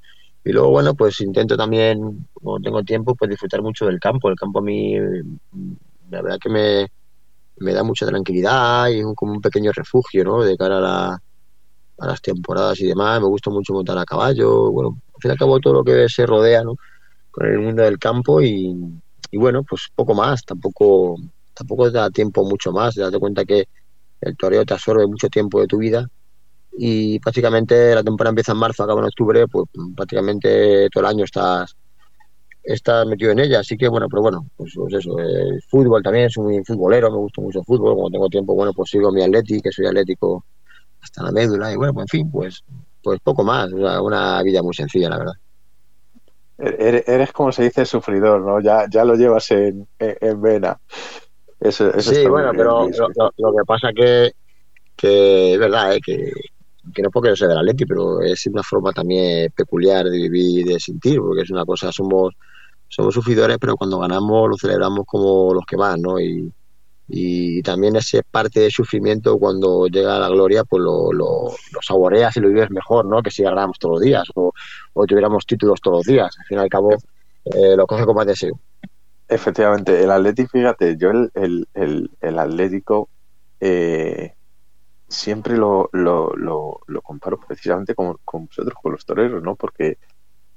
y 0.44 0.52
luego, 0.52 0.70
bueno, 0.70 0.94
pues 0.94 1.20
intento 1.20 1.56
también, 1.56 2.28
cuando 2.34 2.62
tengo 2.62 2.82
tiempo, 2.82 3.14
pues 3.14 3.30
disfrutar 3.30 3.62
mucho 3.62 3.86
del 3.86 4.00
campo, 4.00 4.28
el 4.28 4.36
campo 4.36 4.60
a 4.60 4.62
mí, 4.62 4.96
la 6.10 6.22
verdad 6.22 6.38
que 6.40 6.50
me, 6.50 6.88
me 7.58 7.72
da 7.72 7.82
mucha 7.82 8.06
tranquilidad 8.06 8.88
y 8.88 9.02
un, 9.02 9.14
como 9.14 9.32
un 9.32 9.40
pequeño 9.40 9.72
refugio, 9.72 10.24
¿no?, 10.24 10.42
de 10.42 10.56
cara 10.56 11.14
a 11.98 12.06
las 12.06 12.20
temporadas 12.22 12.80
y 12.80 12.86
demás, 12.86 13.20
me 13.20 13.28
gusta 13.28 13.50
mucho 13.50 13.72
montar 13.72 13.98
a 13.98 14.04
caballo, 14.04 14.70
bueno, 14.70 14.98
al 15.14 15.20
fin 15.20 15.30
y 15.30 15.32
al 15.32 15.38
cabo 15.38 15.60
todo 15.60 15.74
lo 15.74 15.84
que 15.84 16.08
se 16.08 16.26
rodea 16.26 16.62
¿no? 16.64 16.74
Con 17.34 17.46
el 17.46 17.58
mundo 17.58 17.82
del 17.82 17.98
campo 17.98 18.40
y, 18.40 18.76
bueno, 19.32 19.64
pues 19.64 19.88
poco 19.94 20.14
más, 20.14 20.44
tampoco 20.44 21.16
tampoco 21.52 21.90
da 21.90 22.10
tiempo 22.10 22.44
mucho 22.44 22.72
más, 22.72 22.94
te 22.94 23.00
das 23.00 23.12
cuenta 23.18 23.44
que 23.44 23.64
el 24.20 24.36
toreo 24.36 24.64
te 24.64 24.74
absorbe 24.74 25.06
mucho 25.06 25.28
tiempo 25.28 25.60
de 25.60 25.66
tu 25.66 25.78
vida 25.78 26.08
y 26.76 27.18
prácticamente 27.20 27.94
la 27.94 28.02
temporada 28.02 28.30
empieza 28.30 28.52
en 28.52 28.58
marzo, 28.58 28.82
acaba 28.82 29.00
en 29.00 29.06
octubre, 29.06 29.46
pues 29.48 29.66
prácticamente 29.96 30.88
todo 30.90 31.04
el 31.04 31.10
año 31.10 31.24
estás 31.24 31.74
estás 32.62 33.06
metido 33.06 33.32
en 33.32 33.40
ella, 33.40 33.60
así 33.60 33.76
que 33.76 33.88
bueno, 33.88 34.08
pero 34.08 34.22
bueno, 34.22 34.46
pues, 34.56 34.72
pues 34.74 34.94
eso, 34.94 35.18
el 35.18 35.60
fútbol 35.68 36.02
también, 36.02 36.30
soy 36.30 36.44
muy 36.44 36.64
futbolero, 36.64 37.10
me 37.10 37.18
gusta 37.18 37.42
mucho 37.42 37.58
el 37.58 37.64
fútbol, 37.64 37.94
cuando 37.94 38.10
tengo 38.10 38.28
tiempo, 38.28 38.54
bueno, 38.54 38.72
pues 38.72 38.90
sigo 38.90 39.12
mi 39.12 39.22
atlético, 39.22 39.62
que 39.64 39.72
soy 39.72 39.86
atlético 39.86 40.44
hasta 41.00 41.24
la 41.24 41.32
médula 41.32 41.72
y 41.72 41.76
bueno, 41.76 41.92
pues 41.92 42.04
en 42.04 42.08
fin, 42.08 42.30
pues, 42.30 42.64
pues 43.02 43.20
poco 43.22 43.44
más, 43.44 43.72
o 43.72 43.78
sea, 43.78 44.00
una 44.00 44.42
vida 44.42 44.62
muy 44.62 44.74
sencilla, 44.74 45.10
la 45.10 45.18
verdad. 45.18 45.34
Eres, 46.56 47.32
como 47.32 47.50
se 47.50 47.64
dice 47.64 47.84
sufridor, 47.84 48.40
¿no? 48.40 48.60
Ya, 48.60 48.86
ya 48.88 49.04
lo 49.04 49.16
llevas 49.16 49.50
en, 49.50 49.86
en 49.98 50.40
vena. 50.40 50.78
Eso, 51.60 51.92
eso 51.94 52.14
sí, 52.14 52.26
bueno, 52.26 52.52
pero 52.52 52.88
lo, 52.88 53.08
lo, 53.16 53.32
lo, 53.36 53.56
que 53.56 53.64
pasa 53.66 53.88
que, 53.94 54.32
que 54.96 55.54
es 55.54 55.58
verdad, 55.58 55.94
¿eh? 55.94 56.00
que, 56.04 56.32
que 56.92 57.02
no 57.02 57.10
porque 57.10 57.30
yo 57.30 57.36
sea 57.36 57.48
del 57.48 57.58
Atleti, 57.58 57.86
pero 57.86 58.20
es 58.20 58.46
una 58.46 58.62
forma 58.62 58.92
también 58.92 59.50
peculiar 59.56 60.04
de 60.04 60.16
vivir 60.16 60.60
y 60.60 60.72
de 60.72 60.80
sentir, 60.80 61.20
porque 61.20 61.42
es 61.42 61.50
una 61.50 61.64
cosa, 61.64 61.90
somos, 61.90 62.34
somos 62.88 63.14
sufridores, 63.14 63.58
pero 63.58 63.76
cuando 63.76 63.98
ganamos 63.98 64.48
lo 64.48 64.56
celebramos 64.56 65.04
como 65.06 65.54
los 65.54 65.64
que 65.64 65.76
más, 65.76 65.98
¿no? 65.98 66.20
Y, 66.20 66.52
y 67.06 67.62
también 67.62 67.96
ese 67.96 68.22
parte 68.22 68.60
de 68.60 68.70
sufrimiento 68.70 69.38
cuando 69.38 69.86
llega 69.88 70.18
la 70.18 70.28
gloria 70.28 70.64
pues 70.64 70.82
lo, 70.82 71.12
lo, 71.12 71.50
lo, 71.72 71.82
saboreas 71.82 72.36
y 72.36 72.40
lo 72.40 72.48
vives 72.48 72.70
mejor 72.70 73.04
¿no? 73.04 73.22
que 73.22 73.30
si 73.30 73.42
ganáramos 73.42 73.78
todos 73.78 73.96
los 73.96 74.02
días 74.02 74.24
o, 74.34 74.52
tuviéramos 75.06 75.44
títulos 75.44 75.80
todos 75.82 75.98
los 75.98 76.06
días. 76.06 76.34
Al 76.38 76.46
fin 76.46 76.58
y 76.58 76.60
al 76.62 76.68
cabo 76.68 76.94
eh, 77.44 77.76
lo 77.76 77.86
coge 77.86 78.06
con 78.06 78.16
más 78.16 78.26
deseo. 78.26 78.58
Efectivamente 79.28 80.02
el 80.02 80.10
Atlético 80.10 80.50
fíjate 80.52 80.96
yo 80.96 81.10
el, 81.10 81.30
el, 81.74 82.10
el, 82.20 82.38
Atlético 82.38 83.08
eh, 83.60 84.32
siempre 85.08 85.56
lo, 85.56 85.90
lo, 85.92 86.80
comparo 87.02 87.38
precisamente 87.38 87.94
con, 87.94 88.16
con 88.24 88.46
vosotros 88.46 88.74
con 88.82 88.92
los 88.92 89.04
toreros 89.04 89.42
no 89.42 89.56
porque 89.56 89.98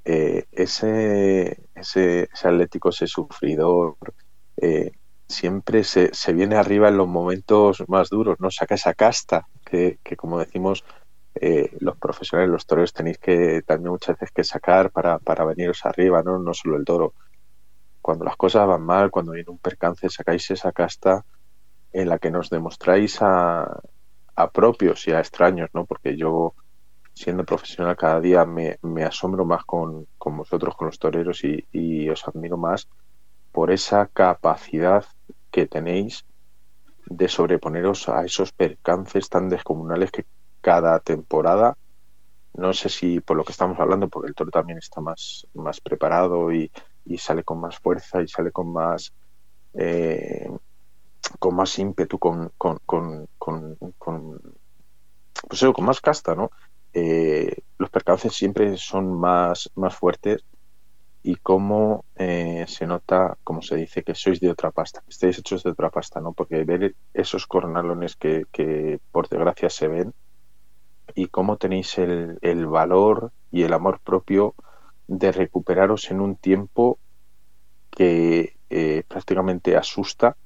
eh, 0.05 0.45
ese, 0.51 1.63
ese, 1.75 2.29
ese 2.33 2.47
Atlético 2.47 2.89
ese 2.89 3.07
sufridor 3.07 3.95
eh, 4.57 4.91
siempre 5.27 5.83
se, 5.83 6.13
se, 6.13 6.33
viene 6.33 6.55
arriba 6.55 6.87
en 6.89 6.97
los 6.97 7.07
momentos 7.07 7.83
más 7.87 8.09
duros, 8.09 8.39
¿no? 8.39 8.49
Saca 8.49 8.75
esa 8.75 8.93
casta 8.93 9.47
que, 9.65 9.99
que 10.03 10.15
como 10.15 10.39
decimos, 10.39 10.83
eh, 11.35 11.69
los 11.79 11.97
profesionales, 11.97 12.51
los 12.51 12.65
toreros 12.65 12.93
tenéis 12.93 13.17
que 13.19 13.61
también 13.65 13.91
muchas 13.91 14.17
veces 14.17 14.31
que 14.31 14.43
sacar 14.43 14.91
para, 14.91 15.19
para 15.19 15.45
veniros 15.45 15.85
arriba, 15.85 16.23
¿no? 16.23 16.39
No 16.39 16.53
solo 16.53 16.77
el 16.77 16.85
toro. 16.85 17.13
Cuando 18.01 18.25
las 18.25 18.37
cosas 18.37 18.67
van 18.67 18.81
mal, 18.83 19.11
cuando 19.11 19.33
viene 19.33 19.51
un 19.51 19.59
percance, 19.59 20.09
sacáis 20.09 20.49
esa 20.49 20.71
casta 20.71 21.25
en 21.91 22.09
la 22.09 22.19
que 22.19 22.31
nos 22.31 22.49
demostráis 22.49 23.21
a, 23.21 23.79
a 24.35 24.49
propios 24.51 25.07
y 25.07 25.11
a 25.11 25.19
extraños, 25.19 25.69
¿no? 25.73 25.85
Porque 25.85 26.15
yo, 26.15 26.53
siendo 27.13 27.43
profesional, 27.43 27.97
cada 27.97 28.21
día 28.21 28.45
me, 28.45 28.77
me 28.81 29.03
asombro 29.03 29.45
más 29.45 29.65
con, 29.65 30.07
con 30.17 30.37
vosotros, 30.37 30.75
con 30.75 30.87
los 30.87 30.99
toreros, 30.99 31.43
y, 31.43 31.67
y 31.71 32.09
os 32.09 32.27
admiro 32.27 32.57
más 32.57 32.87
por 33.51 33.71
esa 33.71 34.07
capacidad 34.07 35.05
que 35.57 35.65
tenéis 35.65 36.23
de 37.07 37.27
sobreponeros 37.27 38.09
a 38.09 38.23
esos 38.23 38.51
percances 38.51 39.27
tan 39.27 39.49
descomunales 39.49 40.11
que, 40.11 40.23
cada 40.61 40.99
temporada. 40.99 41.75
No 42.53 42.73
sé 42.73 42.89
si 42.89 43.21
por 43.21 43.37
lo 43.37 43.43
que 43.43 43.53
estamos 43.53 43.79
hablando, 43.79 44.07
porque 44.07 44.27
el 44.27 44.35
toro 44.35 44.51
también 44.51 44.77
está 44.77 45.01
más, 45.01 45.47
más 45.55 45.81
preparado 45.81 46.51
y, 46.51 46.71
y 47.05 47.17
sale 47.17 47.43
con 47.43 47.59
más 47.59 47.79
fuerza 47.79 48.21
y 48.21 48.27
sale 48.27 48.51
con 48.51 48.71
más 48.71 49.11
eh, 49.73 50.47
con 51.39 51.55
más 51.55 51.79
ímpetu, 51.79 52.19
con, 52.19 52.51
con, 52.55 52.77
con, 52.85 53.27
con, 53.39 53.77
pues 55.47 55.65
con 55.73 55.85
más 55.85 56.01
casta, 56.01 56.35
¿no? 56.35 56.51
Eh, 56.93 57.63
los 57.79 57.89
percances 57.89 58.33
siempre 58.33 58.77
son 58.77 59.11
más, 59.19 59.71
más 59.73 59.95
fuertes 59.95 60.43
y 61.27 61.35
cómo 61.35 62.05
eh, 62.15 62.63
se 62.69 62.87
nota, 62.87 63.35
como 63.43 63.61
se 63.61 63.75
dice, 63.75 64.01
que 64.01 64.15
sois 64.15 64.39
de 64.39 64.49
otra 64.49 64.71
pasta, 64.71 65.01
que 65.01 65.09
estáis 65.09 65.37
hechos 65.37 65.61
de 65.61 65.71
otra 65.71 65.89
pasta, 65.89 66.21
¿no? 66.21 66.31
Porque 66.31 66.63
ver 66.63 66.95
esos 67.13 67.45
cornalones 67.47 68.15
que, 68.15 68.45
que 68.49 68.99
por 69.11 69.27
desgracia 69.27 69.69
se 69.69 69.89
ven 69.89 70.13
y 71.15 71.27
cómo 71.27 71.57
tenéis 71.57 71.97
el, 71.97 72.37
el 72.41 72.65
valor 72.65 73.33
y 73.51 73.63
el 73.63 73.73
amor 73.73 73.99
propio 74.05 74.55
de 75.05 75.33
recuperaros 75.33 76.11
en 76.11 76.21
un 76.21 76.37
tiempo 76.37 76.97
que 77.91 78.53
eh, 78.69 79.03
prácticamente 79.09 79.75
asusta 79.75 80.37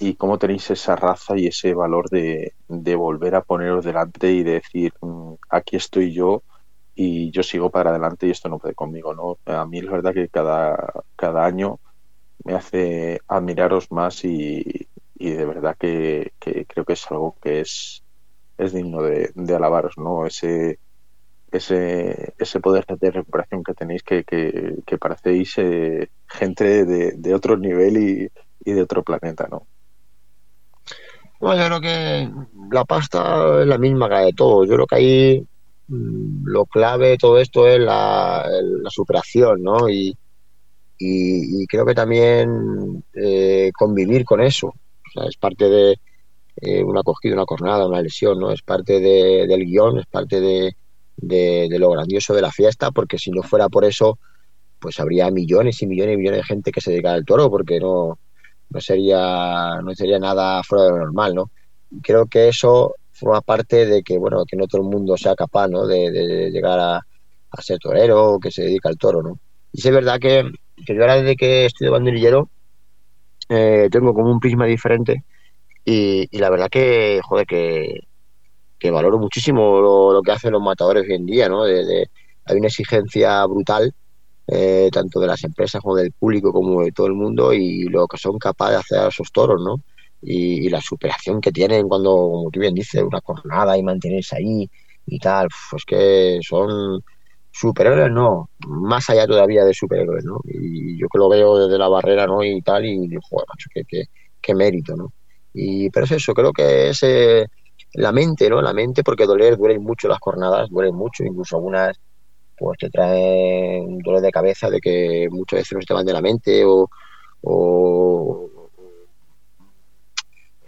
y 0.00 0.16
cómo 0.16 0.38
tenéis 0.40 0.72
esa 0.72 0.96
raza 0.96 1.38
y 1.38 1.46
ese 1.46 1.72
valor 1.72 2.10
de, 2.10 2.54
de 2.66 2.96
volver 2.96 3.36
a 3.36 3.42
poneros 3.42 3.84
delante 3.84 4.32
y 4.32 4.42
decir 4.42 4.92
mm, 5.00 5.34
aquí 5.50 5.76
estoy 5.76 6.12
yo 6.12 6.42
y 6.96 7.30
yo 7.30 7.42
sigo 7.42 7.70
para 7.70 7.90
adelante 7.90 8.26
y 8.26 8.30
esto 8.30 8.48
no 8.48 8.58
puede 8.58 8.74
conmigo 8.74 9.14
no 9.14 9.38
a 9.44 9.66
mí 9.66 9.78
es 9.78 9.88
verdad 9.88 10.14
que 10.14 10.28
cada 10.28 10.92
cada 11.14 11.44
año 11.44 11.78
me 12.44 12.54
hace 12.54 13.20
admiraros 13.28 13.92
más 13.92 14.24
y, 14.24 14.88
y 15.18 15.30
de 15.30 15.44
verdad 15.44 15.76
que, 15.78 16.32
que, 16.40 16.64
creo 16.64 16.84
que 16.84 16.94
es 16.94 17.10
algo 17.10 17.36
que 17.42 17.60
es 17.60 18.02
es 18.56 18.72
digno 18.72 19.02
de, 19.02 19.30
de 19.34 19.54
alabaros 19.54 19.98
no 19.98 20.26
ese 20.26 20.78
ese, 21.52 22.34
ese 22.38 22.60
poder 22.60 22.84
de 22.86 23.10
recuperación 23.10 23.62
que 23.62 23.74
tenéis 23.74 24.02
que, 24.02 24.24
que, 24.24 24.98
parecéis 24.98 25.54
eh, 25.58 26.10
gente 26.26 26.84
de, 26.84 27.12
de, 27.12 27.34
otro 27.34 27.56
nivel 27.56 27.96
y, 27.96 28.30
y, 28.64 28.72
de 28.72 28.82
otro 28.82 29.02
planeta, 29.02 29.46
¿no? 29.50 29.66
Bueno, 31.38 31.62
yo 31.62 31.68
creo 31.68 31.80
que 31.80 32.30
la 32.72 32.84
pasta 32.84 33.60
es 33.60 33.66
la 33.66 33.78
misma 33.78 34.08
que 34.08 34.14
de 34.16 34.32
todo. 34.32 34.64
Yo 34.64 34.74
creo 34.74 34.86
que 34.86 34.96
ahí 34.96 35.46
lo 35.88 36.66
clave 36.66 37.10
de 37.10 37.16
todo 37.16 37.38
esto 37.38 37.66
es 37.66 37.78
la, 37.80 38.48
superación, 38.88 39.62
¿no? 39.62 39.88
Y, 39.88 40.16
creo 41.68 41.84
que 41.84 41.94
también 41.94 43.04
eh, 43.14 43.70
convivir 43.76 44.24
con 44.24 44.40
eso. 44.40 44.74
Es 45.28 45.36
parte 45.36 45.68
de 45.68 45.98
eh, 46.56 46.82
una 46.82 47.02
cogida, 47.02 47.34
una 47.34 47.44
cornada, 47.44 47.86
una 47.86 48.02
lesión, 48.02 48.38
¿no? 48.38 48.50
Es 48.50 48.62
parte 48.62 49.00
de, 49.00 49.46
del 49.46 49.64
guion, 49.64 49.98
es 49.98 50.06
parte 50.06 50.40
de, 50.40 50.74
lo 51.78 51.90
grandioso 51.90 52.34
de 52.34 52.42
la 52.42 52.50
fiesta, 52.50 52.90
porque 52.90 53.18
si 53.18 53.30
no 53.30 53.42
fuera 53.42 53.68
por 53.68 53.84
eso, 53.84 54.18
pues 54.78 54.98
habría 55.00 55.30
millones 55.30 55.82
y 55.82 55.86
millones 55.86 56.14
y 56.14 56.18
millones 56.18 56.40
de 56.40 56.46
gente 56.46 56.72
que 56.72 56.80
se 56.80 56.90
dedicara 56.90 57.14
al 57.14 57.24
toro, 57.24 57.50
porque 57.50 57.78
no, 57.78 58.18
no 58.70 58.80
sería, 58.80 59.80
no 59.82 59.94
sería 59.94 60.18
nada 60.18 60.62
fuera 60.62 60.84
de 60.84 60.90
lo 60.90 60.98
normal, 60.98 61.34
¿no? 61.34 61.50
Creo 62.02 62.26
que 62.26 62.48
eso 62.48 62.94
forma 63.16 63.40
parte 63.40 63.86
de 63.86 64.02
que, 64.02 64.18
bueno, 64.18 64.44
que 64.44 64.56
no 64.56 64.66
todo 64.66 64.82
el 64.82 64.88
mundo 64.88 65.16
sea 65.16 65.34
capaz, 65.34 65.68
¿no? 65.68 65.86
De, 65.86 66.50
llegar 66.50 66.78
a, 66.78 66.96
a, 66.96 67.62
ser 67.62 67.78
torero 67.78 68.34
o 68.34 68.40
que 68.40 68.50
se 68.50 68.62
dedica 68.62 68.88
al 68.88 68.98
toro, 68.98 69.22
¿no? 69.22 69.38
Y 69.72 69.86
es 69.86 69.94
verdad 69.94 70.18
que, 70.20 70.50
que 70.84 70.94
yo 70.94 71.00
ahora 71.00 71.16
desde 71.16 71.36
que 71.36 71.66
estoy 71.66 71.86
de 71.86 71.90
banderillero 71.90 72.48
eh, 73.48 73.88
tengo 73.90 74.12
como 74.14 74.30
un 74.30 74.40
prisma 74.40 74.66
diferente 74.66 75.24
y, 75.84 76.28
la 76.38 76.50
verdad 76.50 76.68
que, 76.68 77.20
joder, 77.22 77.46
que, 77.46 78.00
que 78.78 78.90
valoro 78.90 79.18
muchísimo 79.18 79.80
lo, 80.12 80.20
que 80.22 80.32
hacen 80.32 80.52
los 80.52 80.62
matadores 80.62 81.04
hoy 81.04 81.14
en 81.14 81.26
día, 81.26 81.48
¿no? 81.48 81.62
Hay 81.64 82.56
una 82.56 82.66
exigencia 82.66 83.44
brutal, 83.46 83.94
eh, 84.48 84.88
tanto 84.92 85.20
de 85.20 85.28
las 85.28 85.44
empresas 85.44 85.80
como 85.80 85.94
del 85.94 86.12
público, 86.12 86.52
como 86.52 86.82
de 86.82 86.90
todo 86.90 87.06
el 87.06 87.14
mundo, 87.14 87.52
y 87.52 87.84
lo 87.84 88.08
que 88.08 88.18
son 88.18 88.36
capaces 88.38 88.72
de 88.72 88.80
hacer 88.80 88.98
a 88.98 89.08
esos 89.08 89.30
toros, 89.30 89.62
¿no? 89.62 89.80
Y, 90.22 90.68
la 90.68 90.80
superación 90.80 91.40
que 91.40 91.52
tienen 91.52 91.88
cuando, 91.88 92.10
como 92.10 92.50
tú 92.50 92.60
bien 92.60 92.74
dices, 92.74 93.02
una 93.02 93.20
jornada 93.20 93.76
y 93.78 93.82
mantenerse 93.82 94.36
ahí 94.36 94.68
y 95.06 95.18
tal, 95.18 95.48
pues 95.70 95.84
que 95.84 96.40
son 96.42 97.00
superhéroes, 97.52 98.10
no, 98.10 98.50
más 98.66 99.08
allá 99.08 99.26
todavía 99.26 99.64
de 99.64 99.72
superhéroes, 99.72 100.24
¿no? 100.24 100.40
Y 100.44 100.98
yo 100.98 101.08
que 101.08 101.18
lo 101.18 101.28
veo 101.28 101.58
desde 101.58 101.78
la 101.78 101.88
barrera, 101.88 102.26
¿no? 102.26 102.42
Y 102.44 102.60
tal, 102.62 102.84
y 102.84 103.08
digo, 103.08 103.22
joder, 103.28 103.46
macho, 103.48 103.70
qué, 104.42 104.54
mérito, 104.54 104.94
¿no? 104.96 105.12
Y, 105.54 105.90
pero 105.90 106.04
es 106.04 106.12
eso, 106.12 106.34
creo 106.34 106.52
que 106.52 106.90
ese 106.90 107.46
la 107.94 108.12
mente, 108.12 108.50
¿no? 108.50 108.60
La 108.60 108.74
mente, 108.74 109.02
porque 109.02 109.26
doler, 109.26 109.56
duelen 109.56 109.82
mucho 109.82 110.08
las 110.08 110.18
jornadas, 110.20 110.68
duelen 110.70 110.94
mucho, 110.94 111.24
incluso 111.24 111.56
algunas 111.56 111.98
pues 112.58 112.78
te 112.78 112.88
traen 112.90 113.98
dolor 113.98 114.22
de 114.22 114.30
cabeza 114.30 114.70
de 114.70 114.80
que 114.80 115.28
muchas 115.30 115.58
veces 115.58 115.72
no 115.74 115.80
se 115.80 115.86
te 115.86 115.94
van 115.94 116.06
de 116.06 116.12
la 116.12 116.22
mente 116.22 116.64
o 116.64 116.88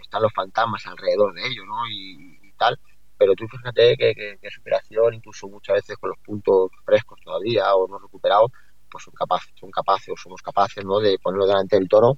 están 0.09 0.23
los 0.23 0.33
fantasmas 0.33 0.85
alrededor 0.87 1.33
de 1.33 1.47
ellos, 1.47 1.65
¿no? 1.67 1.87
Y, 1.87 2.51
tal, 2.57 2.77
pero 3.17 3.35
tú 3.35 3.47
fíjate 3.47 3.95
que, 3.95 4.13
que, 4.13 4.37
que, 4.41 4.49
superación, 4.49 5.13
incluso 5.13 5.47
muchas 5.47 5.75
veces 5.75 5.95
con 5.97 6.09
los 6.09 6.19
puntos 6.19 6.71
frescos 6.83 7.17
todavía 7.23 7.73
o 7.73 7.87
no 7.87 7.97
recuperados, 7.99 8.51
pues 8.91 9.01
son 9.05 9.13
capaces, 9.13 9.53
son 9.57 9.71
capaces 9.71 10.09
o 10.09 10.17
somos 10.17 10.41
capaces, 10.41 10.83
¿no? 10.83 10.99
De 10.99 11.17
ponerlo 11.19 11.45
delante 11.45 11.77
del 11.77 11.87
toro 11.87 12.17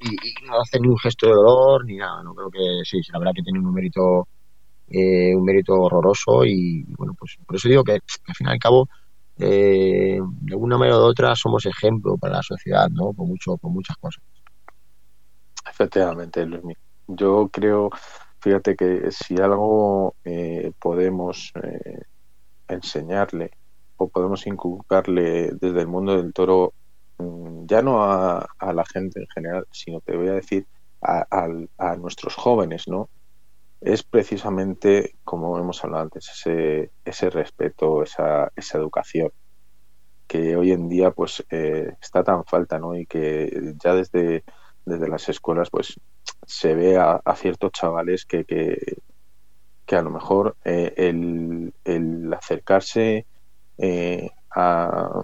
y, 0.00 0.14
y 0.14 0.46
no 0.46 0.58
hacer 0.62 0.80
ni 0.80 0.88
un 0.88 0.98
gesto 0.98 1.26
de 1.26 1.34
dolor 1.34 1.84
ni 1.84 1.96
nada, 1.96 2.22
¿no? 2.22 2.34
Creo 2.34 2.50
que 2.50 2.84
sí, 2.84 3.00
la 3.12 3.18
verdad 3.18 3.32
que 3.34 3.42
tiene 3.42 3.58
un 3.58 3.74
mérito 3.74 4.28
eh, 4.88 5.34
un 5.34 5.44
mérito 5.44 5.74
horroroso 5.74 6.44
y, 6.44 6.84
bueno, 6.98 7.14
pues 7.18 7.38
por 7.46 7.56
eso 7.56 7.68
digo 7.68 7.82
que, 7.82 7.92
al 7.92 8.34
fin 8.34 8.46
y 8.46 8.50
al 8.50 8.58
cabo, 8.58 8.88
eh, 9.38 10.18
de 10.20 10.52
alguna 10.52 10.76
manera 10.76 10.98
u 10.98 11.02
otra 11.02 11.34
somos 11.34 11.64
ejemplo 11.66 12.16
para 12.18 12.36
la 12.36 12.42
sociedad, 12.42 12.88
¿no? 12.90 13.12
Por, 13.12 13.26
mucho, 13.26 13.56
por 13.56 13.70
muchas 13.70 13.96
cosas. 13.96 14.22
Efectivamente, 15.68 16.44
Luis. 16.44 16.76
Yo 17.06 17.48
creo, 17.52 17.90
fíjate 18.40 18.76
que 18.76 19.10
si 19.10 19.36
algo 19.36 20.14
eh, 20.24 20.72
podemos 20.80 21.52
eh, 21.62 22.02
enseñarle 22.68 23.50
o 23.96 24.08
podemos 24.08 24.46
inculcarle 24.46 25.52
desde 25.52 25.80
el 25.80 25.88
mundo 25.88 26.16
del 26.16 26.32
toro, 26.32 26.74
mm, 27.18 27.66
ya 27.66 27.82
no 27.82 28.02
a, 28.04 28.46
la 28.60 28.84
gente 28.84 29.20
en 29.20 29.26
general, 29.34 29.66
sino 29.70 30.00
te 30.00 30.16
voy 30.16 30.28
a 30.28 30.34
decir 30.34 30.66
a, 31.00 31.26
a, 31.30 31.48
a 31.78 31.96
nuestros 31.96 32.34
jóvenes, 32.34 32.88
¿no? 32.88 33.08
es 33.82 34.04
precisamente, 34.04 35.16
como 35.24 35.58
hemos 35.58 35.82
hablado 35.82 36.04
antes, 36.04 36.30
ese, 36.30 36.92
ese 37.04 37.30
respeto, 37.30 38.02
esa, 38.02 38.50
esa 38.54 38.78
educación 38.78 39.30
que 40.28 40.56
hoy 40.56 40.70
en 40.72 40.88
día 40.88 41.10
pues 41.10 41.44
eh, 41.50 41.92
está 42.00 42.22
tan 42.22 42.44
falta, 42.44 42.78
¿no? 42.78 42.96
Y 42.96 43.06
que 43.06 43.74
ya 43.82 43.94
desde, 43.94 44.44
desde 44.84 45.08
las 45.08 45.28
escuelas 45.28 45.70
pues 45.70 45.98
se 46.46 46.74
ve 46.74 46.96
a, 46.96 47.20
ciertos 47.36 47.72
chavales 47.72 48.24
que, 48.24 48.44
que, 48.44 48.96
que, 49.86 49.96
a 49.96 50.02
lo 50.02 50.10
mejor 50.10 50.56
eh, 50.64 50.92
el, 50.96 51.72
el, 51.84 52.32
acercarse 52.34 53.26
eh, 53.78 54.30
a, 54.50 55.22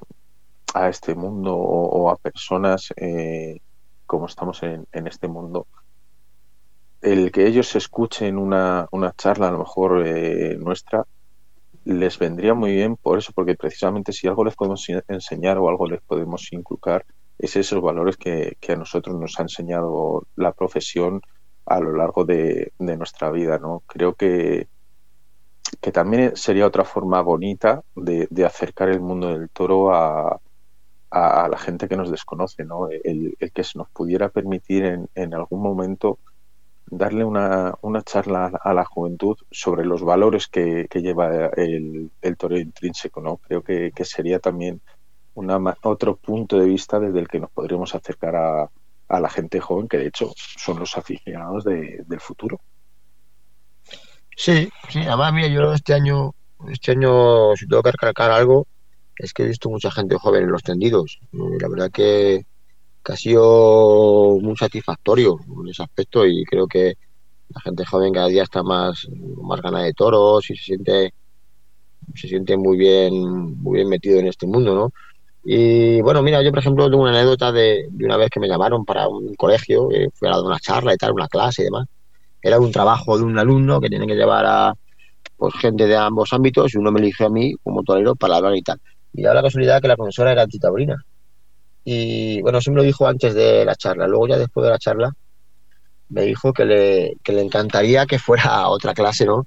a, 0.74 0.88
este 0.88 1.14
mundo 1.14 1.56
o, 1.56 1.88
o 1.88 2.10
a 2.10 2.16
personas 2.16 2.92
eh, 2.96 3.60
como 4.06 4.26
estamos 4.26 4.62
en, 4.62 4.86
en 4.92 5.06
este 5.06 5.28
mundo 5.28 5.66
el 7.00 7.30
que 7.30 7.46
ellos 7.46 7.74
escuchen 7.76 8.38
una, 8.38 8.88
una 8.90 9.12
charla, 9.12 9.48
a 9.48 9.52
lo 9.52 9.58
mejor 9.58 10.06
eh, 10.06 10.56
nuestra, 10.58 11.06
les 11.84 12.18
vendría 12.18 12.54
muy 12.54 12.72
bien 12.72 12.96
por 12.96 13.18
eso, 13.18 13.32
porque 13.34 13.54
precisamente 13.54 14.12
si 14.12 14.26
algo 14.26 14.44
les 14.44 14.56
podemos 14.56 14.84
enseñar 15.06 15.58
o 15.58 15.68
algo 15.68 15.88
les 15.88 16.02
podemos 16.02 16.52
inculcar, 16.52 17.04
es 17.38 17.56
esos 17.56 17.80
valores 17.80 18.16
que, 18.16 18.56
que 18.60 18.72
a 18.72 18.76
nosotros 18.76 19.16
nos 19.16 19.38
ha 19.38 19.42
enseñado 19.42 20.26
la 20.36 20.52
profesión 20.52 21.22
a 21.66 21.80
lo 21.80 21.92
largo 21.92 22.24
de, 22.24 22.72
de 22.78 22.96
nuestra 22.96 23.30
vida. 23.30 23.58
¿no? 23.58 23.82
Creo 23.86 24.14
que, 24.14 24.68
que 25.80 25.92
también 25.92 26.34
sería 26.36 26.66
otra 26.66 26.84
forma 26.84 27.20
bonita 27.20 27.82
de, 27.94 28.26
de 28.30 28.44
acercar 28.44 28.88
el 28.88 29.00
mundo 29.00 29.28
del 29.28 29.50
toro 29.50 29.94
a, 29.94 30.40
a, 31.10 31.48
la 31.48 31.58
gente 31.58 31.88
que 31.88 31.96
nos 31.96 32.10
desconoce, 32.10 32.64
¿no? 32.64 32.88
el, 32.88 33.36
el 33.38 33.52
que 33.52 33.64
se 33.64 33.78
nos 33.78 33.88
pudiera 33.90 34.28
permitir 34.30 34.84
en, 34.84 35.08
en 35.14 35.34
algún 35.34 35.62
momento 35.62 36.18
darle 36.90 37.22
una, 37.22 37.74
una, 37.82 38.02
charla 38.02 38.46
a 38.46 38.72
la 38.72 38.84
juventud 38.84 39.36
sobre 39.50 39.84
los 39.84 40.02
valores 40.02 40.48
que, 40.48 40.86
que 40.88 41.02
lleva 41.02 41.48
el, 41.48 42.10
el 42.22 42.36
intrínseco. 42.58 43.20
¿no? 43.20 43.36
Creo 43.36 43.62
que, 43.62 43.92
que 43.94 44.04
sería 44.04 44.38
también 44.38 44.80
una, 45.38 45.76
otro 45.82 46.16
punto 46.16 46.58
de 46.58 46.66
vista 46.66 46.98
desde 46.98 47.20
el 47.20 47.28
que 47.28 47.40
nos 47.40 47.50
podríamos 47.50 47.94
acercar 47.94 48.36
a, 48.36 48.70
a 49.08 49.20
la 49.20 49.30
gente 49.30 49.60
joven, 49.60 49.88
que 49.88 49.98
de 49.98 50.08
hecho 50.08 50.32
son 50.36 50.78
los 50.78 50.96
aficionados 50.96 51.64
de, 51.64 52.04
del 52.06 52.20
futuro. 52.20 52.60
Sí, 54.36 54.68
sí, 54.88 55.00
además, 55.00 55.32
mira, 55.32 55.48
yo 55.48 55.72
este 55.72 55.94
año, 55.94 56.34
este 56.70 56.92
año, 56.92 57.56
si 57.56 57.66
tengo 57.66 57.82
que 57.82 57.92
recalcar 57.92 58.30
algo, 58.30 58.66
es 59.16 59.32
que 59.32 59.42
he 59.42 59.48
visto 59.48 59.68
mucha 59.68 59.90
gente 59.90 60.16
joven 60.16 60.44
en 60.44 60.52
los 60.52 60.62
tendidos. 60.62 61.18
La 61.32 61.68
verdad 61.68 61.90
que, 61.90 62.46
que 63.04 63.12
ha 63.12 63.16
sido 63.16 64.38
muy 64.40 64.56
satisfactorio 64.56 65.38
en 65.60 65.68
ese 65.68 65.82
aspecto 65.82 66.24
y 66.26 66.44
creo 66.44 66.66
que, 66.68 66.94
La 67.54 67.62
gente 67.62 67.84
joven 67.84 68.12
cada 68.12 68.28
día 68.28 68.42
está 68.42 68.62
más, 68.62 69.08
más 69.42 69.60
gana 69.62 69.82
de 69.82 69.94
toros 69.94 70.50
y 70.50 70.56
se 70.56 70.64
siente, 70.64 71.14
se 72.14 72.28
siente 72.28 72.56
muy 72.56 72.76
bien, 72.76 73.14
muy 73.62 73.76
bien 73.76 73.88
metido 73.88 74.18
en 74.18 74.26
este 74.26 74.46
mundo, 74.46 74.74
¿no? 74.74 74.92
Y 75.50 76.02
bueno, 76.02 76.22
mira, 76.22 76.42
yo 76.42 76.50
por 76.50 76.58
ejemplo 76.58 76.90
tengo 76.90 77.04
una 77.04 77.12
anécdota 77.12 77.50
de, 77.50 77.88
una 78.02 78.18
vez 78.18 78.28
que 78.28 78.38
me 78.38 78.48
llamaron 78.48 78.84
para 78.84 79.08
un 79.08 79.34
colegio, 79.34 79.90
eh, 79.90 80.10
fui 80.12 80.28
a 80.28 80.32
dar 80.32 80.42
una 80.42 80.60
charla 80.60 80.92
y 80.92 80.98
tal, 80.98 81.12
una 81.12 81.26
clase 81.26 81.62
y 81.62 81.64
demás. 81.64 81.86
Era 82.42 82.60
un 82.60 82.70
trabajo 82.70 83.16
de 83.16 83.24
un 83.24 83.38
alumno 83.38 83.80
que 83.80 83.88
tiene 83.88 84.06
que 84.06 84.14
llevar 84.14 84.44
a 84.46 84.74
pues, 85.38 85.54
gente 85.54 85.86
de 85.86 85.96
ambos 85.96 86.34
ámbitos 86.34 86.74
y 86.74 86.76
uno 86.76 86.92
me 86.92 87.00
eligió 87.00 87.28
a 87.28 87.30
mí 87.30 87.54
como 87.64 87.82
torero 87.82 88.14
para 88.14 88.36
hablar 88.36 88.56
y 88.56 88.62
tal. 88.62 88.78
Y 89.14 89.22
da 89.22 89.32
la 89.32 89.42
casualidad 89.42 89.80
que 89.80 89.88
la 89.88 89.96
profesora 89.96 90.32
era 90.32 90.42
antitaurina. 90.42 90.96
Y 91.82 92.42
bueno, 92.42 92.58
eso 92.58 92.70
me 92.70 92.76
lo 92.76 92.82
dijo 92.82 93.06
antes 93.06 93.32
de 93.32 93.64
la 93.64 93.74
charla. 93.74 94.06
Luego 94.06 94.28
ya 94.28 94.36
después 94.36 94.64
de 94.64 94.70
la 94.70 94.78
charla 94.78 95.12
me 96.10 96.24
dijo 96.24 96.52
que 96.52 96.66
le, 96.66 97.16
que 97.24 97.32
le 97.32 97.40
encantaría 97.40 98.04
que 98.04 98.18
fuera 98.18 98.54
a 98.54 98.68
otra 98.68 98.92
clase, 98.92 99.24
¿no? 99.24 99.46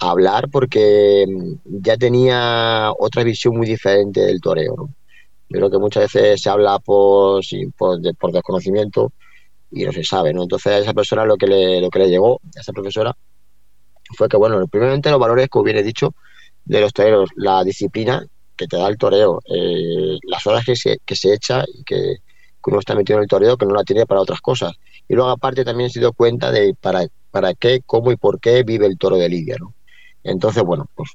A 0.00 0.10
hablar 0.10 0.48
porque 0.50 1.26
mm, 1.28 1.80
ya 1.84 1.96
tenía 1.96 2.90
otra 2.98 3.22
visión 3.22 3.56
muy 3.56 3.68
diferente 3.68 4.22
del 4.22 4.40
toreo, 4.40 4.74
¿no? 4.76 4.97
Yo 5.48 5.58
creo 5.58 5.70
que 5.70 5.78
muchas 5.78 6.12
veces 6.12 6.40
se 6.42 6.50
habla 6.50 6.78
por, 6.78 7.42
por, 7.76 8.00
de- 8.00 8.14
por 8.14 8.32
desconocimiento 8.32 9.12
y 9.70 9.84
no 9.84 9.92
se 9.92 10.04
sabe, 10.04 10.32
¿no? 10.34 10.42
Entonces 10.44 10.72
a 10.72 10.78
esa 10.78 10.94
persona 10.94 11.24
lo 11.26 11.36
que 11.36 11.46
le, 11.48 11.80
lo 11.82 11.90
que 11.90 12.00
le 12.00 12.08
llegó, 12.10 12.40
a 12.56 12.60
esa 12.60 12.72
profesora, 12.72 13.14
fue 14.16 14.28
que, 14.28 14.36
bueno, 14.36 14.66
primeramente 14.68 15.10
los 15.10 15.20
valores, 15.20 15.48
como 15.48 15.64
bien 15.64 15.84
dicho, 15.84 16.12
de 16.64 16.80
los 16.80 16.92
toreros, 16.92 17.30
la 17.36 17.64
disciplina 17.64 18.26
que 18.56 18.66
te 18.66 18.76
da 18.76 18.88
el 18.88 18.98
toreo, 18.98 19.40
eh, 19.46 20.18
las 20.24 20.46
horas 20.46 20.64
que 20.64 20.76
se, 20.76 20.98
que 21.04 21.16
se 21.16 21.34
echa 21.34 21.64
y 21.72 21.84
que, 21.84 21.96
que 22.62 22.70
uno 22.70 22.80
está 22.80 22.94
metido 22.94 23.18
en 23.18 23.24
el 23.24 23.28
toreo 23.28 23.56
que 23.56 23.66
no 23.66 23.74
la 23.74 23.84
tiene 23.84 24.06
para 24.06 24.20
otras 24.20 24.40
cosas. 24.40 24.74
Y 25.08 25.14
luego 25.14 25.30
aparte 25.30 25.64
también 25.64 25.90
se 25.90 26.00
dio 26.00 26.12
cuenta 26.12 26.50
de 26.52 26.74
para, 26.80 27.06
para 27.30 27.54
qué, 27.54 27.82
cómo 27.86 28.12
y 28.12 28.16
por 28.16 28.40
qué 28.40 28.62
vive 28.64 28.86
el 28.86 28.98
toro 28.98 29.16
de 29.16 29.28
Lidia, 29.28 29.56
¿no? 29.60 29.74
Entonces, 30.24 30.62
bueno, 30.62 30.86
pues 30.94 31.10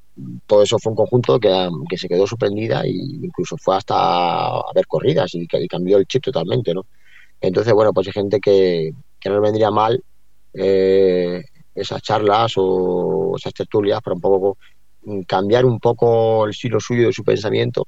todo 0.46 0.62
eso 0.62 0.78
fue 0.78 0.90
un 0.90 0.96
conjunto 0.96 1.38
que, 1.38 1.68
que 1.88 1.98
se 1.98 2.08
quedó 2.08 2.26
sorprendida 2.26 2.82
e 2.82 2.90
incluso 2.90 3.56
fue 3.58 3.76
hasta 3.76 3.94
a 3.96 4.72
ver 4.74 4.86
corridas 4.86 5.34
y, 5.34 5.46
cambió 5.46 5.98
el 5.98 6.06
chip 6.06 6.24
totalmente, 6.24 6.74
¿no? 6.74 6.86
Entonces, 7.40 7.72
bueno, 7.74 7.92
pues 7.92 8.06
hay 8.08 8.12
gente 8.12 8.40
que, 8.40 8.92
que 9.20 9.28
no 9.28 9.36
le 9.36 9.40
vendría 9.42 9.70
mal 9.70 10.02
eh, 10.54 11.42
esas 11.74 12.02
charlas 12.02 12.54
o 12.56 13.34
esas 13.36 13.52
tertulias 13.52 14.00
para 14.00 14.14
un 14.14 14.20
poco 14.20 14.56
cambiar 15.26 15.66
un 15.66 15.78
poco 15.80 16.46
el 16.46 16.52
estilo 16.52 16.80
suyo 16.80 17.06
de 17.06 17.12
su 17.12 17.22
pensamiento 17.24 17.86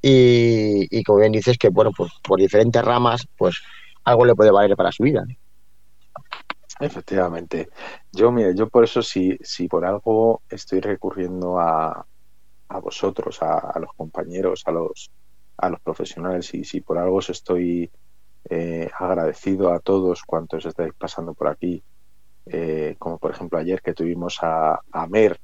y, 0.00 0.88
y 0.90 1.02
como 1.04 1.20
bien 1.20 1.30
dices 1.30 1.56
que 1.56 1.68
bueno 1.68 1.92
pues 1.96 2.10
por 2.20 2.40
diferentes 2.40 2.82
ramas 2.82 3.24
pues 3.36 3.62
algo 4.02 4.24
le 4.24 4.34
puede 4.34 4.50
valer 4.50 4.76
para 4.76 4.90
su 4.90 5.04
vida. 5.04 5.24
Efectivamente. 6.82 7.68
Yo, 8.10 8.32
mire, 8.32 8.54
yo 8.54 8.68
por 8.68 8.84
eso 8.84 9.02
si, 9.02 9.36
si 9.40 9.68
por 9.68 9.84
algo 9.84 10.42
estoy 10.48 10.80
recurriendo 10.80 11.58
a, 11.60 12.04
a 12.68 12.80
vosotros, 12.80 13.40
a, 13.42 13.58
a 13.58 13.78
los 13.78 13.90
compañeros, 13.96 14.62
a 14.66 14.72
los, 14.72 15.10
a 15.58 15.68
los 15.70 15.80
profesionales, 15.80 16.52
y 16.54 16.64
si 16.64 16.80
por 16.80 16.98
algo 16.98 17.16
os 17.16 17.30
estoy 17.30 17.90
eh, 18.50 18.90
agradecido 18.98 19.72
a 19.72 19.78
todos 19.78 20.22
cuantos 20.24 20.66
estáis 20.66 20.92
pasando 20.98 21.34
por 21.34 21.48
aquí, 21.48 21.82
eh, 22.46 22.96
como 22.98 23.18
por 23.18 23.30
ejemplo 23.30 23.58
ayer 23.58 23.80
que 23.80 23.94
tuvimos 23.94 24.38
a, 24.42 24.80
a 24.92 25.06
Mer, 25.06 25.38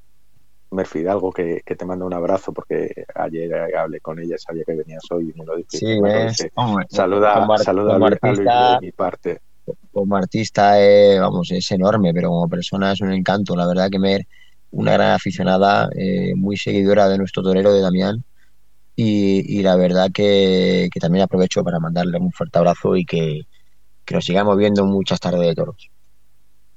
Mer 0.72 0.86
Fidalgo, 0.86 1.32
que, 1.32 1.62
que 1.64 1.76
te 1.76 1.84
manda 1.86 2.04
un 2.04 2.14
abrazo 2.14 2.52
porque 2.52 3.04
ayer 3.14 3.76
hablé 3.76 4.00
con 4.00 4.18
ella, 4.18 4.36
sabía 4.38 4.64
que 4.64 4.74
venías 4.74 5.04
hoy 5.10 5.32
y 5.34 5.38
me 5.38 5.46
lo 5.46 5.56
dije. 5.56 5.68
Sí, 5.78 5.86
es, 5.86 6.36
hombre, 6.56 6.86
Saluda, 6.90 7.46
saluda 7.64 7.94
a 7.94 7.98
Luis- 7.98 8.18
a 8.22 8.32
Luis 8.32 8.48
de 8.80 8.86
mi 8.86 8.92
parte. 8.92 9.40
Como 10.00 10.16
artista 10.16 10.74
vamos 11.20 11.50
es 11.50 11.70
enorme 11.70 12.12
pero 12.12 12.30
como 12.30 12.48
persona 12.48 12.92
es 12.92 13.00
un 13.00 13.12
encanto 13.12 13.54
la 13.56 13.66
verdad 13.66 13.90
que 13.90 13.98
Mer 13.98 14.26
una 14.70 14.92
gran 14.92 15.12
aficionada 15.12 15.88
eh, 15.96 16.34
muy 16.34 16.56
seguidora 16.56 17.08
de 17.08 17.18
nuestro 17.18 17.42
torero 17.42 17.72
de 17.72 17.80
Damián 17.80 18.24
y, 19.00 19.62
la 19.62 19.76
verdad 19.76 20.10
que, 20.12 20.88
que 20.92 20.98
también 20.98 21.22
aprovecho 21.22 21.62
para 21.62 21.78
mandarle 21.78 22.18
un 22.18 22.32
fuerte 22.32 22.58
abrazo 22.58 22.96
y 22.96 23.04
que, 23.04 23.42
que 24.04 24.14
nos 24.14 24.24
sigamos 24.24 24.56
viendo 24.56 24.84
muchas 24.86 25.20
tardes 25.20 25.40
de 25.40 25.54
toros 25.54 25.88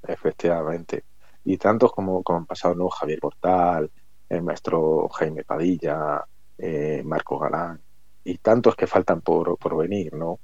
Efectivamente. 0.07 1.03
Y 1.43 1.57
tantos 1.57 1.91
como, 1.93 2.23
como 2.23 2.39
han 2.39 2.45
pasado, 2.45 2.75
¿no? 2.75 2.89
Javier 2.89 3.19
Portal, 3.19 3.91
el 4.29 4.41
maestro 4.41 5.09
Jaime 5.09 5.43
Padilla, 5.43 6.23
eh, 6.57 7.01
Marco 7.05 7.39
Galán, 7.39 7.81
y 8.23 8.37
tantos 8.37 8.75
que 8.75 8.87
faltan 8.87 9.21
por, 9.21 9.57
por 9.57 9.77
venir, 9.77 10.13
¿no? 10.13 10.39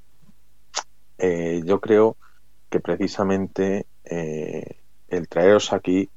Eh, 1.17 1.61
yo 1.65 1.79
creo 1.79 2.17
que 2.69 2.79
precisamente 2.79 3.85
eh, 4.03 4.79
el 5.07 5.27
traeros 5.27 5.73
aquí 5.73 6.09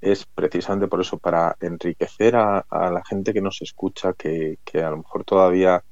es 0.00 0.26
precisamente 0.26 0.86
por 0.86 1.00
eso, 1.00 1.18
para 1.18 1.56
enriquecer 1.60 2.36
a, 2.36 2.64
la 2.70 3.02
gente 3.04 3.32
que 3.32 3.40
nos 3.40 3.60
escucha, 3.62 4.12
que, 4.12 4.58
que 4.64 4.82
a 4.82 4.90
lo 4.90 4.98
mejor 4.98 5.24
todavía 5.24 5.82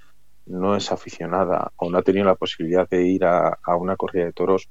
no 0.47 0.77
es 0.77 0.93
aficionada 0.93 1.73
o 1.77 1.91
no 1.91 1.99
ha 1.99 2.03
tenido 2.03 2.25
la 2.25 2.37
posibilidad 2.37 2.89
de 2.89 3.03
ir 3.03 3.25
a, 3.25 3.59
a 3.63 3.77
una 3.77 3.97
corrida 3.97 4.27
de 4.27 4.33
toros, 4.33 4.69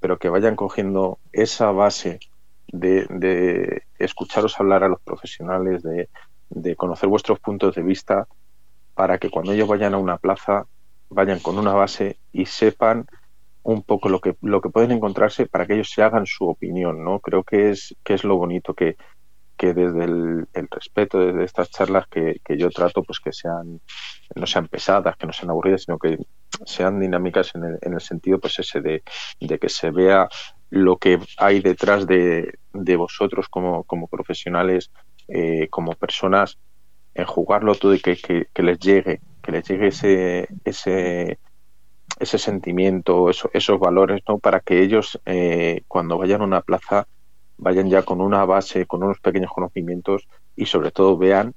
pero 0.00 0.18
que 0.18 0.28
vayan 0.28 0.54
cogiendo 0.54 1.18
esa 1.32 1.70
base 1.70 2.20
de, 2.66 3.06
de 3.08 3.84
escucharos 3.98 4.60
hablar 4.60 4.84
a 4.84 4.88
los 4.88 5.00
profesionales, 5.00 5.82
de, 5.82 6.10
de 6.50 6.76
conocer 6.76 7.08
vuestros 7.08 7.40
puntos 7.40 7.74
de 7.74 7.82
vista, 7.82 8.28
para 8.94 9.18
que 9.18 9.30
cuando 9.30 9.52
ellos 9.52 9.68
vayan 9.68 9.94
a 9.94 9.98
una 9.98 10.18
plaza 10.18 10.66
vayan 11.10 11.40
con 11.40 11.58
una 11.58 11.72
base 11.72 12.18
y 12.32 12.46
sepan 12.46 13.06
un 13.68 13.82
poco 13.82 14.08
lo 14.08 14.18
que 14.20 14.34
lo 14.40 14.62
que 14.62 14.70
pueden 14.70 14.92
encontrarse 14.92 15.46
para 15.46 15.66
que 15.66 15.74
ellos 15.74 15.90
se 15.90 16.02
hagan 16.02 16.24
su 16.24 16.48
opinión, 16.48 17.04
¿no? 17.04 17.20
Creo 17.20 17.44
que 17.44 17.68
es 17.70 17.94
que 18.02 18.14
es 18.14 18.24
lo 18.24 18.38
bonito 18.38 18.72
que, 18.72 18.96
que 19.58 19.74
desde 19.74 20.04
el, 20.04 20.46
respeto, 20.70 21.18
desde 21.18 21.44
estas 21.44 21.70
charlas 21.70 22.06
que, 22.08 22.40
que 22.42 22.56
yo 22.56 22.70
trato, 22.70 23.02
pues 23.02 23.20
que 23.20 23.30
sean 23.30 23.80
no 24.34 24.46
sean 24.46 24.68
pesadas, 24.68 25.16
que 25.18 25.26
no 25.26 25.34
sean 25.34 25.50
aburridas, 25.50 25.82
sino 25.82 25.98
que 25.98 26.16
sean 26.64 26.98
dinámicas 26.98 27.54
en 27.56 27.64
el, 27.64 27.78
en 27.82 27.92
el 27.92 28.00
sentido 28.00 28.38
pues 28.38 28.58
ese 28.58 28.80
de, 28.80 29.02
de 29.38 29.58
que 29.58 29.68
se 29.68 29.90
vea 29.90 30.28
lo 30.70 30.96
que 30.96 31.18
hay 31.36 31.60
detrás 31.60 32.06
de, 32.06 32.54
de 32.72 32.96
vosotros 32.96 33.48
como, 33.50 33.84
como 33.84 34.08
profesionales, 34.08 34.90
eh, 35.28 35.68
como 35.68 35.92
personas, 35.92 36.58
en 37.14 37.26
jugarlo 37.26 37.74
todo 37.74 37.92
y 37.94 38.00
que, 38.00 38.16
que, 38.16 38.46
que 38.54 38.62
les 38.62 38.78
llegue, 38.78 39.20
que 39.42 39.52
les 39.52 39.68
llegue 39.68 39.88
ese, 39.88 40.48
ese, 40.64 41.38
ese 42.20 42.38
sentimiento, 42.38 43.30
eso, 43.30 43.50
esos 43.52 43.78
valores, 43.78 44.22
¿no? 44.28 44.38
Para 44.38 44.60
que 44.60 44.82
ellos, 44.82 45.20
eh, 45.26 45.82
cuando 45.88 46.18
vayan 46.18 46.42
a 46.42 46.44
una 46.44 46.60
plaza, 46.60 47.06
vayan 47.56 47.88
ya 47.90 48.02
con 48.02 48.20
una 48.20 48.44
base, 48.44 48.86
con 48.86 49.02
unos 49.02 49.20
pequeños 49.20 49.50
conocimientos 49.52 50.28
y 50.56 50.66
sobre 50.66 50.90
todo 50.90 51.16
vean 51.16 51.54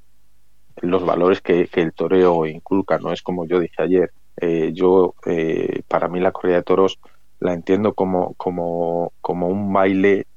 los 0.81 1.05
valores 1.05 1.41
que, 1.41 1.69
el 1.71 1.93
toreo 1.93 2.45
inculca, 2.45 2.97
¿no? 2.97 3.11
Es 3.11 3.21
como 3.21 3.45
yo 3.45 3.59
dije 3.59 3.81
ayer, 3.81 4.11
eh, 4.37 4.71
yo, 4.73 5.15
eh, 5.25 5.81
para 5.87 6.07
mí 6.07 6.19
la 6.19 6.31
corrida 6.31 6.57
de 6.57 6.63
toros 6.63 6.99
la 7.39 7.53
entiendo 7.53 7.93
como, 7.93 8.33
como, 8.35 9.13
como 9.21 9.47
un 9.47 9.73
baile 9.73 10.27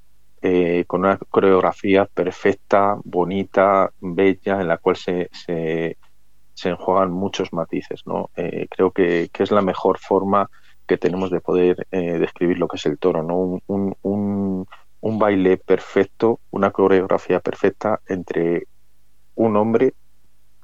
eh, 0.47 0.85
con 0.87 1.01
una 1.01 1.16
coreografía 1.16 2.07
perfecta, 2.07 2.99
bonita, 3.05 3.91
bella, 4.01 4.61
en 4.61 4.68
la 4.68 4.79
cual 4.79 4.97
se, 4.97 5.31
se, 5.33 5.97
se 6.55 6.70
enjuagan 6.70 7.12
muchos 7.12 7.52
matices, 7.52 8.07
¿no? 8.07 8.30
Eh, 8.36 8.66
creo 8.70 8.92
que, 8.92 9.28
que, 9.32 9.42
es 9.42 9.50
la 9.50 9.62
mejor 9.62 9.98
forma 9.98 10.48
que 10.86 10.98
tenemos 10.98 11.30
de 11.30 11.40
poder 11.40 11.86
eh, 11.90 12.18
describir 12.18 12.59
lo 12.59 12.68
que 12.68 12.76
es 12.76 12.86
el 12.86 12.98
toro, 12.98 13.22
¿no? 13.22 13.61
Un, 13.66 13.94
un, 14.02 14.66
baile 15.18 15.57
perfecto, 15.59 16.40
una 16.50 16.70
coreografía 16.70 17.40
perfecta 17.40 18.00
entre 18.09 18.66
un 19.36 19.57
hombre 19.57 19.94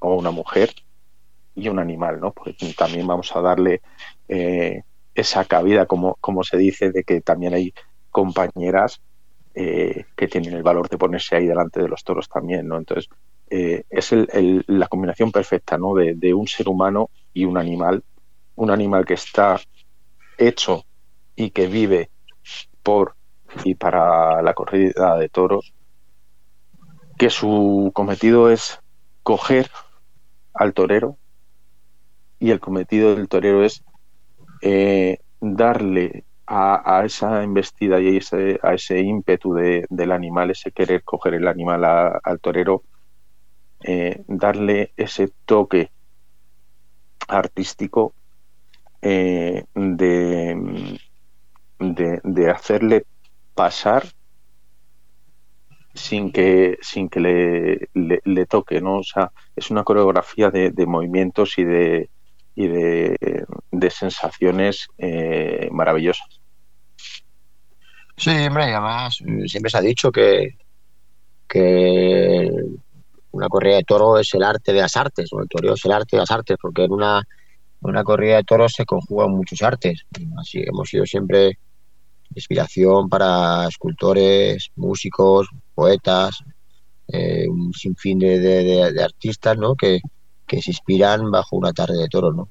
o 0.00 0.14
una 0.14 0.30
mujer 0.30 0.70
y 1.54 1.68
un 1.68 1.78
animal, 1.78 2.20
¿no? 2.20 2.32
Porque 2.32 2.54
también 2.76 3.06
vamos 3.06 3.34
a 3.34 3.40
darle 3.40 3.80
eh, 4.28 4.82
esa 5.14 5.44
cabida, 5.44 5.86
como, 5.86 6.16
como 6.20 6.42
se 6.42 6.56
dice, 6.56 6.90
de 6.90 7.04
que 7.04 7.20
también 7.20 7.54
hay 7.54 7.72
compañeras 8.10 9.00
eh, 9.54 10.04
que 10.16 10.28
tienen 10.28 10.54
el 10.54 10.62
valor 10.62 10.88
de 10.88 10.98
ponerse 10.98 11.36
ahí 11.36 11.46
delante 11.46 11.80
de 11.80 11.88
los 11.88 12.04
toros 12.04 12.28
también, 12.28 12.68
¿no? 12.68 12.76
Entonces, 12.76 13.08
eh, 13.50 13.84
es 13.90 14.14
la 14.68 14.88
combinación 14.88 15.32
perfecta, 15.32 15.76
¿no? 15.76 15.94
De, 15.94 16.14
de, 16.14 16.32
un 16.32 16.46
ser 16.46 16.68
humano 16.68 17.10
y 17.34 17.44
un 17.44 17.58
animal, 17.58 18.02
un 18.56 18.70
animal 18.70 19.04
que 19.04 19.14
está 19.14 19.60
hecho 20.38 20.84
y 21.36 21.50
que 21.50 21.66
vive 21.66 22.10
por 22.82 23.16
y 23.64 23.74
para 23.74 24.42
la 24.42 24.54
corrida 24.54 25.16
de 25.18 25.28
toros, 25.28 25.74
que 27.18 27.30
su 27.30 27.90
cometido 27.92 28.50
es 28.50 28.78
coger 29.22 29.70
al 30.54 30.72
torero 30.72 31.16
y 32.38 32.50
el 32.50 32.60
cometido 32.60 33.14
del 33.14 33.28
torero 33.28 33.64
es 33.64 33.84
eh, 34.62 35.18
darle 35.40 36.24
a, 36.46 36.98
a, 36.98 37.04
esa 37.04 37.42
embestida 37.42 38.00
y 38.00 38.16
ese, 38.16 38.58
a 38.62 38.74
ese 38.74 39.00
ímpetu 39.00 39.54
de, 39.54 39.86
del 39.88 40.12
animal, 40.12 40.50
ese 40.50 40.72
querer 40.72 41.04
coger 41.04 41.34
el 41.34 41.46
animal 41.46 41.84
a, 41.84 42.20
al 42.22 42.40
torero, 42.40 42.82
eh, 43.82 44.22
darle 44.26 44.92
ese 44.96 45.30
toque 45.44 45.90
artístico 47.28 48.12
eh, 49.02 49.64
de, 49.74 50.98
de, 51.78 52.50
hacerle 52.50 53.06
pasar 53.54 54.04
sin 55.94 56.30
que 56.32 56.78
sin 56.82 57.08
que 57.08 57.20
le, 57.20 58.20
le, 58.24 58.46
toque, 58.46 58.80
¿no? 58.80 58.98
O 58.98 59.02
sea, 59.02 59.32
es 59.56 59.70
una 59.70 59.84
coreografía 59.84 60.50
de, 60.50 60.70
de 60.70 60.86
movimientos 60.86 61.58
y 61.58 61.64
de 61.64 62.10
y 62.54 62.66
de, 62.68 63.46
de 63.70 63.90
sensaciones 63.90 64.88
eh, 64.98 65.68
maravillosas. 65.72 66.40
Sí, 68.16 68.30
hombre, 68.30 68.64
además 68.64 69.18
mm, 69.24 69.46
siempre 69.46 69.70
se 69.70 69.78
ha 69.78 69.80
dicho 69.80 70.12
que, 70.12 70.58
que 71.48 72.50
una 73.32 73.48
corrida 73.48 73.76
de 73.76 73.84
toro 73.84 74.18
es 74.18 74.32
el 74.34 74.42
arte 74.42 74.72
de 74.72 74.80
las 74.80 74.96
artes, 74.96 75.32
o 75.32 75.40
el 75.40 75.48
toreo 75.48 75.74
es 75.74 75.84
el 75.84 75.92
arte 75.92 76.16
de 76.16 76.20
las 76.20 76.30
artes, 76.30 76.56
porque 76.60 76.84
en 76.84 76.92
una, 76.92 77.22
una 77.80 78.04
corrida 78.04 78.36
de 78.36 78.44
toros 78.44 78.72
se 78.72 78.84
conjugan 78.84 79.30
muchos 79.30 79.62
artes. 79.62 80.02
Así 80.38 80.62
hemos 80.66 80.88
sido 80.88 81.06
siempre 81.06 81.58
inspiración 82.34 83.08
para 83.08 83.66
escultores, 83.68 84.70
músicos, 84.76 85.48
poetas, 85.74 86.42
eh, 87.08 87.48
un 87.48 87.72
sinfín 87.72 88.18
de, 88.18 88.38
de, 88.38 89.02
artistas 89.02 89.56
¿no? 89.58 89.74
que, 89.74 90.00
que, 90.46 90.62
se 90.62 90.70
inspiran 90.70 91.30
bajo 91.30 91.56
una 91.56 91.72
tarde 91.72 91.98
de 91.98 92.08
toro. 92.08 92.32
¿no? 92.32 92.48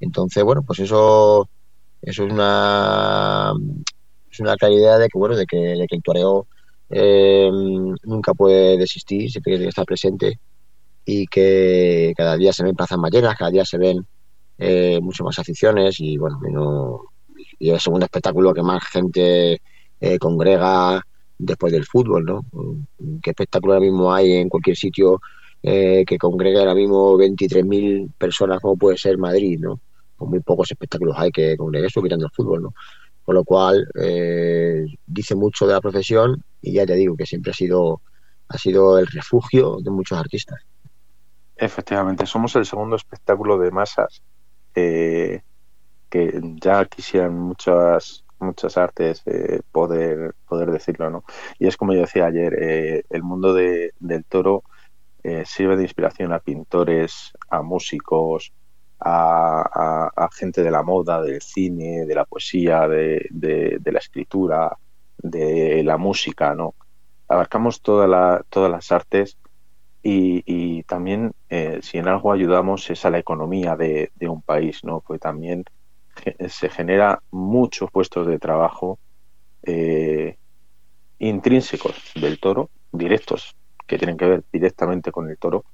Entonces, 0.00 0.44
bueno, 0.44 0.62
pues 0.62 0.78
eso, 0.80 1.48
eso 2.02 2.24
es 2.24 2.32
una 2.32 3.52
es 4.30 4.40
una 4.40 4.56
claridad 4.56 4.98
de 4.98 5.08
que 5.08 5.18
bueno 5.18 5.34
de 5.34 5.46
que, 5.46 5.56
de 5.56 5.86
que 5.86 5.96
el 5.96 6.02
toreo 6.02 6.46
eh, 6.90 7.50
nunca 8.04 8.34
puede 8.34 8.76
desistir, 8.76 9.30
siempre 9.30 9.52
tiene 9.52 9.64
que 9.64 9.70
estar 9.70 9.84
presente 9.84 10.38
y 11.04 11.26
que 11.26 12.12
cada 12.16 12.36
día 12.36 12.52
se 12.52 12.64
ven 12.64 12.74
plazas 12.74 12.98
más 12.98 13.10
llenas, 13.10 13.36
cada 13.36 13.50
día 13.50 13.64
se 13.64 13.78
ven 13.78 14.06
eh, 14.58 14.98
mucho 15.00 15.24
más 15.24 15.38
aficiones 15.38 16.00
y 16.00 16.18
bueno, 16.18 16.40
y, 17.58 17.68
es 17.68 17.74
el 17.74 17.80
segundo 17.80 18.04
espectáculo 18.06 18.52
que 18.52 18.62
más 18.62 18.82
gente 18.84 19.60
eh, 20.00 20.18
congrega 20.18 21.02
después 21.38 21.72
del 21.72 21.84
fútbol, 21.84 22.24
¿no? 22.24 22.44
¿Qué 23.22 23.30
espectáculo 23.30 23.74
ahora 23.74 23.84
mismo 23.84 24.12
hay 24.12 24.32
en 24.32 24.48
cualquier 24.48 24.76
sitio 24.76 25.20
eh, 25.62 26.04
que 26.06 26.18
congregue 26.18 26.58
ahora 26.58 26.74
mismo 26.74 27.16
23.000 27.16 28.12
personas 28.16 28.60
como 28.60 28.76
puede 28.76 28.96
ser 28.96 29.18
Madrid, 29.18 29.58
¿no? 29.60 29.80
Con 30.16 30.30
muy 30.30 30.40
pocos 30.40 30.70
espectáculos 30.70 31.14
hay 31.18 31.30
que 31.30 31.56
congregar 31.56 31.88
eso 31.88 32.02
quitando 32.02 32.26
el 32.26 32.32
fútbol, 32.32 32.62
¿no? 32.62 32.74
Con 33.26 33.34
lo 33.34 33.44
cual 33.44 33.88
eh, 34.00 34.86
dice 35.04 35.34
mucho 35.34 35.66
de 35.66 35.72
la 35.72 35.80
profesión 35.80 36.44
y 36.62 36.72
ya 36.74 36.86
te 36.86 36.94
digo 36.94 37.16
que 37.16 37.26
siempre 37.26 37.50
ha 37.50 37.54
sido, 37.54 38.00
ha 38.46 38.56
sido 38.56 39.00
el 39.00 39.08
refugio 39.08 39.78
de 39.82 39.90
muchos 39.90 40.16
artistas. 40.16 40.60
Efectivamente, 41.56 42.24
somos 42.24 42.54
el 42.54 42.64
segundo 42.64 42.94
espectáculo 42.94 43.58
de 43.58 43.72
masas 43.72 44.22
eh, 44.76 45.42
que 46.08 46.40
ya 46.62 46.84
quisieran 46.84 47.36
muchas 47.36 48.22
muchas 48.38 48.76
artes 48.76 49.22
eh, 49.24 49.62
poder 49.72 50.34
poder 50.46 50.70
decirlo 50.70 51.08
no 51.08 51.24
y 51.58 51.68
es 51.68 51.76
como 51.78 51.94
yo 51.94 52.00
decía 52.00 52.26
ayer 52.26 53.02
el 53.08 53.22
mundo 53.22 53.54
del 53.54 54.24
toro 54.28 54.62
sirve 55.46 55.78
de 55.78 55.84
inspiración 55.84 56.34
a 56.34 56.40
pintores 56.40 57.32
a 57.48 57.62
músicos 57.62 58.52
a, 59.00 60.28
gente 60.32 60.62
de 60.62 60.70
la 60.70 60.82
moda, 60.82 61.22
del 61.22 61.40
cine, 61.40 62.06
de 62.06 62.14
la 62.14 62.24
poesía, 62.24 62.88
de, 62.88 63.80
la 63.84 63.98
escritura, 63.98 64.76
de 65.18 65.82
la 65.84 65.96
música, 65.96 66.54
¿no? 66.54 66.74
Abarcamos 67.28 67.80
todas 67.80 68.08
las 68.50 68.92
artes 68.92 69.36
y, 70.02 70.82
también 70.84 71.32
eh, 71.50 71.80
si 71.82 71.98
en 71.98 72.08
algo 72.08 72.32
ayudamos 72.32 72.88
es 72.90 73.04
a 73.04 73.10
la 73.10 73.18
economía 73.18 73.76
de, 73.76 74.10
un 74.28 74.42
país, 74.42 74.84
¿no? 74.84 75.00
Pues 75.00 75.20
también 75.20 75.64
se 76.48 76.68
genera 76.68 77.22
muchos 77.30 77.90
puestos 77.90 78.26
de 78.26 78.38
trabajo 78.38 78.98
eh, 79.62 80.36
intrínsecos 81.18 82.12
del 82.14 82.38
toro, 82.38 82.70
directos, 82.92 83.56
que 83.86 83.98
tienen 83.98 84.16
que 84.16 84.26
ver 84.26 84.44
directamente 84.52 85.10
con 85.10 85.28
el 85.28 85.38
toro, 85.38 85.64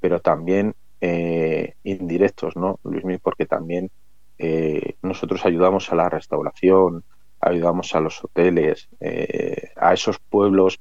pero 0.00 0.20
también 0.20 0.74
eh, 1.04 1.74
indirectos, 1.82 2.54
¿no, 2.54 2.78
Luismi? 2.84 3.18
Porque 3.18 3.44
también 3.44 3.90
eh, 4.38 4.94
nosotros 5.02 5.44
ayudamos 5.44 5.90
a 5.90 5.96
la 5.96 6.08
restauración, 6.08 7.02
ayudamos 7.40 7.92
a 7.96 8.00
los 8.00 8.22
hoteles, 8.22 8.88
eh, 9.00 9.72
a 9.74 9.94
esos 9.94 10.20
pueblos 10.20 10.78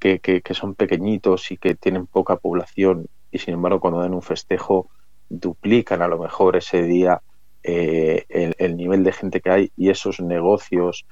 que, 0.00 0.42
son 0.50 0.74
pequeñitos 0.74 1.52
y 1.52 1.56
que 1.56 1.76
tienen 1.76 2.08
poca 2.08 2.34
población 2.34 3.06
y 3.30 3.38
sin 3.38 3.54
embargo 3.54 3.78
cuando 3.78 4.00
dan 4.00 4.12
un 4.12 4.22
festejo 4.22 4.88
duplican 5.28 6.02
a 6.02 6.08
lo 6.08 6.18
mejor 6.18 6.56
ese 6.56 6.82
día 6.82 7.22
el, 7.62 8.54
el, 8.58 8.76
nivel 8.76 9.04
de 9.04 9.12
gente 9.12 9.40
que 9.40 9.50
hay 9.50 9.72
y 9.76 9.90
esos 9.90 10.18
negocios 10.18 11.06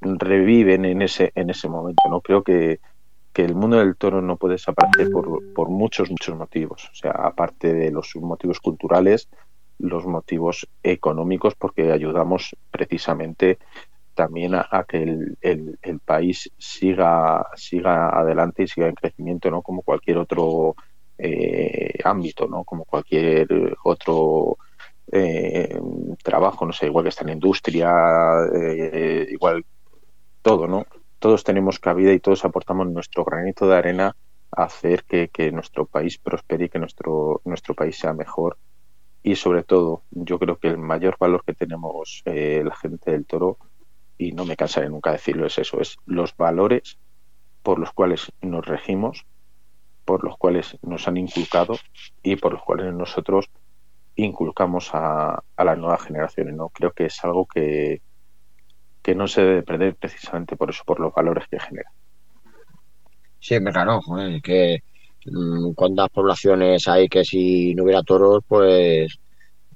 reviven 0.00 0.84
en 0.86 1.02
ese 1.02 1.32
en 1.34 1.50
ese 1.50 1.68
momento 1.68 2.08
no 2.08 2.20
creo 2.22 2.42
que 2.42 2.78
que 3.34 3.42
el 3.42 3.54
mundo 3.56 3.78
del 3.78 3.96
toro 3.96 4.22
no 4.22 4.36
puede 4.36 4.54
desaparecer 4.54 5.10
por, 5.10 5.52
por 5.52 5.68
muchos, 5.68 6.08
muchos 6.08 6.36
motivos. 6.36 6.88
O 6.92 6.94
sea, 6.94 7.10
aparte 7.10 7.74
de 7.74 7.90
los 7.90 8.14
motivos 8.14 8.60
culturales, 8.60 9.28
los 9.78 10.06
motivos 10.06 10.68
económicos, 10.84 11.56
porque 11.56 11.90
ayudamos 11.90 12.54
precisamente 12.70 13.58
también 14.14 14.54
a, 14.54 14.86
que 14.88 15.02
el, 15.02 15.36
el, 15.42 15.98
país 15.98 16.48
siga, 16.56 17.44
siga 17.56 18.08
adelante 18.10 18.62
y 18.62 18.68
siga 18.68 18.86
en 18.86 18.94
crecimiento, 18.94 19.50
¿no? 19.50 19.62
Como 19.62 19.82
cualquier 19.82 20.18
otro 20.18 20.76
eh, 21.18 21.98
ámbito, 22.04 22.46
¿no? 22.46 22.62
Como 22.62 22.84
cualquier 22.84 23.48
otro 23.82 24.58
eh, 25.10 25.76
trabajo, 26.22 26.64
no 26.64 26.72
sé, 26.72 26.86
igual 26.86 27.04
que 27.04 27.08
está 27.08 27.22
en 27.22 27.26
la 27.26 27.32
industria, 27.32 27.92
eh, 28.54 29.26
igual 29.28 29.64
todo, 30.40 30.68
¿no? 30.68 30.86
Todos 31.24 31.42
tenemos 31.42 31.78
cabida 31.78 32.12
y 32.12 32.20
todos 32.20 32.44
aportamos 32.44 32.86
nuestro 32.86 33.24
granito 33.24 33.66
de 33.66 33.74
arena 33.74 34.14
a 34.50 34.64
hacer 34.64 35.04
que, 35.04 35.50
nuestro 35.52 35.86
país 35.86 36.18
prospere 36.18 36.66
y 36.66 36.68
que 36.68 36.78
nuestro, 36.78 37.40
nuestro 37.46 37.72
país 37.72 37.96
sea 37.96 38.12
mejor. 38.12 38.58
Y 39.22 39.36
sobre 39.36 39.62
todo, 39.62 40.02
yo 40.10 40.38
creo 40.38 40.58
que 40.58 40.68
el 40.68 40.76
mayor 40.76 41.16
valor 41.18 41.42
que 41.42 41.54
tenemos 41.54 42.20
eh, 42.26 42.60
la 42.62 42.76
gente 42.76 43.12
del 43.12 43.24
toro, 43.24 43.56
y 44.18 44.32
no 44.32 44.44
me 44.44 44.54
cansaré 44.54 44.90
nunca 44.90 45.12
de 45.12 45.16
decirlo, 45.16 45.46
es 45.46 45.56
eso, 45.56 45.80
es 45.80 45.96
los 46.04 46.36
valores 46.36 46.98
por 47.62 47.78
los 47.78 47.90
cuales 47.94 48.30
nos 48.42 48.66
regimos, 48.66 49.24
por 50.04 50.24
los 50.24 50.36
cuales 50.36 50.76
nos 50.82 51.08
han 51.08 51.16
inculcado 51.16 51.78
y 52.22 52.36
por 52.36 52.52
los 52.52 52.62
cuales 52.62 52.92
nosotros 52.92 53.48
inculcamos 54.14 54.90
a, 54.92 55.42
a 55.56 55.64
las 55.64 55.78
nuevas 55.78 56.02
generaciones. 56.02 56.54
¿no? 56.54 56.68
Creo 56.68 56.92
que 56.92 57.06
es 57.06 57.24
algo 57.24 57.46
que, 57.46 58.02
que 59.04 59.14
no 59.14 59.28
se 59.28 59.42
debe 59.42 59.62
perder 59.62 59.96
precisamente 59.96 60.56
por 60.56 60.70
eso, 60.70 60.82
por 60.86 60.98
los 60.98 61.12
valores 61.12 61.46
que 61.46 61.60
genera. 61.60 61.90
Sí, 63.38 63.62
claro, 63.62 64.00
que 64.42 64.82
mm, 65.26 65.74
cuántas 65.74 66.08
poblaciones 66.08 66.88
hay 66.88 67.06
que 67.08 67.22
si 67.22 67.74
no 67.74 67.84
hubiera 67.84 68.02
toros, 68.02 68.42
pues 68.48 69.18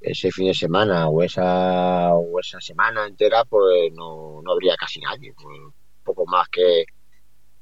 ese 0.00 0.30
fin 0.30 0.46
de 0.46 0.54
semana 0.54 1.08
o 1.08 1.22
esa 1.22 2.14
o 2.14 2.40
esa 2.40 2.58
semana 2.62 3.06
entera, 3.06 3.44
pues 3.44 3.92
no, 3.92 4.40
no 4.42 4.52
habría 4.52 4.74
casi 4.76 4.98
nadie, 5.00 5.34
pues, 5.34 5.58
poco 6.02 6.24
más 6.24 6.48
que, 6.48 6.86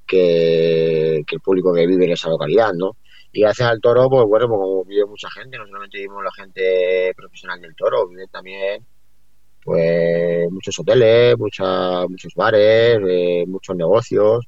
que, 0.06 1.16
el 1.16 1.40
público 1.40 1.74
que 1.74 1.84
vive 1.84 2.04
en 2.04 2.12
esa 2.12 2.28
localidad, 2.28 2.72
¿no? 2.74 2.96
Y 3.32 3.40
gracias 3.40 3.68
al 3.68 3.80
toro, 3.80 4.08
pues 4.08 4.24
bueno, 4.28 4.46
pues 4.46 4.60
como 4.60 4.84
vive 4.84 5.04
mucha 5.06 5.28
gente, 5.30 5.58
no 5.58 5.66
solamente 5.66 5.98
vivimos 5.98 6.22
la 6.22 6.32
gente 6.32 7.12
profesional 7.16 7.60
del 7.60 7.74
toro, 7.74 8.06
vive 8.06 8.28
también 8.28 8.86
pues 9.66 10.48
muchos 10.52 10.78
hoteles, 10.78 11.36
muchas, 11.36 12.08
muchos 12.08 12.32
bares, 12.36 13.00
eh, 13.08 13.44
muchos 13.48 13.74
negocios, 13.74 14.46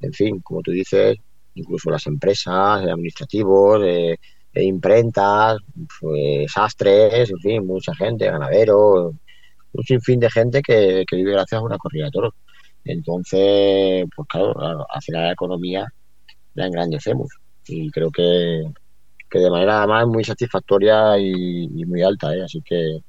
en 0.00 0.12
fin, 0.12 0.40
como 0.40 0.60
tú 0.60 0.72
dices, 0.72 1.16
incluso 1.54 1.88
las 1.88 2.04
empresas, 2.08 2.82
administrativos, 2.82 3.80
eh, 3.84 4.18
imprentas, 4.54 5.58
pues 6.00 6.50
sastres, 6.50 7.30
en 7.30 7.38
fin, 7.38 7.66
mucha 7.66 7.94
gente, 7.94 8.26
ganaderos, 8.26 9.14
un 9.72 9.84
sinfín 9.84 10.18
de 10.18 10.30
gente 10.30 10.60
que, 10.62 11.04
vive 11.12 11.32
gracias 11.32 11.60
a 11.60 11.64
una 11.64 11.78
corrida 11.78 12.06
de 12.06 12.10
toros. 12.10 12.34
Entonces, 12.84 14.04
pues 14.16 14.28
claro, 14.28 14.52
al 14.58 15.02
final 15.02 15.22
la 15.26 15.32
economía 15.32 15.86
la 16.54 16.66
engrandecemos 16.66 17.28
y 17.68 17.88
creo 17.90 18.10
que, 18.10 18.64
que 19.30 19.38
de 19.38 19.50
manera 19.50 19.78
además 19.78 20.08
muy 20.08 20.24
satisfactoria 20.24 21.18
y, 21.18 21.68
y 21.72 21.84
muy 21.84 22.02
alta, 22.02 22.34
¿eh? 22.34 22.42
así 22.42 22.60
que 22.62 23.00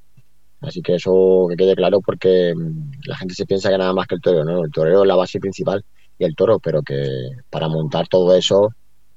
Así 0.62 0.82
que 0.82 0.95
eso 0.95 1.47
que 1.49 1.55
quede 1.55 1.76
claro 1.76 2.01
porque 2.01 2.53
mm, 2.55 2.91
la 3.05 3.18
gente 3.18 3.36
se 3.36 3.45
piensa 3.45 3.70
que 3.70 3.78
nada 3.78 3.93
más 3.93 4.08
que 4.08 4.16
el 4.16 4.22
torero, 4.22 4.43
¿no? 4.43 4.64
El 4.64 4.72
torero 4.72 5.01
es 5.01 5.08
la 5.08 5.16
base 5.16 5.39
principal 5.39 5.84
y 6.18 6.26
el 6.26 6.36
toro, 6.36 6.60
pero 6.60 6.82
que 6.82 7.30
para 7.49 7.68
montar 7.68 8.08
todo 8.08 8.36
eso 8.36 8.70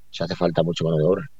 se 0.09 0.23
hace 0.23 0.35
falta 0.35 0.63
mucho 0.63 0.83
mano 0.83 0.97
de 0.97 1.03
obra. 1.03 1.31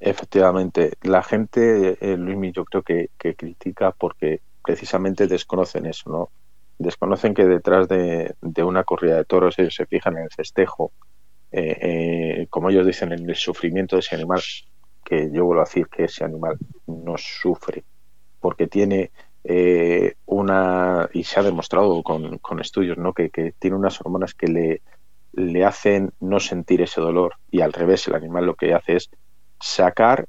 Efectivamente, 0.00 0.92
la 1.02 1.22
gente, 1.22 1.98
eh, 2.00 2.16
Luis, 2.16 2.52
yo 2.54 2.64
creo 2.64 2.82
que, 2.82 3.10
critica 3.36 3.92
porque 3.92 4.40
precisamente 4.64 5.26
desconocen 5.26 5.86
eso, 5.86 6.08
¿no? 6.10 6.30
Desconocen 6.78 7.34
que 7.34 7.44
detrás 7.44 7.88
de, 7.88 8.34
una 8.64 8.84
corrida 8.84 9.16
de 9.16 9.24
toros 9.24 9.58
ellos 9.58 9.74
se 9.74 9.86
fijan 9.86 10.16
en 10.16 10.24
el 10.24 10.30
festejo, 10.30 10.92
eh, 11.50 11.78
eh, 11.80 12.46
como 12.48 12.70
ellos 12.70 12.86
dicen, 12.86 13.12
en 13.12 13.28
el 13.28 13.34
sufrimiento 13.34 13.96
de 13.96 14.00
ese 14.00 14.14
animal, 14.14 14.40
que 15.04 15.30
yo 15.32 15.44
vuelvo 15.44 15.62
a 15.62 15.64
decir 15.64 15.88
que 15.88 16.04
ese 16.04 16.24
animal 16.24 16.56
no 16.86 17.16
sufre, 17.16 17.82
porque 18.40 18.66
tiene 18.66 19.10
eh, 19.44 20.14
una, 20.26 21.08
y 21.12 21.24
se 21.24 21.40
ha 21.40 21.42
demostrado 21.42 22.02
con, 22.02 22.60
estudios, 22.60 22.98
¿no? 22.98 23.12
Que, 23.12 23.30
tiene 23.58 23.76
unas 23.76 24.00
hormonas 24.00 24.34
que 24.34 24.48
le, 24.48 24.82
le 25.32 25.64
hacen 25.64 26.12
no 26.20 26.40
sentir 26.40 26.82
ese 26.82 27.00
dolor 27.00 27.34
y 27.50 27.60
al 27.60 27.72
revés, 27.72 28.06
el 28.08 28.14
animal 28.14 28.46
lo 28.46 28.54
que 28.54 28.74
hace 28.74 28.96
es 28.96 29.10
sacar, 29.60 30.26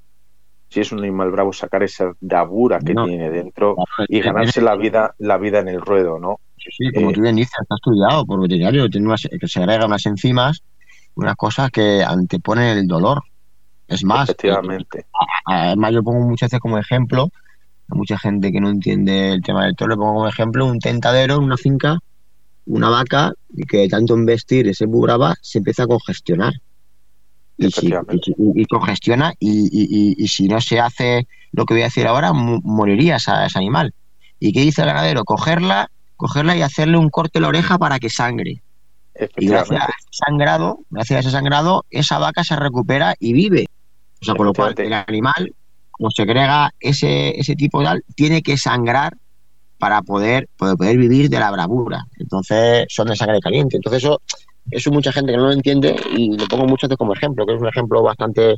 si 0.69 0.79
es 0.79 0.91
un 0.91 0.99
animal 0.99 1.31
bravo, 1.31 1.51
sacar 1.51 1.83
esa 1.83 2.13
bravura 2.21 2.79
que 2.79 2.93
tiene 2.93 3.29
dentro 3.29 3.75
y 4.07 4.21
ganarse 4.21 4.61
la 4.61 4.75
vida, 4.75 5.15
la 5.17 5.37
vida 5.37 5.59
en 5.59 5.67
el 5.67 5.81
ruedo, 5.81 6.19
¿no? 6.19 6.39
Sí, 6.57 6.91
como 6.93 7.09
eh, 7.09 7.13
tú 7.13 7.21
bien 7.21 7.35
dices, 7.35 7.55
está 7.59 7.75
estudiado 7.75 8.25
por 8.25 8.41
veterinario, 8.41 8.89
tiene 8.89 9.13
que 9.39 9.47
se 9.47 9.59
agregan 9.59 9.87
unas 9.87 10.05
enzimas, 10.05 10.61
unas 11.15 11.35
cosas 11.35 11.71
que 11.71 12.03
anteponen 12.03 12.77
el 12.77 12.87
dolor. 12.87 13.23
Es 13.87 14.03
más, 14.03 14.29
efectivamente. 14.29 15.05
además 15.45 15.93
yo 15.93 16.03
pongo 16.03 16.19
muchas 16.19 16.47
veces 16.47 16.59
como 16.59 16.77
ejemplo, 16.77 17.29
a 17.89 17.95
mucha 17.95 18.17
gente 18.17 18.51
que 18.51 18.61
no 18.61 18.69
entiende 18.69 19.33
el 19.33 19.41
tema 19.41 19.65
del 19.65 19.75
toro, 19.75 19.91
le 19.91 19.97
pongo 19.97 20.13
como 20.13 20.27
ejemplo 20.27 20.65
un 20.65 20.79
tentadero 20.79 21.35
en 21.35 21.43
una 21.43 21.57
finca, 21.57 21.99
una 22.65 22.89
vaca, 22.89 23.33
y 23.55 23.63
que 23.63 23.87
tanto 23.87 24.15
investir 24.15 24.67
ese 24.67 24.85
brava 24.85 25.35
se 25.41 25.57
empieza 25.57 25.83
a 25.83 25.87
congestionar. 25.87 26.53
Y, 27.57 27.71
si, 27.71 27.93
y, 28.37 28.65
congestiona, 28.65 29.33
y, 29.37 30.27
si 30.27 30.47
no 30.47 30.61
se 30.61 30.79
hace 30.79 31.27
lo 31.51 31.65
que 31.65 31.73
voy 31.73 31.81
a 31.81 31.85
decir 31.85 32.07
ahora, 32.07 32.31
moriría 32.31 33.17
ese 33.17 33.31
animal. 33.55 33.93
¿Y 34.39 34.53
qué 34.53 34.61
dice 34.61 34.81
el 34.81 34.87
ganadero? 34.87 35.25
Cogerla, 35.25 35.91
cogerla 36.15 36.55
y 36.55 36.61
hacerle 36.61 36.97
un 36.97 37.09
corte 37.09 37.39
a 37.39 37.41
la 37.41 37.49
oreja 37.49 37.77
para 37.77 37.99
que 37.99 38.09
sangre. 38.09 38.61
Y 39.35 39.47
gracias 39.47 39.81
a 39.81 39.85
ese 39.85 40.23
sangrado, 40.25 40.79
gracias 40.89 41.17
a 41.17 41.19
ese 41.19 41.31
sangrado, 41.31 41.85
esa 41.89 42.19
vaca 42.19 42.43
se 42.43 42.55
recupera 42.55 43.15
y 43.19 43.33
vive. 43.33 43.67
O 44.21 44.25
sea, 44.25 44.35
por 44.35 44.45
lo 44.45 44.53
cual 44.53 44.75
el 44.77 44.93
animal, 44.93 45.53
como 45.99 46.11
se 46.11 46.21
agrega 46.21 46.71
ese, 46.79 47.37
ese 47.37 47.55
tipo 47.55 47.79
de 47.79 47.85
tal, 47.85 48.03
tiene 48.15 48.41
que 48.41 48.57
sangrar 48.57 49.17
para 49.77 50.01
poder, 50.01 50.47
poder 50.57 50.97
vivir 50.97 51.29
de 51.29 51.39
la 51.39 51.51
bravura. 51.51 52.05
Entonces, 52.17 52.85
son 52.87 53.09
de 53.09 53.17
sangre 53.17 53.41
caliente. 53.41 53.75
Entonces, 53.75 54.03
eso, 54.03 54.21
eso 54.71 54.91
mucha 54.91 55.11
gente 55.11 55.33
que 55.33 55.37
no 55.37 55.47
lo 55.47 55.51
entiende 55.51 55.93
y 56.15 56.37
lo 56.37 56.47
pongo 56.47 56.65
muchas 56.65 56.87
veces 56.87 56.97
como 56.97 57.13
ejemplo, 57.13 57.45
que 57.45 57.53
es 57.53 57.61
un 57.61 57.67
ejemplo 57.67 58.01
bastante 58.01 58.55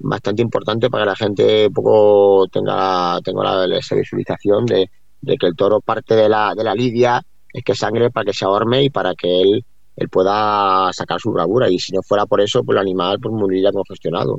bastante 0.00 0.42
importante 0.42 0.88
para 0.88 1.04
que 1.04 1.10
la 1.10 1.16
gente 1.16 1.70
poco 1.70 2.46
tenga, 2.50 3.20
tenga 3.22 3.66
la, 3.66 3.78
esa 3.78 3.96
visualización 3.96 4.64
de, 4.64 4.88
de 5.20 5.36
que 5.36 5.46
el 5.46 5.56
toro 5.56 5.80
parte 5.80 6.14
de 6.14 6.28
la, 6.28 6.54
de 6.54 6.64
la 6.64 6.74
lidia 6.74 7.20
es 7.52 7.64
que 7.64 7.74
sangre 7.74 8.10
para 8.10 8.24
que 8.24 8.32
se 8.32 8.44
ahorme 8.44 8.84
y 8.84 8.90
para 8.90 9.14
que 9.14 9.42
él, 9.42 9.64
él 9.96 10.08
pueda 10.08 10.90
sacar 10.92 11.20
su 11.20 11.32
bravura. 11.32 11.68
Y 11.68 11.78
si 11.80 11.92
no 11.92 12.00
fuera 12.02 12.24
por 12.24 12.40
eso, 12.40 12.62
pues 12.62 12.76
el 12.76 12.82
animal 12.82 13.18
pues, 13.20 13.34
moriría 13.34 13.72
congestionado. 13.72 14.38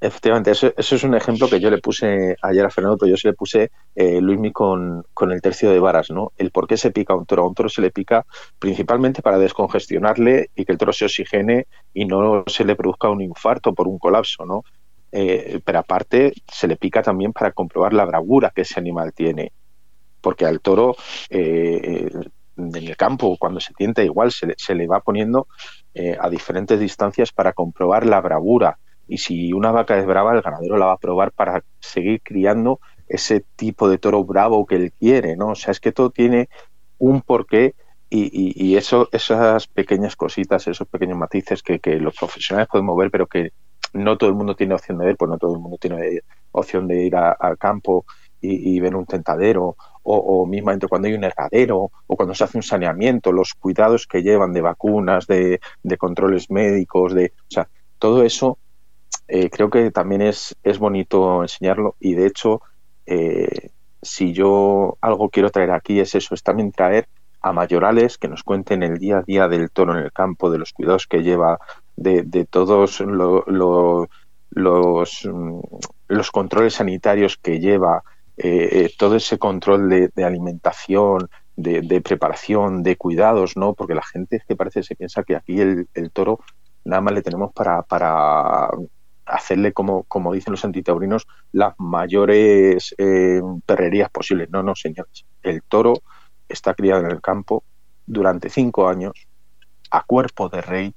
Efectivamente, 0.00 0.50
eso, 0.52 0.72
es 0.76 1.04
un 1.04 1.14
ejemplo 1.14 1.48
que 1.48 1.60
yo 1.60 1.70
le 1.70 1.78
puse 1.78 2.36
ayer 2.40 2.64
a 2.64 2.70
Fernando, 2.70 2.96
pero 2.96 3.10
yo 3.10 3.16
se 3.16 3.28
le 3.28 3.34
puse, 3.34 3.70
eh, 3.94 4.20
Luismi, 4.20 4.50
con, 4.50 5.04
con 5.12 5.30
el 5.30 5.42
tercio 5.42 5.70
de 5.70 5.78
varas, 5.78 6.10
¿no? 6.10 6.32
El 6.38 6.50
por 6.50 6.66
qué 6.66 6.78
se 6.78 6.90
pica 6.90 7.12
a 7.12 7.16
un 7.16 7.26
toro. 7.26 7.42
A 7.42 7.48
un 7.48 7.54
toro 7.54 7.68
se 7.68 7.82
le 7.82 7.90
pica 7.90 8.24
principalmente 8.58 9.20
para 9.20 9.38
descongestionarle 9.38 10.50
y 10.54 10.64
que 10.64 10.72
el 10.72 10.78
toro 10.78 10.92
se 10.92 11.04
oxigene 11.04 11.66
y 11.92 12.06
no 12.06 12.44
se 12.46 12.64
le 12.64 12.76
produzca 12.76 13.10
un 13.10 13.20
infarto 13.20 13.74
por 13.74 13.88
un 13.88 13.98
colapso, 13.98 14.46
¿no? 14.46 14.62
Eh, 15.12 15.60
pero 15.64 15.80
aparte 15.80 16.32
se 16.46 16.68
le 16.68 16.76
pica 16.76 17.02
también 17.02 17.32
para 17.32 17.52
comprobar 17.52 17.92
la 17.92 18.04
bravura 18.04 18.52
que 18.54 18.62
ese 18.62 18.78
animal 18.78 19.12
tiene 19.12 19.52
porque 20.20 20.44
al 20.44 20.60
toro 20.60 20.96
eh, 21.28 22.10
en 22.56 22.76
el 22.76 22.96
campo, 22.96 23.36
cuando 23.38 23.60
se 23.60 23.72
tienta, 23.74 24.02
igual 24.02 24.32
se 24.32 24.48
le, 24.48 24.54
se 24.56 24.74
le 24.74 24.86
va 24.86 25.00
poniendo 25.00 25.48
eh, 25.94 26.16
a 26.20 26.28
diferentes 26.28 26.78
distancias 26.78 27.32
para 27.32 27.52
comprobar 27.52 28.06
la 28.06 28.20
bravura. 28.20 28.78
Y 29.10 29.18
si 29.18 29.52
una 29.52 29.72
vaca 29.72 29.98
es 29.98 30.06
brava, 30.06 30.32
el 30.34 30.40
ganadero 30.40 30.76
la 30.76 30.86
va 30.86 30.92
a 30.92 30.98
probar 30.98 31.32
para 31.32 31.64
seguir 31.80 32.22
criando 32.22 32.78
ese 33.08 33.44
tipo 33.56 33.88
de 33.88 33.98
toro 33.98 34.22
bravo 34.22 34.64
que 34.64 34.76
él 34.76 34.92
quiere, 34.92 35.36
¿no? 35.36 35.48
O 35.48 35.54
sea, 35.56 35.72
es 35.72 35.80
que 35.80 35.90
todo 35.90 36.10
tiene 36.10 36.48
un 36.98 37.20
porqué 37.20 37.74
y, 38.08 38.54
y, 38.54 38.76
eso, 38.76 39.08
esas 39.10 39.66
pequeñas 39.66 40.14
cositas, 40.14 40.66
esos 40.68 40.86
pequeños 40.86 41.18
matices 41.18 41.62
que, 41.62 41.80
que, 41.80 41.96
los 41.98 42.16
profesionales 42.16 42.68
podemos 42.70 42.96
ver, 42.96 43.10
pero 43.10 43.26
que 43.26 43.50
no 43.92 44.16
todo 44.16 44.30
el 44.30 44.36
mundo 44.36 44.54
tiene 44.54 44.74
opción 44.74 44.98
de 44.98 45.06
ver, 45.06 45.16
pues 45.16 45.28
no 45.28 45.38
todo 45.38 45.54
el 45.54 45.60
mundo 45.60 45.76
tiene 45.78 46.20
opción 46.52 46.86
de 46.86 47.04
ir 47.04 47.16
al 47.16 47.58
campo 47.58 48.04
y, 48.40 48.76
y, 48.76 48.80
ver 48.80 48.94
un 48.94 49.06
tentadero 49.06 49.76
o, 50.04 50.16
o, 50.16 50.46
mismamente 50.46 50.86
cuando 50.86 51.08
hay 51.08 51.14
un 51.14 51.24
herradero 51.24 51.90
o 52.06 52.16
cuando 52.16 52.34
se 52.34 52.44
hace 52.44 52.58
un 52.58 52.62
saneamiento, 52.62 53.32
los 53.32 53.54
cuidados 53.54 54.06
que 54.06 54.22
llevan 54.22 54.52
de 54.52 54.60
vacunas, 54.60 55.26
de, 55.26 55.60
de 55.82 55.96
controles 55.96 56.48
médicos, 56.50 57.12
de, 57.12 57.32
o 57.36 57.50
sea, 57.50 57.68
todo 57.98 58.22
eso 58.22 58.58
eh, 59.32 59.48
creo 59.48 59.70
que 59.70 59.92
también 59.92 60.22
es, 60.22 60.56
es 60.64 60.78
bonito 60.78 61.42
enseñarlo 61.42 61.94
y 62.00 62.14
de 62.14 62.26
hecho, 62.26 62.62
eh, 63.06 63.70
si 64.02 64.32
yo 64.32 64.98
algo 65.00 65.30
quiero 65.30 65.50
traer 65.50 65.70
aquí 65.70 66.00
es 66.00 66.14
eso, 66.16 66.34
es 66.34 66.42
también 66.42 66.72
traer 66.72 67.06
a 67.40 67.52
mayorales 67.52 68.18
que 68.18 68.28
nos 68.28 68.42
cuenten 68.42 68.82
el 68.82 68.98
día 68.98 69.18
a 69.18 69.22
día 69.22 69.48
del 69.48 69.70
toro 69.70 69.96
en 69.96 70.04
el 70.04 70.12
campo, 70.12 70.50
de 70.50 70.58
los 70.58 70.72
cuidados 70.72 71.06
que 71.06 71.22
lleva, 71.22 71.58
de, 71.96 72.22
de 72.22 72.44
todos 72.44 73.00
lo, 73.00 73.44
lo, 73.46 74.08
los, 74.50 75.24
mm, 75.24 75.60
los 76.08 76.30
controles 76.30 76.74
sanitarios 76.74 77.36
que 77.36 77.60
lleva, 77.60 78.02
eh, 78.36 78.92
todo 78.98 79.16
ese 79.16 79.38
control 79.38 79.88
de, 79.88 80.24
alimentación, 80.24 81.30
de, 81.56 82.00
preparación, 82.00 82.82
de 82.82 82.96
cuidados, 82.96 83.56
¿no? 83.56 83.74
Porque 83.74 83.94
la 83.94 84.02
gente 84.02 84.36
es 84.36 84.44
que 84.44 84.56
parece, 84.56 84.82
se 84.82 84.96
piensa 84.96 85.22
que 85.22 85.36
aquí 85.36 85.60
el, 85.60 85.86
toro 86.12 86.40
nada 86.84 87.00
más 87.00 87.14
le 87.14 87.22
tenemos 87.22 87.52
para 87.52 87.82
hacerle, 89.30 89.72
como, 89.72 90.04
como 90.04 90.32
dicen 90.32 90.52
los 90.52 90.64
antitaurinos, 90.64 91.26
las 91.52 91.74
mayores 91.78 92.94
eh, 92.98 93.40
perrerías 93.64 94.10
posibles. 94.10 94.50
No, 94.50 94.62
no, 94.62 94.74
señores. 94.74 95.24
El 95.42 95.62
toro 95.62 95.94
está 96.48 96.74
criado 96.74 97.04
en 97.04 97.10
el 97.10 97.20
campo 97.20 97.62
durante 98.06 98.50
cinco 98.50 98.88
años, 98.88 99.12
a 99.90 100.02
cuerpo 100.02 100.48
de 100.48 100.60
rey, 100.60 100.94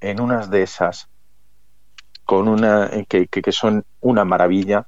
en 0.00 0.20
unas 0.20 0.50
de 0.50 0.62
esas, 0.62 1.08
con 2.24 2.48
una 2.48 2.90
que, 3.08 3.26
que, 3.26 3.42
que 3.42 3.52
son 3.52 3.84
una 4.00 4.24
maravilla, 4.24 4.86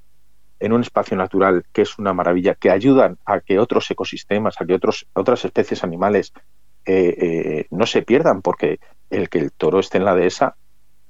en 0.59 0.72
un 0.72 0.83
espacio 0.83 1.16
natural 1.16 1.64
que 1.72 1.83
es 1.83 1.99
una 1.99 2.12
maravilla, 2.12 2.55
que 2.55 2.70
ayudan 2.70 3.18
a 3.24 3.41
que 3.41 3.59
otros 3.59 3.91
ecosistemas, 3.91 4.61
a 4.61 4.66
que 4.66 4.74
otros, 4.74 5.07
otras 5.12 5.45
especies 5.45 5.85
animales 5.85 6.33
eh, 6.87 7.14
eh, 7.18 7.66
no 7.70 7.87
se 7.87 8.03
pierdan, 8.03 8.43
porque 8.43 8.81
el 9.11 9.29
que 9.29 9.39
el 9.39 9.53
toro 9.53 9.81
esté 9.81 9.99
en 9.99 10.05
la 10.05 10.14
dehesa 10.14 10.57